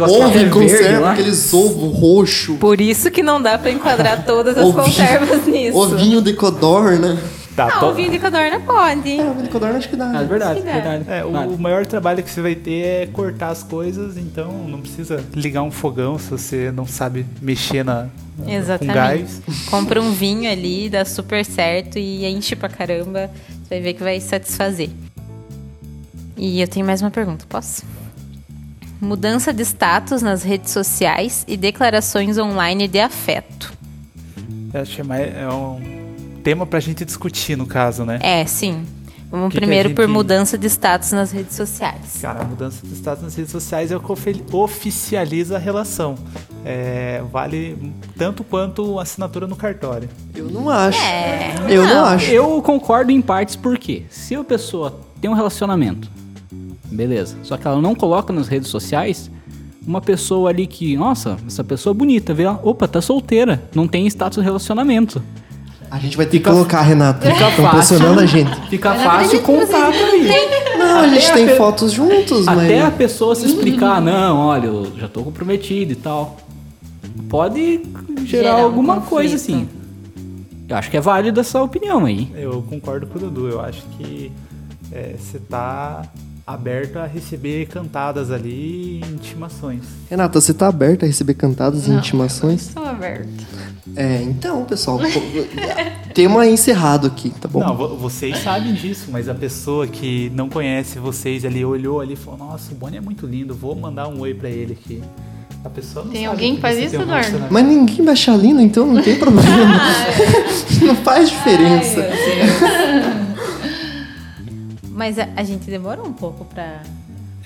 Ovo 0.10 0.30
em 0.30 0.32
verde 0.32 0.50
conserva, 0.50 1.00
lá. 1.00 1.12
aqueles 1.12 1.54
ovos 1.54 2.00
roxo, 2.00 2.56
Por 2.56 2.80
isso 2.82 3.12
que 3.12 3.22
não 3.22 3.42
dá 3.42 3.58
pra 3.58 3.70
enquadrar 3.72 4.24
todas 4.26 4.58
as 4.58 4.64
Ovinho- 4.66 4.84
conservas 4.86 5.46
nisso. 5.46 5.78
ovinho 5.78 6.22
de 6.22 6.34
codorna. 6.34 7.18
Tá, 7.56 7.68
Ah, 7.68 7.80
to- 7.80 7.86
ovinho 7.86 8.10
de 8.10 8.18
codorna 8.18 8.60
pode. 8.62 9.12
É, 9.20 9.24
ovinho 9.30 9.44
de 9.44 9.50
codorna 9.50 9.78
acho 9.78 9.88
que 9.88 9.96
dá. 9.96 10.22
É 10.22 10.26
verdade, 10.26 10.62
dá. 10.62 10.72
verdade. 10.74 11.06
É, 11.08 11.24
o, 11.24 11.32
Vale. 11.32 11.54
o 11.54 11.58
maior 11.60 11.86
trabalho 11.86 12.24
que 12.24 12.30
você 12.32 12.42
vai 12.42 12.56
ter 12.56 12.84
é 13.04 13.06
cortar 13.08 13.50
as 13.50 13.62
coisas, 13.62 14.18
então 14.18 14.52
não 14.68 14.82
precisa 14.82 15.24
ligar 15.36 15.62
um 15.62 15.70
fogão 15.70 16.18
se 16.18 16.30
você 16.32 16.72
não 16.72 16.88
sabe 16.88 17.26
mexer 17.42 17.86
na, 17.86 18.04
na- 18.04 18.10
com 18.46 18.50
Exatamente. 18.50 18.96
gás. 18.96 19.42
Compra 19.70 20.02
um 20.02 20.12
vinho 20.12 20.50
ali, 20.52 20.90
dá 20.90 21.06
super 21.06 21.46
certo 21.46 22.00
e 22.00 22.26
enche 22.26 22.56
pra 22.56 22.70
caramba. 22.70 23.30
Você 23.62 23.70
vai 23.70 23.82
ver 23.82 23.94
que 23.94 24.04
vai 24.04 24.20
satisfazer. 24.20 24.90
E 26.36 26.60
eu 26.60 26.68
tenho 26.68 26.86
mais 26.86 27.02
uma 27.04 27.12
pergunta, 27.12 27.46
posso? 27.48 27.84
Mudança 29.00 29.54
de 29.54 29.62
status 29.64 30.22
nas 30.22 30.42
redes 30.44 30.72
sociais 30.72 31.44
e 31.48 31.56
declarações 31.56 32.38
online 32.38 32.88
de 32.88 33.00
afeto. 33.00 33.72
Eu 34.74 34.82
acho 34.82 34.96
que 34.96 35.02
é, 35.02 35.04
mais, 35.04 35.36
é 35.36 35.48
um 35.48 35.93
tema 36.44 36.66
pra 36.66 36.80
gente 36.80 37.04
discutir, 37.06 37.58
no 37.58 37.66
caso, 37.66 38.04
né? 38.06 38.20
É, 38.22 38.46
sim. 38.46 38.86
Vamos 39.32 39.48
Que 39.50 39.54
que 39.56 39.62
primeiro 39.62 39.90
por 39.96 40.04
gente- 40.04 40.14
mudança 40.14 40.58
de 40.60 40.68
status 40.68 41.12
nas 41.12 41.32
redes 41.32 41.56
sociais. 41.56 42.20
Cara, 42.22 42.42
a 42.42 42.44
mudança 42.44 42.86
de 42.86 42.94
status 42.94 43.24
nas 43.24 43.34
redes 43.36 43.52
sociais 43.52 43.92
é 43.92 43.98
o 43.98 44.00
que 44.00 44.12
oficializa 44.52 45.56
a 45.56 45.60
relação. 45.60 46.14
É, 46.64 47.22
vale 47.32 47.92
tanto 48.16 48.44
quanto 48.44 49.00
assinatura 49.00 49.48
no 49.48 49.56
cartório. 49.56 50.08
Eu 50.36 50.46
não 50.52 50.70
acho. 50.70 51.00
É, 51.02 51.56
Eu 51.68 51.86
não 51.88 52.06
acho. 52.06 52.30
Eu 52.30 52.62
concordo 52.62 53.12
em 53.12 53.22
partes 53.22 53.56
porque 53.56 54.04
se 54.10 54.36
a 54.36 54.44
pessoa 54.44 55.00
tem 55.20 55.32
um 55.32 55.34
relacionamento, 55.34 56.12
beleza, 56.92 57.36
só 57.44 57.58
que 57.58 57.66
ela 57.68 57.82
não 57.82 57.96
coloca 57.96 58.32
nas 58.32 58.48
redes 58.48 58.68
sociais, 58.70 59.32
uma 59.86 60.00
pessoa 60.00 60.50
ali 60.52 60.68
que, 60.68 60.96
nossa, 60.96 61.38
essa 61.48 61.64
pessoa 61.64 61.92
é 61.92 61.98
bonita, 61.98 62.34
vê 62.34 62.44
ela, 62.44 62.60
opa, 62.64 62.88
tá 62.88 63.02
solteira, 63.02 63.62
não 63.74 63.88
tem 63.88 64.06
status 64.08 64.38
de 64.38 64.44
relacionamento. 64.44 65.22
A 65.94 66.00
gente 66.00 66.18
vai 66.18 66.26
ter 66.26 66.38
Fica- 66.38 66.50
que 66.50 66.56
colocar, 66.56 66.82
Renata. 66.82 67.32
fica 67.32 67.50
Estão 67.50 67.66
fácil. 67.66 67.70
pressionando 67.98 68.20
a 68.22 68.26
gente. 68.26 68.68
Fica 68.68 68.96
fácil 68.96 69.38
o 69.40 69.42
contato 69.44 69.94
ali. 69.96 70.28
Não, 70.80 71.00
a 71.02 71.08
gente 71.08 71.26
Até 71.26 71.34
tem 71.36 71.44
a 71.46 71.48
pe- 71.52 71.56
fotos 71.56 71.92
juntos, 71.92 72.48
Até 72.48 72.82
a 72.82 72.86
mas. 72.86 72.96
pessoa 72.96 73.36
se 73.36 73.46
explicar, 73.46 74.02
não, 74.02 74.38
olha, 74.38 74.66
eu 74.68 74.92
já 74.98 75.08
tô 75.08 75.22
comprometido 75.24 75.92
e 75.92 75.96
tal. 75.96 76.38
Pode 77.30 77.84
gerar, 78.26 78.26
Gerar 78.26 78.58
um 78.58 78.64
alguma 78.64 78.96
conflito. 78.96 79.10
coisa 79.12 79.36
assim. 79.36 79.70
Eu 80.68 80.76
acho 80.78 80.90
que 80.90 80.98
é 80.98 81.02
válida 81.02 81.42
essa 81.42 81.62
opinião 81.62 82.06
aí. 82.06 82.28
Eu 82.36 82.64
concordo 82.68 83.06
com 83.06 83.18
o 83.20 83.22
Dudu. 83.22 83.48
Eu 83.50 83.62
acho 83.62 83.84
que 83.98 84.32
é, 84.92 85.14
você 85.20 85.38
tá 85.38 86.02
aberto 86.46 86.98
a 86.98 87.06
receber 87.06 87.68
cantadas 87.68 88.32
ali 88.32 89.00
e 89.04 89.14
intimações. 89.14 89.84
Renata, 90.10 90.42
você 90.42 90.54
tá 90.56 90.68
aberta 90.68 91.06
a 91.06 91.08
receber 91.08 91.36
cantadas 91.36 91.86
e 91.86 91.92
Não, 91.92 92.00
intimações? 92.00 92.68
Estou 92.70 92.84
aberta. 92.84 93.30
É, 93.96 94.22
então, 94.22 94.64
pessoal. 94.66 95.00
tema 96.14 96.46
encerrado 96.48 97.08
aqui, 97.08 97.30
tá 97.32 97.48
bom? 97.48 97.60
Não, 97.60 97.76
vo- 97.76 97.98
vocês 97.98 98.38
sabem 98.40 98.74
disso, 98.74 99.08
mas 99.12 99.28
a 99.28 99.34
pessoa 99.34 99.86
que 99.88 100.32
não 100.34 100.48
conhece 100.50 101.00
vocês 101.00 101.44
ali 101.44 101.66
olhou 101.66 102.00
ali 102.00 102.14
e 102.14 102.16
falou: 102.16 102.40
Nossa, 102.40 102.72
o 102.72 102.76
Boni 102.76 102.98
é 102.98 103.02
muito 103.02 103.26
lindo, 103.26 103.54
vou 103.54 103.76
mandar 103.76 104.08
um 104.08 104.20
oi 104.22 104.34
pra 104.34 104.50
ele 104.50 104.74
aqui. 104.74 105.02
A 105.66 105.70
pessoa 105.70 106.04
não 106.06 106.12
Tem 106.12 106.22
sabe 106.24 106.32
alguém 106.34 106.56
que 106.56 106.62
faz 106.62 106.78
isso, 106.78 106.98
um 106.98 107.02
Eduardo? 107.04 107.40
Mas 107.50 107.66
ninguém 107.66 108.04
vai 108.04 108.14
achar 108.14 108.36
lindo, 108.38 108.62
então 108.62 108.86
não 108.86 109.02
tem 109.02 109.18
problema. 109.18 109.50
não 110.82 110.96
faz 110.98 111.30
diferença. 111.30 112.06
Mas 114.92 115.18
a, 115.18 115.28
a 115.36 115.44
gente 115.44 115.66
demorou 115.70 116.06
um 116.06 116.14
pouco 116.14 116.46
pra. 116.46 116.82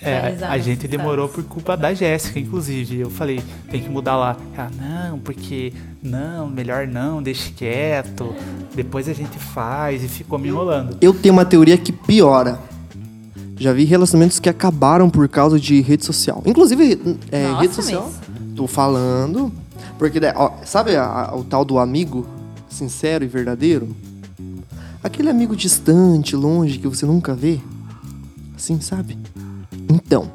É, 0.09 0.19
realizar 0.21 0.51
a 0.51 0.57
gente 0.57 0.87
demorou 0.87 1.27
por 1.29 1.43
culpa 1.43 1.75
da 1.77 1.93
Jéssica, 1.93 2.39
inclusive. 2.39 2.99
Eu 2.99 3.09
falei, 3.09 3.41
tem 3.69 3.81
que 3.81 3.89
mudar 3.89 4.15
lá. 4.15 4.37
Ela, 4.57 4.71
não, 5.09 5.19
porque 5.19 5.73
não, 6.01 6.47
melhor 6.49 6.87
não, 6.87 7.21
deixe 7.21 7.51
quieto. 7.51 8.33
Depois 8.75 9.07
a 9.09 9.13
gente 9.13 9.37
faz 9.39 10.03
e 10.03 10.07
ficou 10.07 10.37
me 10.39 10.47
enrolando. 10.49 10.97
Eu 11.01 11.13
tenho 11.13 11.33
uma 11.33 11.45
teoria 11.45 11.77
que 11.77 11.91
piora. 11.91 12.59
Já 13.59 13.73
vi 13.73 13.85
relacionamentos 13.85 14.39
que 14.39 14.47
acabaram 14.49 15.09
por 15.09 15.27
causa 15.27 15.59
de 15.59 15.81
rede 15.81 16.05
social. 16.05 16.43
Inclusive, 16.45 17.17
é, 17.31 17.47
Nossa, 17.47 17.61
rede 17.61 17.73
social. 17.73 18.11
mas- 18.29 18.37
Tô 18.55 18.67
falando. 18.67 19.51
Porque, 19.97 20.19
né, 20.19 20.31
ó, 20.35 20.51
sabe 20.63 20.95
a- 20.95 21.03
a- 21.31 21.35
o 21.35 21.43
tal 21.43 21.65
do 21.65 21.79
amigo 21.79 22.25
sincero 22.69 23.23
e 23.23 23.27
verdadeiro? 23.27 23.95
Aquele 25.03 25.29
amigo 25.29 25.55
distante, 25.55 26.35
longe, 26.35 26.77
que 26.77 26.87
você 26.87 27.05
nunca 27.05 27.33
vê. 27.33 27.59
Assim, 28.55 28.79
sabe? 28.81 29.17
Então, 29.89 30.31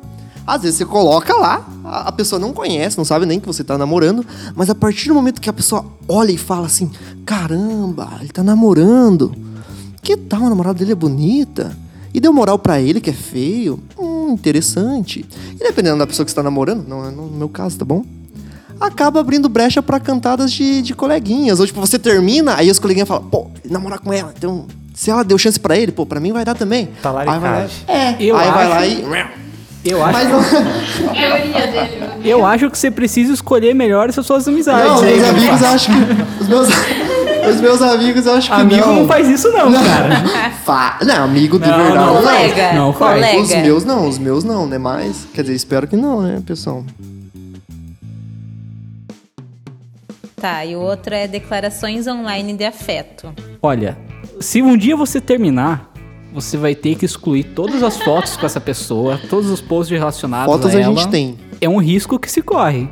às 0.47 0.63
vezes 0.63 0.79
você 0.79 0.85
coloca 0.85 1.37
lá, 1.37 1.67
a, 1.85 2.11
pessoa 2.11 2.39
não 2.39 2.53
conhece, 2.53 2.99
não 2.99 3.05
sabe 3.05 3.27
nem 3.27 3.39
que 3.39 3.47
você 3.47 3.63
tá 3.63 3.79
namorando, 3.79 4.25
mas 4.55 4.69
a 4.69 4.75
partir 4.75 5.09
do 5.09 5.15
momento 5.15 5.41
que 5.41 5.49
a 5.49 5.53
pessoa 5.53 5.85
olha 6.09 6.33
e 6.33 6.39
fala 6.39 6.67
assim: 6.67 6.91
caramba, 7.25 8.11
ele 8.21 8.31
tá 8.31 8.43
namorando. 8.43 9.35
Que 10.03 10.17
tal 10.17 10.45
a 10.45 10.49
namorada 10.49 10.79
dele 10.79 10.93
é 10.93 10.97
bonita? 10.97 11.77
E 12.13 12.21
deu 12.21 12.33
moral 12.33 12.59
pra 12.59 12.81
ele 12.81 13.01
que 13.01 13.09
é 13.09 13.13
feio? 13.13 13.79
Hum, 13.99 14.31
interessante. 14.33 15.25
E 15.55 15.59
dependendo 15.59 15.99
da 15.99 16.07
pessoa 16.07 16.25
que 16.25 16.31
você 16.31 16.35
tá 16.35 16.43
namorando, 16.43 16.87
não 16.87 17.07
é 17.07 17.11
no 17.11 17.29
meu 17.29 17.49
caso, 17.49 17.79
tá 17.79 17.85
bom? 17.85 18.05
Acaba 18.81 19.21
abrindo 19.21 19.49
brecha 19.49 19.81
pra 19.81 20.01
cantadas 20.01 20.53
de, 20.53 20.83
de 20.83 20.93
coleguinhas. 20.93 21.61
Ou 21.61 21.67
tipo, 21.67 21.81
você 21.81 21.99
termina, 22.01 22.57
aí 22.57 22.69
os 22.69 22.81
coleguinhas 22.81 23.09
falam, 23.09 23.25
pô, 23.29 23.47
namorar 23.65 24.01
com 24.01 24.13
ela. 24.13 24.35
Então, 24.37 24.67
se 25.03 25.11
ela 25.11 25.25
deu 25.25 25.37
chance 25.37 25.59
pra 25.59 25.77
ele, 25.77 25.91
pô, 25.91 26.07
pra 26.07 26.21
mim 26.21 26.33
vai 26.33 26.45
dar 26.45 26.55
também. 26.55 26.89
Aí 27.03 27.41
vai 27.41 27.41
lá, 27.41 27.67
é, 27.89 28.15
Eu 28.21 28.37
aí 28.37 28.51
vai 28.53 28.63
acho- 28.67 28.71
lá 28.71 28.87
e. 28.87 29.03
Eu 29.85 29.99
acho, 30.05 30.13
Mas 30.13 30.29
não, 30.29 30.41
dele. 30.41 32.21
eu 32.25 32.47
acho 32.47 32.71
que 32.71 32.79
você 32.79 32.89
precisa 32.89 33.33
escolher 33.33 33.75
melhor 33.75 34.09
essas 34.09 34.25
suas 34.25 34.47
amizades. 34.47 34.87
não, 34.87 35.03
meus 35.03 35.19
meu 35.19 35.29
amigos 35.31 35.63
acham 35.65 35.95
que. 35.95 36.23
Os 36.43 36.49
meus, 36.49 36.69
os 37.51 37.61
meus 37.61 37.83
amigos 37.83 38.25
eu 38.27 38.35
acho 38.35 38.47
que 38.49 38.55
Amigo 38.61 38.87
não. 38.87 38.95
não 39.01 39.07
faz 39.09 39.29
isso 39.29 39.51
não, 39.51 39.73
cara. 39.73 40.51
Fa- 40.65 40.99
Não, 41.05 41.25
amigo 41.25 41.59
de 41.59 41.69
Não, 41.69 41.77
verdade. 41.77 41.97
não. 41.99 42.15
não. 42.15 42.23
Colega, 42.23 42.73
Não, 42.75 42.93
faz. 42.93 43.15
colega. 43.17 43.41
Os 43.43 43.51
meus 43.57 43.85
não, 43.85 44.09
os 44.09 44.19
meus 44.19 44.45
não, 44.45 44.65
né? 44.69 44.79
Mas, 44.79 45.27
quer 45.35 45.43
dizer, 45.43 45.55
espero 45.57 45.89
que 45.89 45.97
não, 45.97 46.23
né, 46.23 46.41
pessoal? 46.47 46.85
Tá, 50.37 50.65
e 50.65 50.75
o 50.75 50.81
outro 50.81 51.15
é 51.15 51.27
declarações 51.29 52.07
online 52.07 52.53
de 52.55 52.65
afeto. 52.65 53.33
Olha, 53.61 53.97
se 54.41 54.63
um 54.63 54.77
dia 54.77 54.97
você 54.97 55.21
terminar, 55.21 55.91
você 56.33 56.57
vai 56.57 56.75
ter 56.75 56.95
que 56.97 57.05
excluir 57.05 57.45
todas 57.45 57.83
as 57.83 57.97
fotos 57.99 58.37
com 58.37 58.47
essa 58.47 58.61
pessoa, 58.61 59.21
todos 59.29 59.51
os 59.51 59.61
posts 59.61 59.97
relacionados 59.99 60.53
Fotos 60.55 60.75
a 60.75 60.79
a 60.79 60.81
ela. 60.83 60.95
gente 60.99 61.09
tem. 61.11 61.37
É 61.61 61.69
um 61.69 61.79
risco 61.79 62.19
que 62.19 62.31
se 62.31 62.41
corre. 62.43 62.89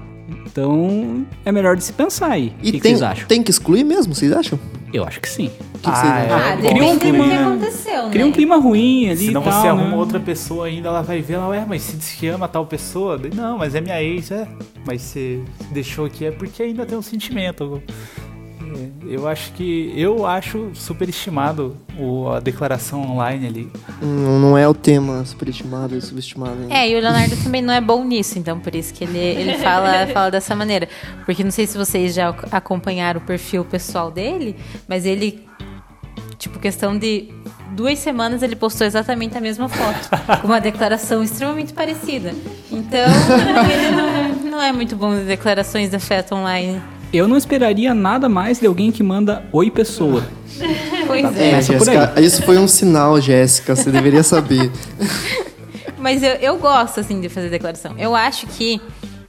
Então, 0.46 1.24
é 1.44 1.50
melhor 1.52 1.76
de 1.76 1.84
se 1.84 1.92
pensar 1.92 2.32
aí. 2.32 2.52
E 2.62 2.68
o 2.70 2.72
que, 2.72 2.72
que 2.72 2.80
tem, 2.80 2.92
vocês 2.92 3.02
acham? 3.02 3.26
tem 3.28 3.42
que 3.42 3.50
excluir 3.50 3.84
mesmo, 3.84 4.14
vocês 4.14 4.32
acham? 4.32 4.58
Eu 4.92 5.04
acho 5.04 5.20
que 5.20 5.28
sim. 5.28 5.48
Que, 5.74 5.82
que 5.82 5.90
Ah, 5.90 6.18
é. 6.18 6.32
Ah, 6.32 6.56
Cria 6.56 6.84
um 6.84 6.94
do 6.94 7.00
que 7.00 7.08
clima- 7.10 7.34
aconteceu, 7.52 8.10
Cria 8.10 8.24
né? 8.24 8.30
um 8.30 8.32
clima 8.32 8.56
ruim 8.56 9.08
ali 9.08 9.26
Senão 9.26 9.40
e 9.40 9.44
tal, 9.44 9.52
você 9.62 9.68
arruma 9.68 9.90
né? 9.90 9.96
outra 9.96 10.18
pessoa 10.20 10.66
ainda, 10.66 10.88
ela 10.88 11.02
vai 11.02 11.22
ver, 11.22 11.34
ela, 11.34 11.48
ué, 11.48 11.64
mas 11.68 11.82
se 11.82 11.96
diz 11.96 12.10
que 12.12 12.26
ama 12.26 12.48
tal 12.48 12.66
pessoa. 12.66 13.18
Não, 13.34 13.56
mas 13.58 13.74
é 13.76 13.80
minha 13.80 14.02
ex, 14.02 14.30
é. 14.32 14.46
Mas 14.84 15.02
você 15.02 15.40
deixou 15.70 16.04
aqui 16.06 16.24
é 16.26 16.32
porque 16.32 16.62
ainda 16.64 16.84
tem 16.84 16.98
um 16.98 17.02
sentimento. 17.02 17.80
Eu 19.06 19.26
acho 19.26 19.52
que. 19.52 19.92
Eu 19.96 20.26
acho 20.26 20.70
superestimado 20.74 21.76
o, 21.98 22.28
a 22.28 22.40
declaração 22.40 23.02
online 23.02 23.46
ali. 23.46 23.72
Hum, 24.02 24.38
não 24.40 24.58
é 24.58 24.66
o 24.68 24.74
tema 24.74 25.24
superestimado 25.24 25.96
e 25.96 26.00
subestimado. 26.00 26.62
ainda. 26.62 26.74
É, 26.74 26.88
e 26.88 26.96
o 26.96 27.00
Leonardo 27.00 27.36
também 27.42 27.62
não 27.62 27.72
é 27.74 27.80
bom 27.80 28.04
nisso, 28.04 28.38
então 28.38 28.58
por 28.58 28.74
isso 28.74 28.92
que 28.94 29.04
ele, 29.04 29.18
ele 29.18 29.58
fala, 29.62 30.06
fala 30.08 30.30
dessa 30.30 30.54
maneira. 30.54 30.88
Porque 31.24 31.42
não 31.42 31.50
sei 31.50 31.66
se 31.66 31.76
vocês 31.76 32.14
já 32.14 32.28
acompanharam 32.50 33.20
o 33.20 33.24
perfil 33.24 33.64
pessoal 33.64 34.10
dele, 34.10 34.56
mas 34.88 35.04
ele, 35.04 35.44
tipo, 36.38 36.58
questão 36.58 36.96
de 36.96 37.28
duas 37.72 37.98
semanas 37.98 38.42
ele 38.42 38.56
postou 38.56 38.86
exatamente 38.86 39.36
a 39.36 39.40
mesma 39.40 39.68
foto, 39.68 40.10
com 40.40 40.46
uma 40.48 40.60
declaração 40.60 41.22
extremamente 41.22 41.72
parecida. 41.72 42.34
Então, 42.70 43.06
ele 43.70 43.90
não, 43.96 44.50
não 44.50 44.62
é 44.62 44.72
muito 44.72 44.96
bom 44.96 45.14
em 45.14 45.24
declarações 45.24 45.90
de 45.90 45.96
afeto 45.96 46.34
online. 46.34 46.80
Eu 47.12 47.26
não 47.26 47.36
esperaria 47.36 47.92
nada 47.92 48.28
mais 48.28 48.60
de 48.60 48.66
alguém 48.66 48.92
que 48.92 49.02
manda 49.02 49.44
oi 49.52 49.70
pessoa. 49.70 50.24
Pois 51.06 51.24
É, 51.36 51.50
é. 51.54 51.60
Jéssica, 51.62 52.20
isso 52.20 52.40
foi 52.44 52.56
um 52.56 52.68
sinal, 52.68 53.20
Jéssica, 53.20 53.74
você 53.74 53.90
deveria 53.90 54.22
saber. 54.22 54.70
Mas 55.98 56.22
eu, 56.22 56.34
eu 56.34 56.56
gosto, 56.56 57.00
assim, 57.00 57.20
de 57.20 57.28
fazer 57.28 57.50
declaração. 57.50 57.96
Eu 57.98 58.14
acho 58.14 58.46
que 58.46 58.80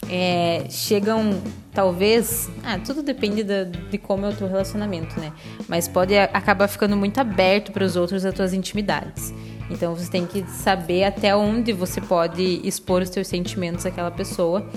é, 0.08 0.64
chegam, 0.70 1.42
talvez... 1.74 2.50
Ah, 2.64 2.78
tudo 2.78 3.02
depende 3.02 3.44
da- 3.44 3.64
de 3.64 3.98
como 3.98 4.28
é 4.28 4.30
o 4.30 4.34
teu 4.34 4.48
relacionamento, 4.48 5.20
né? 5.20 5.32
Mas 5.68 5.88
pode 5.88 6.16
acabar 6.16 6.68
ficando 6.68 6.96
muito 6.96 7.18
aberto 7.20 7.72
para 7.72 7.84
os 7.84 7.96
outros 7.96 8.24
as 8.26 8.34
tuas 8.34 8.54
intimidades. 8.54 9.34
Então, 9.72 9.96
você 9.96 10.08
tem 10.12 10.28
que 10.28 10.46
saber 10.48 11.06
até 11.06 11.36
onde 11.36 11.74
você 11.74 12.00
pode 12.00 12.62
expor 12.64 13.02
os 13.02 13.10
teus 13.10 13.28
sentimentos 13.28 13.88
àquela 13.88 14.12
pessoa. 14.12 14.68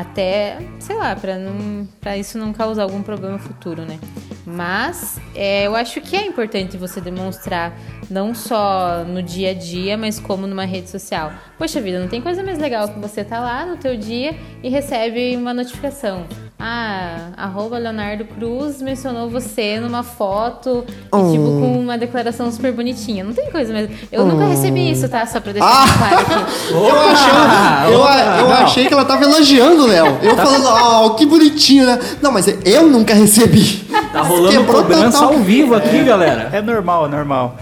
Até, 0.00 0.58
sei 0.78 0.94
lá, 0.94 1.16
pra, 1.16 1.36
não, 1.36 1.88
pra 2.00 2.16
isso 2.16 2.38
não 2.38 2.52
causar 2.52 2.84
algum 2.84 3.02
problema 3.02 3.36
futuro, 3.36 3.82
né? 3.82 3.98
Mas 4.46 5.18
é, 5.34 5.66
eu 5.66 5.74
acho 5.74 6.00
que 6.00 6.14
é 6.16 6.24
importante 6.24 6.76
você 6.76 7.00
demonstrar 7.00 7.72
não 8.08 8.32
só 8.32 9.04
no 9.04 9.20
dia 9.22 9.50
a 9.50 9.54
dia, 9.54 9.98
mas 9.98 10.20
como 10.20 10.46
numa 10.46 10.64
rede 10.64 10.88
social. 10.88 11.32
Poxa 11.58 11.80
vida, 11.80 11.98
não 11.98 12.06
tem 12.08 12.20
coisa 12.22 12.42
mais 12.44 12.58
legal 12.58 12.88
que 12.88 12.98
você 13.00 13.24
tá 13.24 13.40
lá 13.40 13.66
no 13.66 13.76
teu 13.76 13.96
dia 13.96 14.36
e 14.62 14.68
recebe 14.68 15.36
uma 15.36 15.52
notificação. 15.52 16.24
Ah, 16.60 17.30
arroba 17.36 17.78
Leonardo 17.78 18.24
Cruz 18.24 18.82
mencionou 18.82 19.30
você 19.30 19.78
numa 19.78 20.02
foto 20.02 20.84
e, 20.88 20.92
Oh. 21.12 21.30
tipo, 21.30 21.44
com 21.44 21.78
uma 21.78 21.96
declaração 21.96 22.50
super 22.50 22.72
bonitinha. 22.72 23.22
Não 23.22 23.32
tem 23.32 23.48
coisa 23.50 23.72
mais. 23.72 23.88
Eu 24.10 24.26
nunca 24.26 24.44
Oh. 24.44 24.48
recebi 24.48 24.90
isso, 24.90 25.08
tá? 25.08 25.24
Só 25.26 25.40
pra 25.40 25.52
deixar 25.52 25.68
Ah! 25.68 25.86
claro 25.98 26.18
aqui. 26.20 26.72
Eu, 26.74 27.00
achei, 27.10 27.94
eu, 27.94 28.00
eu 28.46 28.52
achei 28.54 28.86
que 28.86 28.92
ela 28.94 29.04
tava 29.04 29.22
elogiando, 29.24 29.86
Léo. 29.88 30.18
Eu 30.22 30.36
falando, 30.36 30.66
ó, 30.66 31.10
que 31.10 31.26
bonitinho, 31.26 31.86
né? 31.86 31.98
Não, 32.22 32.30
mas 32.32 32.46
eu 32.64 32.86
nunca 32.88 33.14
recebi. 33.14 33.84
Tá 34.12 34.22
rolando 34.22 34.56
Quebrou 34.56 34.82
cobrança 34.82 35.24
ao 35.24 35.38
vivo 35.38 35.74
aqui, 35.74 36.02
galera. 36.04 36.48
É 36.52 36.60
normal, 36.62 37.06
é 37.06 37.08
normal. 37.08 37.56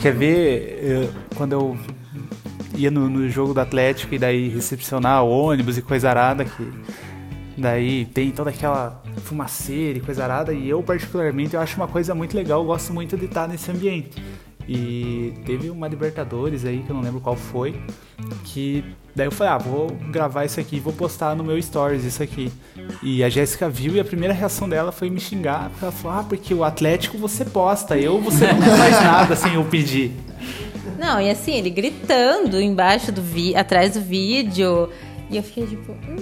Quer 0.00 0.12
ver, 0.12 0.78
eu- 0.82 1.10
quando 1.36 1.52
eu 1.52 1.76
ia 2.76 2.90
no, 2.90 3.08
no 3.08 3.28
jogo 3.30 3.54
do 3.54 3.60
Atlético 3.60 4.14
e 4.14 4.18
daí 4.18 4.48
recepcionar 4.48 5.24
ônibus 5.24 5.78
e 5.78 5.82
coisa 5.82 6.10
arada, 6.10 6.44
que 6.44 6.72
daí 7.56 8.04
tem 8.06 8.30
toda 8.30 8.50
aquela 8.50 9.00
fumaceira 9.24 9.98
e 9.98 10.00
coisa 10.00 10.24
arada, 10.24 10.52
e 10.52 10.68
eu 10.68 10.82
particularmente 10.82 11.54
eu 11.54 11.60
acho 11.60 11.76
uma 11.76 11.86
coisa 11.86 12.14
muito 12.14 12.36
legal, 12.36 12.60
eu 12.60 12.66
gosto 12.66 12.92
muito 12.92 13.16
de 13.16 13.26
estar 13.26 13.46
nesse 13.48 13.70
ambiente. 13.70 14.10
E 14.68 15.34
teve 15.44 15.68
uma 15.70 15.86
Libertadores 15.86 16.64
aí, 16.64 16.82
que 16.84 16.90
eu 16.90 16.96
não 16.96 17.02
lembro 17.02 17.20
qual 17.20 17.36
foi, 17.36 17.74
que 18.44 18.82
daí 19.14 19.26
eu 19.26 19.30
falei, 19.30 19.52
ah, 19.52 19.58
vou 19.58 19.90
gravar 20.10 20.44
isso 20.44 20.58
aqui 20.58 20.80
vou 20.80 20.92
postar 20.92 21.36
no 21.36 21.44
meu 21.44 21.60
stories 21.60 22.04
isso 22.04 22.22
aqui. 22.22 22.50
E 23.02 23.22
a 23.22 23.28
Jéssica 23.28 23.68
viu 23.68 23.94
e 23.94 24.00
a 24.00 24.04
primeira 24.04 24.32
reação 24.32 24.68
dela 24.68 24.90
foi 24.90 25.10
me 25.10 25.20
xingar, 25.20 25.70
ela 25.80 25.92
falou, 25.92 26.20
ah, 26.20 26.24
porque 26.24 26.54
o 26.54 26.64
Atlético 26.64 27.18
você 27.18 27.44
posta, 27.44 27.96
eu 27.96 28.20
você 28.20 28.46
não 28.52 28.62
faz 28.76 29.02
nada 29.02 29.36
sem 29.36 29.54
eu 29.54 29.64
pedir. 29.64 30.12
Não, 30.98 31.20
e 31.20 31.30
assim, 31.30 31.52
ele 31.52 31.70
gritando 31.70 32.60
embaixo 32.60 33.12
do 33.12 33.20
vi 33.20 33.54
atrás 33.54 33.94
do 33.94 34.00
vídeo. 34.00 34.88
E 35.30 35.36
eu 35.36 35.42
fiquei 35.42 35.66
tipo, 35.66 35.92
hum, 35.92 36.16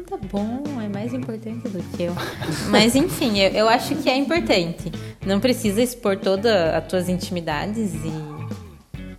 então 0.00 0.18
tá 0.18 0.26
bom, 0.30 0.62
é 0.80 0.88
mais 0.88 1.12
importante 1.12 1.68
do 1.68 1.82
que 1.96 2.04
eu. 2.04 2.14
Mas 2.70 2.96
enfim, 2.96 3.38
eu, 3.38 3.50
eu 3.50 3.68
acho 3.68 3.94
que 3.96 4.08
é 4.08 4.16
importante. 4.16 4.90
Não 5.24 5.38
precisa 5.38 5.82
expor 5.82 6.16
todas 6.16 6.52
as 6.52 6.86
tuas 6.86 7.08
intimidades 7.08 7.94
e 7.94 8.12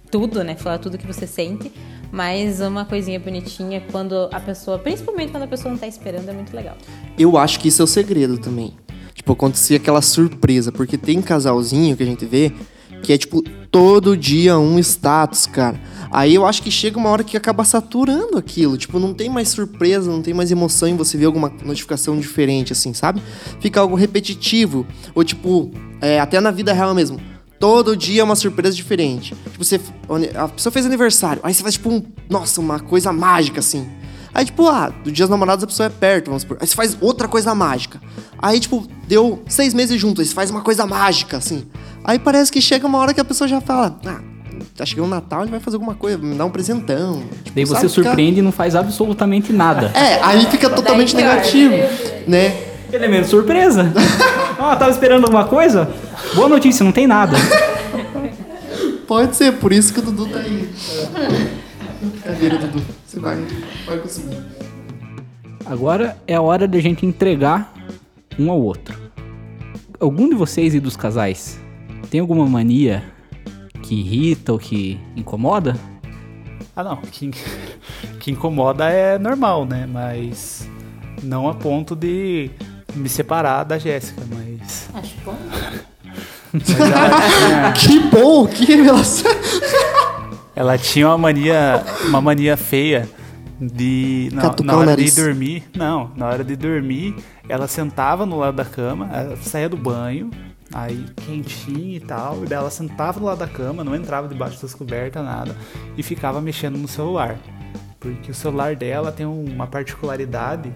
tudo, 0.10 0.44
né? 0.44 0.56
Falar 0.56 0.80
tudo 0.80 0.98
que 0.98 1.06
você 1.06 1.28
sente. 1.28 1.72
Mas 2.12 2.60
uma 2.60 2.84
coisinha 2.84 3.20
bonitinha 3.20 3.82
quando 3.92 4.30
a 4.34 4.40
pessoa, 4.40 4.78
principalmente 4.78 5.32
quando 5.32 5.44
a 5.44 5.48
pessoa 5.48 5.72
não 5.72 5.80
tá 5.80 5.88
esperando, 5.88 6.28
é 6.28 6.34
muito 6.34 6.54
legal. 6.54 6.76
Eu 7.18 7.38
acho 7.38 7.60
que 7.60 7.70
isso 7.70 7.82
é 7.82 7.86
o 7.86 7.88
segredo 7.88 8.38
também. 8.38 8.74
Tipo, 9.14 9.34
acontecia 9.34 9.78
aquela 9.78 10.02
surpresa, 10.02 10.72
porque 10.72 10.98
tem 10.98 11.22
casalzinho 11.22 11.96
que 11.96 12.04
a 12.04 12.06
gente 12.06 12.26
vê 12.26 12.52
que 13.02 13.14
é 13.14 13.18
tipo 13.18 13.42
todo 13.72 14.16
dia 14.18 14.58
um 14.60 14.78
status, 14.80 15.48
cara. 15.48 15.80
Aí 16.12 16.36
eu 16.36 16.46
acho 16.46 16.62
que 16.62 16.70
chega 16.70 16.98
uma 16.98 17.10
hora 17.10 17.24
que 17.24 17.38
acaba 17.38 17.64
saturando 17.64 18.38
aquilo. 18.38 18.78
Tipo, 18.78 19.00
não 19.00 19.14
tem 19.14 19.30
mais 19.30 19.50
surpresa, 19.50 20.12
não 20.12 20.22
tem 20.22 20.34
mais 20.34 20.52
emoção 20.52 20.90
em 20.90 20.98
você 20.98 21.18
ver 21.18 21.26
alguma 21.26 21.52
notificação 21.64 22.20
diferente, 22.20 22.74
assim, 22.74 22.94
sabe? 22.94 23.22
Fica 23.62 23.80
algo 23.80 23.96
repetitivo. 23.96 24.86
Ou 25.16 25.24
tipo, 25.24 25.72
é, 26.02 26.20
até 26.20 26.40
na 26.42 26.52
vida 26.52 26.74
real 26.74 26.94
mesmo. 26.94 27.20
Todo 27.58 27.96
dia 27.96 28.22
é 28.22 28.24
uma 28.24 28.36
surpresa 28.36 28.76
diferente. 28.76 29.36
Tipo, 29.52 29.64
você. 29.64 29.80
A 30.36 30.48
pessoa 30.50 30.74
fez 30.74 30.86
aniversário. 30.86 31.42
Aí 31.46 31.54
você 31.54 31.62
faz, 31.62 31.76
tipo, 31.76 31.90
um. 31.90 32.04
Nossa, 32.30 32.60
uma 32.60 32.80
coisa 32.80 33.14
mágica, 33.14 33.60
assim. 33.60 33.88
Aí, 34.34 34.46
tipo, 34.46 34.68
ah, 34.68 34.92
do 35.04 35.12
Dia 35.12 35.26
dos 35.26 35.30
Namorados 35.32 35.64
a 35.64 35.68
pessoa 35.68 35.88
é 35.88 35.90
perto, 35.90 36.28
vamos 36.28 36.44
supor. 36.44 36.58
Aí 36.62 36.68
você 36.68 36.76
faz 36.76 36.98
outra 37.02 37.28
coisa 37.28 37.54
mágica. 37.54 38.00
Aí, 38.42 38.60
tipo, 38.60 38.88
deu 39.08 39.44
seis 39.48 39.74
meses 39.74 40.00
juntos, 40.00 40.20
aí 40.22 40.26
você 40.26 40.34
faz 40.34 40.50
uma 40.50 40.62
coisa 40.62 40.86
mágica, 40.86 41.38
assim. 41.38 41.66
Aí 42.04 42.18
parece 42.18 42.52
que 42.52 42.62
chega 42.62 42.88
uma 42.88 42.98
hora 42.98 43.14
que 43.14 43.20
a 43.22 43.26
pessoa 43.26 43.48
já 43.48 43.60
fala, 43.60 44.00
ah, 44.06 44.20
tá 44.78 44.86
chegando 44.86 45.06
o 45.06 45.10
Natal, 45.10 45.42
ele 45.42 45.52
vai 45.52 45.60
fazer 45.60 45.76
alguma 45.76 45.94
coisa, 45.96 46.18
me 46.18 46.34
dar 46.36 46.46
um 46.46 46.50
presentão. 46.50 47.22
Tipo, 47.44 47.52
Daí 47.56 47.66
você 47.66 47.74
sabe, 47.76 47.90
fica- 47.90 48.04
surpreende 48.04 48.40
e 48.40 48.42
não 48.42 48.52
faz 48.52 48.76
absolutamente 48.76 49.52
nada. 49.52 49.92
É, 49.94 50.20
aí 50.24 50.46
fica 50.48 50.70
totalmente 50.70 51.16
negativo, 51.16 51.74
né? 52.28 52.56
Elemento 52.92 53.28
surpresa. 53.28 53.92
Ó, 54.60 54.76
tava 54.76 54.92
esperando 54.92 55.24
alguma 55.26 55.46
coisa? 55.46 55.90
Boa 56.36 56.48
notícia, 56.50 56.84
não 56.84 56.92
tem 56.92 57.06
nada. 57.08 57.38
Pode 59.08 59.36
ser, 59.36 59.54
por 59.54 59.74
isso 59.74 59.94
que 59.94 60.00
o 60.00 60.04
Dudu 60.04 60.26
tá 60.28 60.40
aí. 60.40 60.70
Brincadeira, 62.02 62.58
Dudu. 62.58 62.84
Você 63.06 63.20
vai, 63.20 63.38
vai 63.86 63.98
conseguir. 64.00 64.38
Agora 65.66 66.18
é 66.28 66.36
a 66.36 66.42
hora 66.42 66.68
da 66.68 66.80
gente 66.80 67.06
entregar 67.06 67.74
um 68.40 68.50
ao 68.50 68.60
outro. 68.60 69.00
Algum 70.00 70.28
de 70.28 70.36
vocês 70.36 70.74
e 70.74 70.80
dos 70.80 70.98
casais 70.98 71.60
tem 72.10 72.20
alguma 72.20 72.46
mania 72.48 73.04
que 73.84 73.96
irrita 73.96 74.52
ou 74.52 74.60
que 74.60 75.00
incomoda? 75.16 75.78
Ah 76.76 76.84
não, 76.84 76.98
que, 76.98 77.32
que 78.20 78.32
incomoda 78.32 78.90
é 78.90 79.20
normal, 79.20 79.66
né? 79.66 79.86
Mas 79.86 80.68
não 81.22 81.48
a 81.48 81.54
ponto 81.54 81.96
de 81.96 82.50
me 82.96 83.08
separar 83.08 83.64
da 83.64 83.78
Jéssica, 83.78 84.24
mas. 84.30 84.90
Acho 84.94 85.16
bom. 85.24 85.38
mas 86.52 86.70
ela, 86.80 87.72
tinha, 87.74 88.00
Que 88.00 88.00
bom, 88.10 88.48
que 88.48 88.66
revelação. 88.66 89.21
Ela 90.62 90.78
tinha 90.78 91.08
uma 91.08 91.18
mania, 91.18 91.84
uma 92.06 92.22
mania 92.22 92.56
feia 92.56 93.10
de. 93.60 94.30
Na 94.32 94.52
o 94.52 94.78
hora 94.78 94.96
de 94.96 95.10
dormir. 95.10 95.64
Não, 95.76 96.12
na 96.16 96.28
hora 96.28 96.44
de 96.44 96.56
dormir, 96.56 97.16
ela 97.50 97.68
sentava 97.68 98.28
no 98.28 98.38
lado 98.38 98.58
da 98.58 98.66
cama, 98.66 99.10
saía 99.42 99.68
do 99.68 99.76
banho, 99.76 100.30
aí 100.72 101.04
quentinha 101.26 101.98
e 101.98 102.00
tal, 102.00 102.44
e 102.44 102.46
daí 102.46 102.60
ela 102.60 102.70
sentava 102.70 103.20
do 103.20 103.26
lado 103.26 103.40
da 103.40 103.48
cama, 103.48 103.84
não 103.84 103.96
entrava 103.96 104.28
debaixo 104.28 104.62
das 104.62 104.76
cobertas, 104.76 105.26
nada, 105.26 105.58
e 105.98 106.04
ficava 106.04 106.40
mexendo 106.40 106.78
no 106.78 106.88
celular. 106.88 107.40
Porque 108.00 108.30
o 108.30 108.36
celular 108.36 108.76
dela 108.76 109.12
tem 109.12 109.26
uma 109.26 109.66
particularidade 109.66 110.72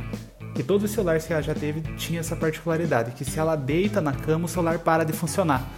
que 0.55 0.63
todo 0.63 0.87
celular 0.87 1.19
que 1.19 1.33
ela 1.33 1.41
já 1.41 1.53
teve 1.53 1.81
tinha 1.97 2.21
essa 2.21 2.33
particularidade, 2.35 3.11
que 3.11 3.25
se 3.25 3.37
ela 3.37 3.57
deita 3.57 3.99
na 3.99 4.13
cama, 4.13 4.45
o 4.45 4.47
celular 4.47 4.79
para 4.79 5.03
de 5.03 5.11
funcionar. 5.11 5.69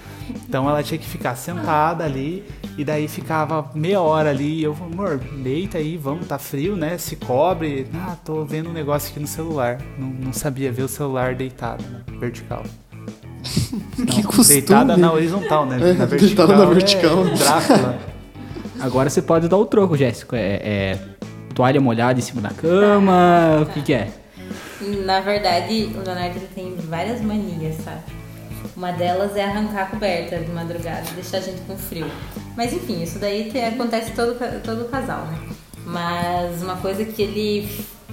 Então 0.48 0.70
ela 0.70 0.84
tinha 0.84 1.00
que 1.00 1.08
ficar 1.08 1.36
sentada 1.36 2.04
ali 2.04 2.44
e 2.78 2.86
daí 2.86 3.08
ficava 3.08 3.72
meia 3.74 4.00
hora 4.02 4.30
ali 4.30 4.60
e 4.60 4.64
eu, 4.64 4.78
amor, 4.80 5.18
deita 5.18 5.80
aí, 5.80 5.98
vamos, 5.98 6.28
tá 6.28 6.38
frio, 6.38 6.76
né? 6.76 6.98
Se 6.98 7.16
cobre. 7.16 7.88
Ah, 7.94 8.16
tô 8.24 8.46
vendo 8.46 8.70
um 8.70 8.74
negócio 8.74 9.10
aqui 9.10 9.20
no 9.20 9.28
celular. 9.28 9.80
Não, 9.98 10.08
não 10.08 10.34
sabia 10.34 10.72
ver 10.72 10.84
o 10.84 10.88
celular 10.88 11.34
deitado, 11.34 11.84
né? 11.84 12.02
vertical. 12.20 12.64
Que 14.08 14.22
Não, 14.22 14.30
costume. 14.30 14.62
Deitada 14.62 14.96
na 14.96 15.12
horizontal, 15.12 15.66
né? 15.66 15.78
É, 15.78 15.94
na 15.94 16.06
vertical. 16.06 16.46
deitada 16.48 16.66
na 16.66 16.72
é 16.72 16.74
vertical. 16.76 17.24
Drácula. 17.24 18.00
Agora 18.80 19.10
você 19.10 19.22
pode 19.24 19.48
dar 19.48 19.58
o 19.58 19.66
troco, 19.66 19.98
Jéssica. 19.98 20.38
É, 20.38 20.62
é 20.64 21.00
toalha 21.56 21.82
molhada 21.82 22.20
em 22.20 22.22
cima 22.22 22.42
da 22.42 22.50
cama? 22.50 23.64
O 23.64 23.66
que, 23.74 23.82
que 23.82 23.94
é? 23.94 24.12
Na 25.06 25.20
verdade, 25.20 25.90
o 25.96 26.00
Leonardo 26.04 26.40
tem 26.54 26.76
várias 26.76 27.22
manias, 27.22 27.76
sabe? 27.84 28.02
Uma 28.76 28.92
delas 28.92 29.36
é 29.36 29.44
arrancar 29.44 29.84
a 29.84 29.86
coberta 29.88 30.38
de 30.38 30.52
madrugada 30.52 31.04
deixar 31.16 31.38
a 31.38 31.42
gente 31.42 31.62
com 31.62 31.78
frio. 31.78 32.10
Mas 32.56 32.74
enfim, 32.74 33.02
isso 33.04 33.20
daí 33.20 33.52
te- 33.52 33.60
acontece 33.60 34.12
todo, 34.12 34.38
todo 34.64 34.90
casal, 34.90 35.26
né? 35.26 35.40
Mas 35.86 36.62
uma 36.62 36.76
coisa 36.78 37.06
que 37.06 37.22
ele 37.22 37.70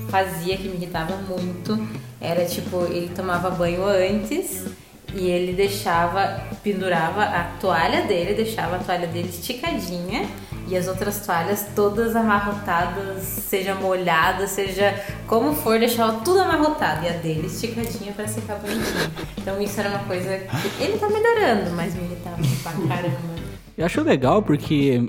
fazia 0.09 0.57
que 0.57 0.69
me 0.69 0.77
irritava 0.77 1.17
muito 1.17 1.87
era 2.21 2.45
tipo, 2.45 2.85
ele 2.91 3.11
tomava 3.15 3.51
banho 3.51 3.85
antes 3.85 4.65
e 5.15 5.27
ele 5.27 5.53
deixava, 5.53 6.41
pendurava 6.63 7.23
a 7.25 7.45
toalha 7.61 8.03
dele, 8.03 8.35
deixava 8.35 8.77
a 8.77 8.79
toalha 8.79 9.07
dele 9.07 9.29
esticadinha 9.29 10.27
e 10.69 10.77
as 10.77 10.89
outras 10.89 11.25
toalhas 11.25 11.67
todas 11.75 12.17
amarrotadas, 12.17 13.23
seja 13.23 13.75
molhada, 13.75 14.47
seja 14.47 14.95
como 15.27 15.55
for, 15.55 15.79
deixava 15.79 16.21
tudo 16.21 16.41
amarrotado 16.41 17.05
e 17.05 17.09
a 17.09 17.13
dele 17.13 17.47
esticadinha 17.47 18.13
para 18.13 18.27
secar 18.27 18.57
bonitinho. 18.57 19.11
Então 19.39 19.61
isso 19.61 19.79
era 19.79 19.91
uma 19.91 20.01
coisa 20.01 20.39
que 20.77 20.83
ele 20.83 20.99
tá 20.99 21.09
melhorando, 21.09 21.71
mas 21.73 21.95
me 21.95 22.05
irritava 22.05 22.37
pra 22.63 22.73
caramba. 22.89 23.35
Eu 23.77 23.85
acho 23.85 24.03
legal 24.03 24.43
porque, 24.43 25.03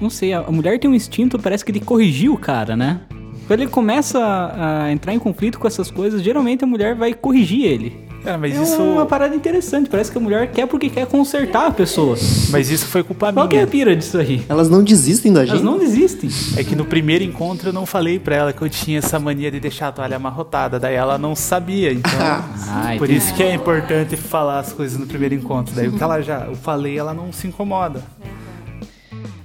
não 0.00 0.10
sei, 0.10 0.32
a 0.32 0.42
mulher 0.42 0.78
tem 0.78 0.90
um 0.90 0.94
instinto, 0.94 1.38
parece 1.38 1.64
que 1.64 1.72
de 1.72 1.80
corrigir 1.80 2.30
o 2.30 2.38
cara, 2.38 2.76
né? 2.76 3.00
Quando 3.46 3.60
ele 3.60 3.70
começa 3.70 4.18
a 4.18 4.92
entrar 4.92 5.12
em 5.12 5.18
conflito 5.18 5.58
com 5.58 5.66
essas 5.66 5.90
coisas, 5.90 6.22
geralmente 6.22 6.64
a 6.64 6.66
mulher 6.66 6.94
vai 6.94 7.12
corrigir 7.12 7.64
ele. 7.64 8.03
Cara, 8.24 8.38
mas 8.38 8.56
é 8.56 8.62
isso. 8.62 8.82
uma 8.82 9.04
parada 9.04 9.36
interessante, 9.36 9.90
parece 9.90 10.10
que 10.10 10.16
a 10.16 10.20
mulher 10.20 10.50
quer 10.50 10.66
porque 10.66 10.88
quer 10.88 11.06
consertar 11.06 11.66
a 11.66 11.70
pessoa. 11.70 12.16
Mas 12.50 12.70
isso 12.70 12.86
foi 12.86 13.02
culpa 13.02 13.30
Qual 13.30 13.46
que 13.46 13.54
é 13.56 13.58
a 13.58 13.62
minha. 13.62 13.70
pira 13.70 13.94
disso 13.94 14.16
aí? 14.16 14.42
Elas 14.48 14.70
não 14.70 14.82
desistem 14.82 15.30
da 15.30 15.40
gente. 15.40 15.50
Elas 15.50 15.62
não 15.62 15.78
desistem. 15.78 16.30
É 16.56 16.64
que 16.64 16.74
no 16.74 16.86
primeiro 16.86 17.22
encontro 17.22 17.68
eu 17.68 17.72
não 17.72 17.84
falei 17.84 18.18
pra 18.18 18.34
ela 18.34 18.52
que 18.52 18.62
eu 18.62 18.68
tinha 18.70 18.98
essa 18.98 19.18
mania 19.18 19.50
de 19.50 19.60
deixar 19.60 19.88
a 19.88 19.92
toalha 19.92 20.16
amarrotada, 20.16 20.80
daí 20.80 20.94
ela 20.94 21.18
não 21.18 21.36
sabia, 21.36 21.92
então. 21.92 22.10
Ah, 22.76 22.94
por 22.98 23.10
isso 23.10 23.32
que 23.34 23.42
é 23.42 23.54
importante 23.54 24.16
falar 24.16 24.58
as 24.58 24.72
coisas 24.72 24.98
no 24.98 25.06
primeiro 25.06 25.34
encontro. 25.34 25.74
Daí 25.74 25.86
o 25.86 25.92
que 25.92 26.02
ela 26.02 26.20
já 26.22 26.46
eu 26.46 26.54
falei, 26.56 26.98
ela 26.98 27.12
não 27.12 27.32
se 27.32 27.46
incomoda. 27.46 28.02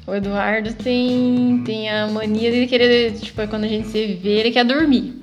O 0.07 0.15
Eduardo 0.15 0.73
tem, 0.73 1.61
tem 1.63 1.89
a 1.89 2.07
mania 2.07 2.51
de 2.51 2.65
querer, 2.65 3.13
tipo, 3.13 3.45
quando 3.47 3.65
a 3.65 3.67
gente 3.67 3.87
se 3.89 4.15
vê, 4.15 4.29
ele 4.39 4.51
quer 4.51 4.65
dormir. 4.65 5.18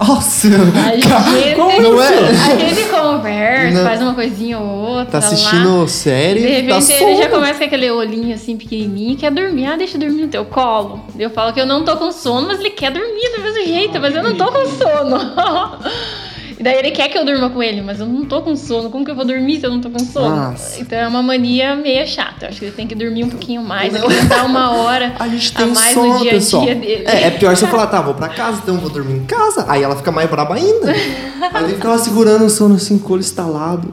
Nossa! 0.00 0.48
A 0.48 0.96
gente, 0.96 1.56
Não 1.56 2.02
é? 2.02 2.08
a 2.08 2.56
gente 2.56 2.88
conversa, 2.88 3.78
Não. 3.78 3.84
faz 3.84 4.00
uma 4.02 4.14
coisinha 4.14 4.58
ou 4.58 4.66
outra. 4.66 5.06
Tá 5.06 5.18
lá. 5.18 5.26
assistindo 5.26 5.88
série, 5.88 6.40
De 6.40 6.46
repente 6.46 6.86
tá 6.86 6.94
ele 6.94 7.16
já 7.16 7.28
começa 7.28 7.58
com 7.58 7.64
aquele 7.64 7.90
olhinho 7.90 8.34
assim 8.34 8.56
pequenininho, 8.56 9.16
quer 9.16 9.30
dormir. 9.30 9.66
Ah, 9.66 9.76
deixa 9.76 9.96
eu 9.96 10.00
dormir 10.00 10.22
no 10.22 10.28
teu 10.28 10.44
colo. 10.44 11.04
Eu 11.18 11.30
falo 11.30 11.52
que 11.52 11.60
eu 11.60 11.66
não 11.66 11.84
tô 11.84 11.96
com 11.96 12.12
sono, 12.12 12.46
mas 12.46 12.60
ele 12.60 12.70
quer 12.70 12.90
dormir 12.90 13.36
do 13.36 13.42
mesmo 13.42 13.64
jeito, 13.66 14.00
mas 14.00 14.14
eu 14.14 14.22
não 14.22 14.34
tô 14.36 14.46
com 14.46 14.66
sono. 14.66 15.18
E 16.58 16.62
daí 16.62 16.76
ele 16.78 16.90
quer 16.90 17.08
que 17.08 17.16
eu 17.16 17.24
durma 17.24 17.48
com 17.50 17.62
ele, 17.62 17.80
mas 17.80 18.00
eu 18.00 18.06
não 18.06 18.24
tô 18.24 18.42
com 18.42 18.56
sono. 18.56 18.90
Como 18.90 19.04
que 19.04 19.10
eu 19.10 19.14
vou 19.14 19.24
dormir 19.24 19.60
se 19.60 19.66
eu 19.66 19.70
não 19.70 19.80
tô 19.80 19.88
com 19.90 19.98
sono? 20.00 20.34
Nossa. 20.34 20.80
Então 20.80 20.98
é 20.98 21.06
uma 21.06 21.22
mania 21.22 21.76
meio 21.76 22.04
chata. 22.06 22.46
Eu 22.46 22.48
acho 22.48 22.58
que 22.58 22.64
ele 22.64 22.72
tem 22.74 22.86
que 22.86 22.94
dormir 22.96 23.22
um 23.24 23.28
pouquinho 23.30 23.62
mais, 23.62 23.94
acrescentar 23.94 24.44
uma 24.44 24.72
hora 24.72 25.14
A 25.20 25.28
gente 25.28 25.52
a 25.54 25.58
tem 25.62 25.72
mais 25.72 25.94
sono, 25.94 26.14
no 26.14 26.20
dia 26.20 26.30
pessoal. 26.32 26.62
a 26.62 26.66
dia 26.66 26.74
dele. 26.74 27.04
É, 27.06 27.22
é 27.28 27.30
pior 27.30 27.56
você 27.56 27.66
falar, 27.68 27.86
tá, 27.86 28.02
vou 28.02 28.14
pra 28.14 28.28
casa, 28.28 28.60
então 28.62 28.76
vou 28.78 28.90
dormir 28.90 29.18
em 29.18 29.24
casa. 29.24 29.64
Aí 29.68 29.82
ela 29.82 29.94
fica 29.94 30.10
mais 30.10 30.28
braba 30.28 30.56
ainda. 30.56 30.90
Aí 31.54 31.64
ele 31.64 31.74
ficava 31.74 31.96
segurando 31.98 32.44
o 32.44 32.50
sono 32.50 32.74
assim, 32.74 32.98
com 32.98 33.10
o 33.10 33.12
olho 33.12 33.20
estalado, 33.20 33.92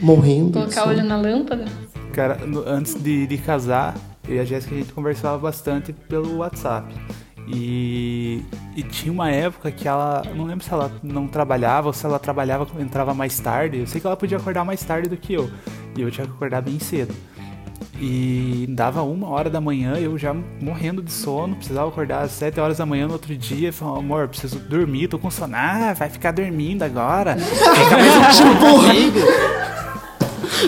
morrendo. 0.00 0.52
Colocar 0.58 0.86
o 0.86 0.88
olho 0.90 1.04
na 1.04 1.16
lâmpada. 1.16 1.64
Cara, 2.12 2.38
no- 2.46 2.64
antes 2.66 2.94
de, 3.00 3.26
de 3.28 3.38
casar, 3.38 3.94
eu 4.28 4.36
e 4.36 4.40
a 4.40 4.44
Jéssica 4.44 4.74
a 4.74 4.78
gente 4.78 4.92
conversava 4.92 5.38
bastante 5.38 5.92
pelo 5.92 6.38
WhatsApp. 6.38 6.92
E, 7.48 8.42
e 8.76 8.82
tinha 8.82 9.12
uma 9.12 9.30
época 9.30 9.70
que 9.70 9.88
ela, 9.88 10.22
não 10.34 10.44
lembro 10.44 10.64
se 10.64 10.72
ela 10.72 10.90
não 11.02 11.26
trabalhava 11.26 11.88
ou 11.88 11.92
se 11.92 12.06
ela 12.06 12.18
trabalhava, 12.18 12.66
entrava 12.80 13.12
mais 13.12 13.38
tarde. 13.38 13.78
Eu 13.78 13.86
sei 13.86 14.00
que 14.00 14.06
ela 14.06 14.16
podia 14.16 14.38
acordar 14.38 14.64
mais 14.64 14.82
tarde 14.82 15.08
do 15.08 15.16
que 15.16 15.34
eu. 15.34 15.50
E 15.96 16.00
eu 16.00 16.10
tinha 16.10 16.26
que 16.26 16.32
acordar 16.32 16.62
bem 16.62 16.78
cedo. 16.78 17.14
E 18.00 18.66
dava 18.70 19.02
uma 19.02 19.28
hora 19.28 19.48
da 19.48 19.60
manhã, 19.60 19.94
eu 19.94 20.18
já 20.18 20.34
morrendo 20.60 21.02
de 21.02 21.12
sono, 21.12 21.54
precisava 21.54 21.88
acordar 21.88 22.22
às 22.22 22.32
sete 22.32 22.58
horas 22.58 22.78
da 22.78 22.86
manhã 22.86 23.06
no 23.06 23.12
outro 23.12 23.36
dia. 23.36 23.72
Falava, 23.72 23.98
amor, 23.98 24.28
preciso 24.28 24.58
dormir, 24.58 25.08
tô 25.08 25.18
com 25.18 25.30
sono. 25.30 25.54
Ah, 25.56 25.92
vai 25.92 26.08
ficar 26.08 26.32
dormindo 26.32 26.82
agora. 26.82 27.36
Fica 27.38 27.96
mais 27.96 28.40
um 28.40 28.56
pouco 28.56 28.86
comigo. 28.86 29.18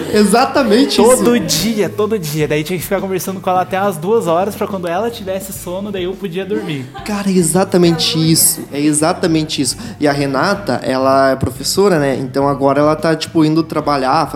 Exatamente 0.13 0.97
Todo 0.97 1.37
isso. 1.37 1.47
dia, 1.47 1.89
todo 1.89 2.19
dia. 2.19 2.47
Daí 2.49 2.63
tinha 2.65 2.79
que 2.79 2.83
ficar 2.83 3.01
conversando 3.01 3.41
com 3.41 3.51
ela 3.51 3.63
até 3.63 3.77
as 3.77 3.97
duas 3.97 4.27
horas 4.27 4.55
pra 4.55 4.67
quando 4.67 4.87
ela 4.89 5.11
tivesse 5.11 5.53
sono, 5.53 5.91
daí 5.93 6.05
eu 6.05 6.13
podia 6.15 6.45
dormir. 6.45 6.87
Cara, 7.05 7.29
é 7.29 7.33
exatamente 7.33 8.19
isso. 8.19 8.63
É 8.73 8.81
exatamente 8.81 9.61
isso. 9.63 9.77
E 10.01 10.07
a 10.09 10.13
Renata, 10.13 10.81
ela 10.83 11.31
é 11.31 11.37
professora, 11.37 11.99
né? 11.99 12.17
Então 12.19 12.49
agora 12.49 12.81
ela 12.81 12.97
tá, 12.97 13.15
tipo, 13.15 13.45
indo 13.45 13.63
trabalhar. 13.63 14.33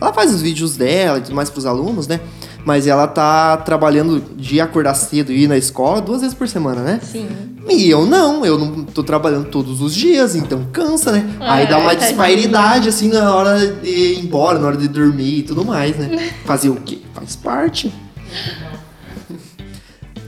Ela 0.00 0.12
faz 0.12 0.32
os 0.34 0.42
vídeos 0.42 0.76
dela 0.76 1.18
e 1.18 1.22
tudo 1.22 1.34
mais 1.34 1.48
pros 1.50 1.66
alunos, 1.66 2.06
né? 2.06 2.20
Mas 2.64 2.86
ela 2.86 3.06
tá 3.08 3.56
trabalhando 3.56 4.22
de 4.36 4.60
acordar 4.60 4.94
cedo 4.94 5.32
e 5.32 5.44
ir 5.44 5.48
na 5.48 5.56
escola 5.56 6.00
duas 6.00 6.20
vezes 6.20 6.34
por 6.34 6.48
semana, 6.48 6.82
né? 6.82 7.00
Sim. 7.02 7.28
E 7.68 7.88
eu 7.88 8.06
não, 8.06 8.44
eu 8.44 8.58
não 8.58 8.84
tô 8.84 9.02
trabalhando 9.02 9.46
todos 9.48 9.80
os 9.80 9.94
dias, 9.94 10.34
então 10.34 10.66
cansa, 10.72 11.12
né? 11.12 11.24
Aí 11.40 11.66
dá 11.66 11.78
uma 11.78 11.90
tadinho. 11.90 12.08
disparidade, 12.08 12.88
assim, 12.88 13.08
na 13.08 13.34
hora 13.34 13.58
de 13.66 13.88
ir 13.88 14.20
embora, 14.20 14.58
na 14.58 14.66
hora 14.68 14.76
de 14.76 14.88
dormir 14.88 15.38
e 15.38 15.42
tudo 15.42 15.64
mais, 15.64 15.96
né? 15.96 16.32
Fazer 16.44 16.68
o 16.70 16.76
quê? 16.76 16.98
Faz 17.14 17.36
parte. 17.36 17.92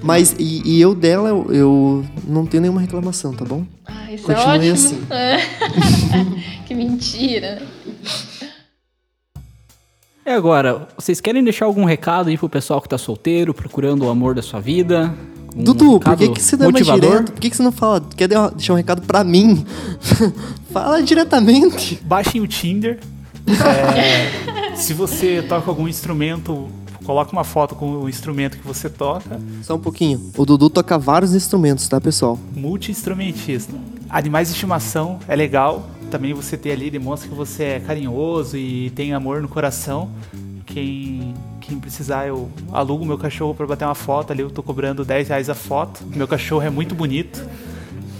Mas, 0.03 0.35
e, 0.39 0.63
e 0.65 0.81
eu 0.81 0.95
dela, 0.95 1.31
eu, 1.31 1.47
eu 1.51 2.05
não 2.29 2.45
tenho 2.45 2.61
nenhuma 2.61 2.81
reclamação, 2.81 3.33
tá 3.33 3.45
bom? 3.45 3.65
Ah, 3.87 4.13
isso 4.13 4.25
Continue 4.25 4.69
é 4.69 4.73
ótimo. 4.73 4.75
assim. 4.75 5.07
É. 5.11 5.39
que 6.67 6.75
mentira. 6.75 7.63
E 10.27 10.31
agora, 10.31 10.89
vocês 10.97 11.21
querem 11.21 11.45
deixar 11.45 11.67
algum 11.67 11.85
recado 11.85 12.31
aí 12.31 12.39
pro 12.39 12.49
pessoal 12.49 12.81
que 12.81 12.89
tá 12.89 12.97
solteiro, 12.97 13.53
procurando 13.53 14.07
o 14.07 14.09
amor 14.09 14.35
da 14.35 14.41
sua 14.41 14.59
vida? 14.59 15.15
Um 15.55 15.63
Dudu, 15.63 16.01
por 16.01 16.17
que, 16.17 16.29
que 16.31 16.41
você 16.41 16.57
não 16.57 16.69
é 16.69 16.73
mais 16.73 16.87
direto? 16.87 17.33
Por 17.33 17.41
que, 17.41 17.51
que 17.51 17.57
você 17.57 17.63
não 17.63 17.71
fala? 17.71 18.01
Quer 18.17 18.29
deixar 18.29 18.73
um 18.73 18.77
recado 18.77 19.03
pra 19.03 19.23
mim? 19.23 19.67
fala 20.73 21.03
diretamente. 21.03 22.01
Baixem 22.03 22.41
o 22.41 22.47
Tinder. 22.47 23.01
É, 23.47 24.75
se 24.75 24.95
você 24.95 25.45
toca 25.47 25.71
algum 25.71 25.87
instrumento, 25.87 26.69
coloca 27.05 27.31
uma 27.31 27.45
foto 27.45 27.75
com 27.75 27.99
o 27.99 28.09
instrumento 28.09 28.57
que 28.57 28.67
você 28.67 28.89
toca. 28.89 29.39
Só 29.63 29.75
um 29.75 29.81
pouquinho. 29.81 30.33
O 30.39 30.47
Dudu 30.47 30.71
toca 30.71 30.97
vários 30.97 31.35
instrumentos, 31.35 31.87
tá, 31.87 32.01
pessoal? 32.01 32.39
Multi-instrumentista. 32.57 33.75
Animais 34.09 34.49
de 34.49 34.55
estimação 34.55 35.19
é 35.29 35.37
legal. 35.37 35.87
Também 36.15 36.33
você 36.33 36.57
ter 36.57 36.71
ali, 36.71 36.93
demonstra 36.93 37.29
que 37.29 37.35
você 37.35 37.65
é 37.65 37.81
carinhoso 37.81 38.57
e 38.57 38.89
tem 38.91 39.13
amor 39.13 39.43
no 39.43 39.49
coração. 39.49 40.09
Quem, 40.65 41.35
quem 41.61 41.77
precisar, 41.81 42.29
eu 42.29 42.49
alugo 42.71 43.05
meu 43.05 43.19
cachorro 43.19 43.53
pra 43.53 43.67
bater 43.67 43.85
uma 43.85 43.97
foto 43.97 44.33
ali. 44.33 44.41
Eu 44.41 44.49
tô 44.49 44.63
cobrando 44.63 45.05
10 45.05 45.27
reais 45.27 45.51
a 45.51 45.57
foto. 45.57 46.05
Meu 46.15 46.29
cachorro 46.29 46.63
é 46.63 46.71
muito 46.71 46.95
bonito 46.95 47.45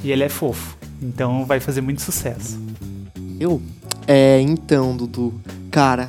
e 0.03 0.11
ele 0.11 0.25
é 0.25 0.29
fofo. 0.29 0.77
Então 1.01 1.45
vai 1.47 1.61
fazer 1.61 1.83
muito 1.83 2.03
sucesso. 2.03 2.59
Eu? 3.39 3.63
É, 4.09 4.41
então, 4.41 4.97
Dudu. 4.97 5.33
Cara, 5.71 6.09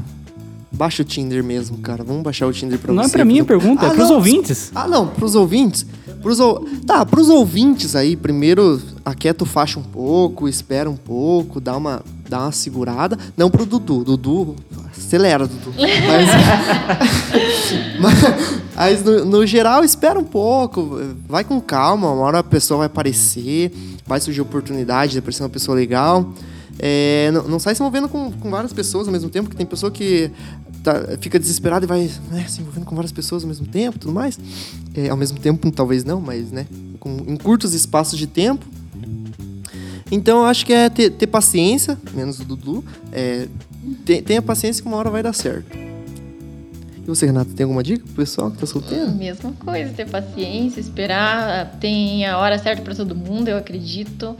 baixa 0.72 1.04
o 1.04 1.06
Tinder 1.06 1.44
mesmo, 1.44 1.78
cara. 1.78 2.04
Vamos 2.04 2.24
baixar 2.24 2.48
o 2.48 2.52
Tinder 2.52 2.80
pra 2.80 2.92
Não 2.92 3.04
é 3.04 3.06
você. 3.08 3.12
pra 3.12 3.24
mim 3.24 3.42
a 3.42 3.46
pergunta, 3.46 3.86
é 3.86 3.90
Ah, 3.90 3.94
pros 3.94 4.10
não, 4.10 4.16
ouvintes. 4.16 4.72
Ah, 4.74 4.88
não, 4.88 5.06
pros 5.06 5.36
ouvintes. 5.36 5.86
Pros. 6.26 6.40
Tá, 6.88 7.06
pros 7.06 7.30
ouvintes 7.30 7.96
aí, 7.96 8.16
primeiro 8.16 8.82
aquieta 9.06 9.44
o 9.44 9.46
faixa 9.46 9.80
um 9.80 9.84
pouco, 9.84 10.50
espera 10.50 10.90
um 10.90 10.96
pouco, 10.96 11.62
dá 11.62 11.78
uma, 11.78 12.02
dá 12.28 12.40
uma 12.40 12.52
segurada. 12.52 13.16
Não 13.38 13.52
pro 13.52 13.64
Dudu. 13.64 14.04
Dudu, 14.04 14.56
acelera, 14.92 15.46
Dudu. 15.46 15.72
Mas, 15.78 16.30
mas, 18.02 18.14
mas 18.76 19.04
no, 19.04 19.24
no 19.24 19.46
geral, 19.46 19.84
espera 19.84 20.18
um 20.18 20.24
pouco, 20.24 21.00
vai 21.30 21.44
com 21.44 21.62
calma, 21.62 22.12
uma 22.12 22.24
hora 22.24 22.40
a 22.40 22.44
pessoa 22.44 22.80
vai 22.80 22.88
aparecer, 22.88 23.72
vai 24.04 24.20
surgir 24.20 24.42
oportunidade 24.42 25.12
de 25.12 25.20
aparecer 25.20 25.44
uma 25.44 25.50
pessoa 25.50 25.78
legal. 25.78 26.34
É, 26.80 27.30
não, 27.32 27.44
não 27.50 27.60
sai 27.60 27.76
se 27.76 27.84
envolvendo 27.84 28.10
com, 28.10 28.32
com 28.32 28.50
várias 28.50 28.74
pessoas 28.74 29.06
ao 29.06 29.14
mesmo 29.14 29.30
tempo, 29.30 29.48
que 29.48 29.56
tem 29.56 29.64
pessoa 29.64 29.92
que 29.92 30.32
tá- 30.86 31.18
fica 31.20 31.38
desesperada 31.40 31.84
e 31.86 31.88
vai 31.88 32.10
né, 32.32 32.46
se 32.48 32.62
envolvendo 32.62 32.86
com 32.86 32.96
várias 32.96 33.12
pessoas 33.12 33.44
ao 33.44 33.50
mesmo 33.50 33.66
tempo 33.68 34.00
tudo 34.00 34.14
mais. 34.14 34.40
É, 34.94 35.10
ao 35.10 35.18
mesmo 35.18 35.40
tempo, 35.40 35.70
talvez 35.72 36.04
não, 36.04 36.22
mas 36.22 36.52
né, 36.52 36.66
com, 37.00 37.18
em 37.28 37.36
curtos 37.36 37.74
espaços 37.74 38.18
de 38.18 38.28
tempo. 38.28 38.66
Então 40.12 40.40
eu 40.40 40.46
acho 40.46 40.66
que 40.66 40.72
é 40.74 40.90
ter, 40.90 41.10
ter 41.10 41.28
paciência, 41.28 41.98
menos 42.14 42.40
o 42.40 42.46
Dudu. 42.46 42.84
É, 43.12 43.48
te- 44.06 44.22
tenha 44.22 44.42
paciência 44.42 44.82
que 44.82 44.88
uma 44.88 44.98
hora 44.98 45.10
vai 45.10 45.24
dar 45.24 45.34
certo. 45.34 45.76
E 45.76 47.08
você, 47.08 47.26
Renato, 47.26 47.52
tem 47.54 47.64
alguma 47.64 47.84
dica 47.84 48.04
pro 48.06 48.14
pessoal 48.16 48.50
que 48.52 48.58
tá 48.58 48.66
solteiro? 48.66 49.12
Mesma 49.12 49.52
coisa, 49.54 49.92
ter 49.94 50.08
paciência, 50.10 50.80
esperar. 50.80 51.78
Tem 51.80 52.26
a 52.26 52.38
hora 52.38 52.58
certa 52.58 52.82
pra 52.82 52.96
todo 52.96 53.16
mundo, 53.16 53.48
eu 53.48 53.58
acredito. 53.58 54.36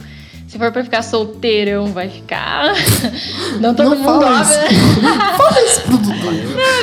Se 0.46 0.58
for 0.58 0.70
pra 0.70 0.84
ficar 0.84 1.02
solteirão, 1.02 1.86
vai 1.92 2.08
ficar. 2.08 2.72
Não 3.60 3.74
todo 3.74 3.90
Não 3.90 3.96
mundo 3.96 4.04
fala 4.04 4.40
abre. 4.40 4.54
Fala 5.36 5.62
isso 5.64 5.80
pro 5.82 5.96
Dudu. 5.98 6.16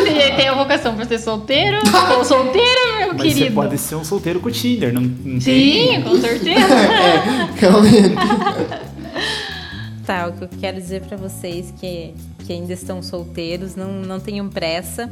Tem- 0.04 0.36
Tem 0.36 0.48
a 0.50 0.54
vocação 0.54 0.96
pra 0.96 1.06
ser 1.06 1.18
solteiro 1.20 1.78
ou 2.18 2.26
solteira, 2.26 2.98
meu 3.00 3.08
Mas 3.14 3.22
querido. 3.22 3.40
você 3.46 3.52
pode 3.52 3.78
ser 3.78 3.96
um 3.96 4.04
solteiro 4.04 4.40
com 4.42 4.52
Tinder, 4.52 4.94
não, 4.94 5.02
não 5.02 5.40
tem- 5.40 5.94
Sim, 5.96 6.02
com 6.02 6.20
certeza. 6.20 6.60
É, 6.76 7.60
realmente. 7.60 8.16
Tá, 10.06 10.28
o 10.28 10.34
que 10.34 10.44
eu 10.44 10.50
quero 10.60 10.78
dizer 10.82 11.02
pra 11.02 11.16
vocês 11.16 11.74
que, 11.80 12.14
que 12.46 12.52
ainda 12.52 12.74
estão 12.74 13.02
solteiros, 13.02 13.76
não, 13.76 13.88
não 13.94 14.20
tenham 14.20 14.50
pressa. 14.50 15.10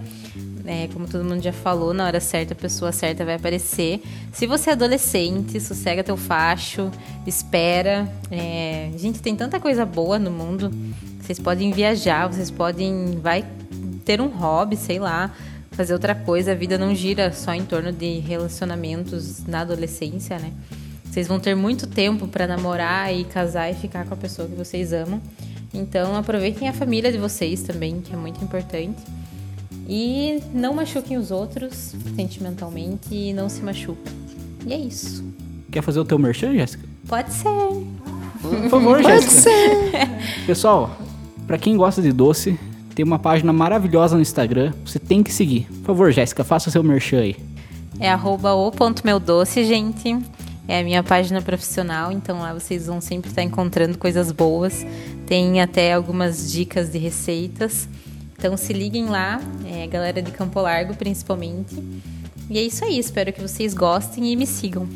É, 0.66 0.88
como 0.94 1.08
todo 1.08 1.24
mundo 1.24 1.42
já 1.42 1.54
falou, 1.54 1.94
na 1.94 2.06
hora 2.06 2.20
certa 2.20 2.54
a 2.54 2.56
pessoa 2.56 2.92
certa 2.92 3.26
vai 3.26 3.36
aparecer. 3.36 4.02
Se 4.32 4.46
você 4.46 4.70
é 4.70 4.74
adolescente, 4.74 5.60
sossega 5.60 6.04
teu 6.04 6.18
facho, 6.18 6.92
espera. 7.26 8.12
É, 8.30 8.92
gente, 8.98 9.22
tem 9.22 9.36
tanta 9.36 9.60
coisa 9.60 9.86
boa 9.86 10.20
no 10.20 10.32
mundo. 10.32 10.72
Vocês 11.20 11.40
podem 11.40 11.72
viajar, 11.72 12.28
vocês 12.28 12.52
podem 12.52 13.20
vai 13.22 13.46
ter 14.06 14.22
um 14.22 14.28
hobby, 14.28 14.76
sei 14.76 15.00
lá, 15.00 15.34
fazer 15.72 15.94
outra 15.94 16.14
coisa. 16.14 16.52
A 16.52 16.56
vida 16.56 16.78
não 16.78 16.94
gira 16.94 17.32
só 17.32 17.54
em 17.54 17.64
torno 17.64 17.92
de 17.92 18.20
relacionamentos 18.20 19.46
na 19.46 19.62
adolescência, 19.62 20.38
né? 20.40 20.52
Vocês 21.06 21.28
vão 21.28 21.40
ter 21.40 21.56
muito 21.56 21.88
tempo 21.88 22.28
para 22.28 22.48
namorar 22.48 23.14
e 23.14 23.26
casar 23.26 23.70
e 23.70 23.74
ficar 23.74 24.06
com 24.06 24.14
a 24.14 24.18
pessoa 24.18 24.48
que 24.48 24.56
vocês 24.56 24.94
amam. 24.94 25.22
Então 25.74 26.16
aproveitem 26.16 26.68
a 26.68 26.74
família 26.74 27.12
de 27.12 27.18
vocês 27.18 27.64
também, 27.64 28.02
que 28.02 28.14
é 28.14 28.18
muito 28.18 28.44
importante. 28.44 29.02
E 29.88 30.42
não 30.54 30.74
machuquem 30.74 31.18
os 31.18 31.32
outros 31.32 31.96
sentimentalmente 32.16 33.14
e 33.14 33.34
não 33.34 33.50
se 33.50 33.62
machuquem. 33.62 34.14
E 34.66 34.74
é 34.74 34.78
isso. 34.78 35.24
Quer 35.72 35.82
fazer 35.82 36.00
o 36.00 36.06
teu 36.06 36.20
merchan, 36.20 36.54
Jéssica? 36.54 36.88
Pode 37.08 37.34
ser. 37.34 37.50
Por 38.42 38.70
favor, 38.70 39.04
Jéssica. 39.04 39.52
Pessoal, 40.46 40.98
pra 41.48 41.58
quem 41.58 41.78
gosta 41.78 42.02
de 42.02 42.12
doce, 42.12 42.60
tem 42.96 43.06
uma 43.06 43.20
página 43.20 43.54
maravilhosa 43.54 44.16
no 44.16 44.22
Instagram. 44.22 44.74
Você 44.86 45.00
tem 45.00 45.24
que 45.24 45.32
seguir. 45.32 45.68
Por 45.80 45.88
favor, 45.88 46.12
Jéssica, 46.12 46.44
faça 46.44 46.70
o 46.70 46.72
seu 46.72 46.84
merchan 46.84 47.20
aí. 47.20 47.36
É 48.00 48.10
arroba 48.10 48.54
o 48.54 48.72
ponto 48.72 49.02
meu 49.06 49.20
doce, 49.20 49.64
gente. 49.64 50.18
É 50.68 50.80
a 50.80 50.84
minha 50.84 51.04
página 51.04 51.42
profissional, 51.42 52.12
então 52.12 52.40
lá 52.40 52.54
vocês 52.54 52.88
vão 52.88 53.02
sempre 53.02 53.30
estar 53.30 53.44
encontrando 53.44 53.98
coisas 53.98 54.32
boas. 54.32 54.86
Tem 55.26 55.62
até 55.62 55.94
algumas 55.94 56.52
dicas 56.52 56.90
de 56.92 56.98
receitas. 56.98 57.88
Então 58.42 58.58
se 58.58 58.74
liguem 58.74 59.06
lá, 59.06 59.40
é, 59.64 59.86
galera 59.86 60.20
de 60.20 60.32
Campo 60.32 60.60
Largo 60.60 60.96
principalmente. 60.96 61.76
E 62.50 62.58
é 62.58 62.64
isso 62.64 62.84
aí, 62.84 62.98
espero 62.98 63.32
que 63.32 63.40
vocês 63.40 63.76
gostem 63.76 64.32
e 64.32 64.36
me 64.36 64.48
sigam. 64.48 64.90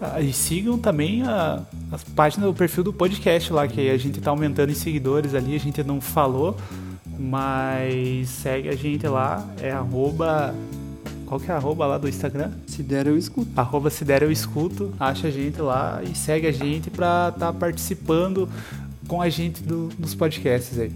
Ah, 0.00 0.20
E 0.20 0.32
sigam 0.32 0.76
também 0.76 1.22
a, 1.22 1.62
as 1.92 2.02
páginas 2.02 2.48
do 2.48 2.52
perfil 2.52 2.82
do 2.82 2.92
podcast 2.92 3.52
lá, 3.52 3.68
que 3.68 3.88
a 3.88 3.96
gente 3.96 4.20
tá 4.20 4.30
aumentando 4.30 4.72
em 4.72 4.74
seguidores 4.74 5.34
ali, 5.36 5.54
a 5.54 5.60
gente 5.60 5.84
não 5.84 6.00
falou, 6.00 6.56
mas 7.16 8.28
segue 8.28 8.68
a 8.68 8.74
gente 8.74 9.06
lá, 9.06 9.46
é 9.62 9.70
arroba. 9.70 10.52
Qual 11.26 11.38
que 11.38 11.48
é 11.52 11.54
a 11.54 11.56
arroba 11.58 11.86
lá 11.86 11.96
do 11.96 12.08
Instagram? 12.08 12.50
Se 12.66 12.82
der, 12.82 13.06
eu 13.06 13.16
escuto. 13.16 13.48
Arroba 13.54 13.88
se 13.88 14.04
der 14.04 14.20
eu 14.24 14.32
escuto, 14.32 14.92
acha 14.98 15.28
a 15.28 15.30
gente 15.30 15.60
lá 15.62 16.02
e 16.02 16.12
segue 16.16 16.48
a 16.48 16.52
gente 16.52 16.90
pra 16.90 17.30
estar 17.32 17.52
participando 17.52 18.48
com 19.06 19.22
a 19.22 19.28
gente 19.28 19.62
do- 19.62 19.90
dos 19.96 20.12
podcasts 20.12 20.76
aí. 20.76 20.90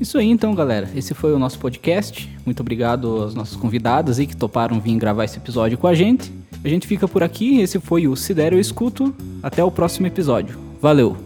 Isso 0.00 0.16
aí 0.18 0.28
então, 0.30 0.54
galera. 0.54 0.88
Esse 0.94 1.12
foi 1.14 1.32
o 1.32 1.38
nosso 1.38 1.58
podcast. 1.58 2.28
Muito 2.46 2.60
obrigado 2.60 3.22
aos 3.22 3.34
nossos 3.34 3.56
convidados 3.56 4.18
aí 4.18 4.26
que 4.26 4.36
toparam 4.36 4.80
vir 4.80 4.96
gravar 4.96 5.24
esse 5.24 5.36
episódio 5.38 5.76
com 5.76 5.86
a 5.86 5.94
gente. 5.94 6.32
A 6.64 6.68
gente 6.68 6.86
fica 6.86 7.06
por 7.08 7.22
aqui. 7.22 7.60
Esse 7.60 7.78
foi 7.80 8.06
o 8.06 8.14
Se 8.16 8.32
Der 8.32 8.52
Eu 8.52 8.60
Escuto. 8.60 9.14
Até 9.42 9.62
o 9.62 9.70
próximo 9.70 10.06
episódio. 10.06 10.56
Valeu! 10.80 11.16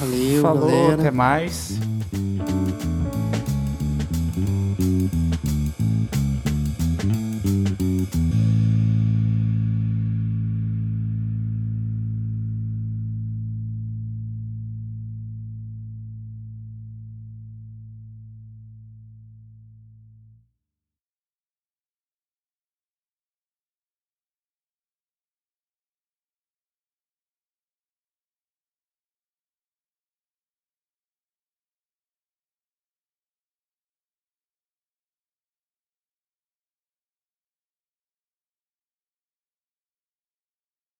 Valeu, 0.00 0.42
Falou, 0.42 0.68
galera. 0.70 0.94
até 0.94 1.10
mais. 1.10 1.91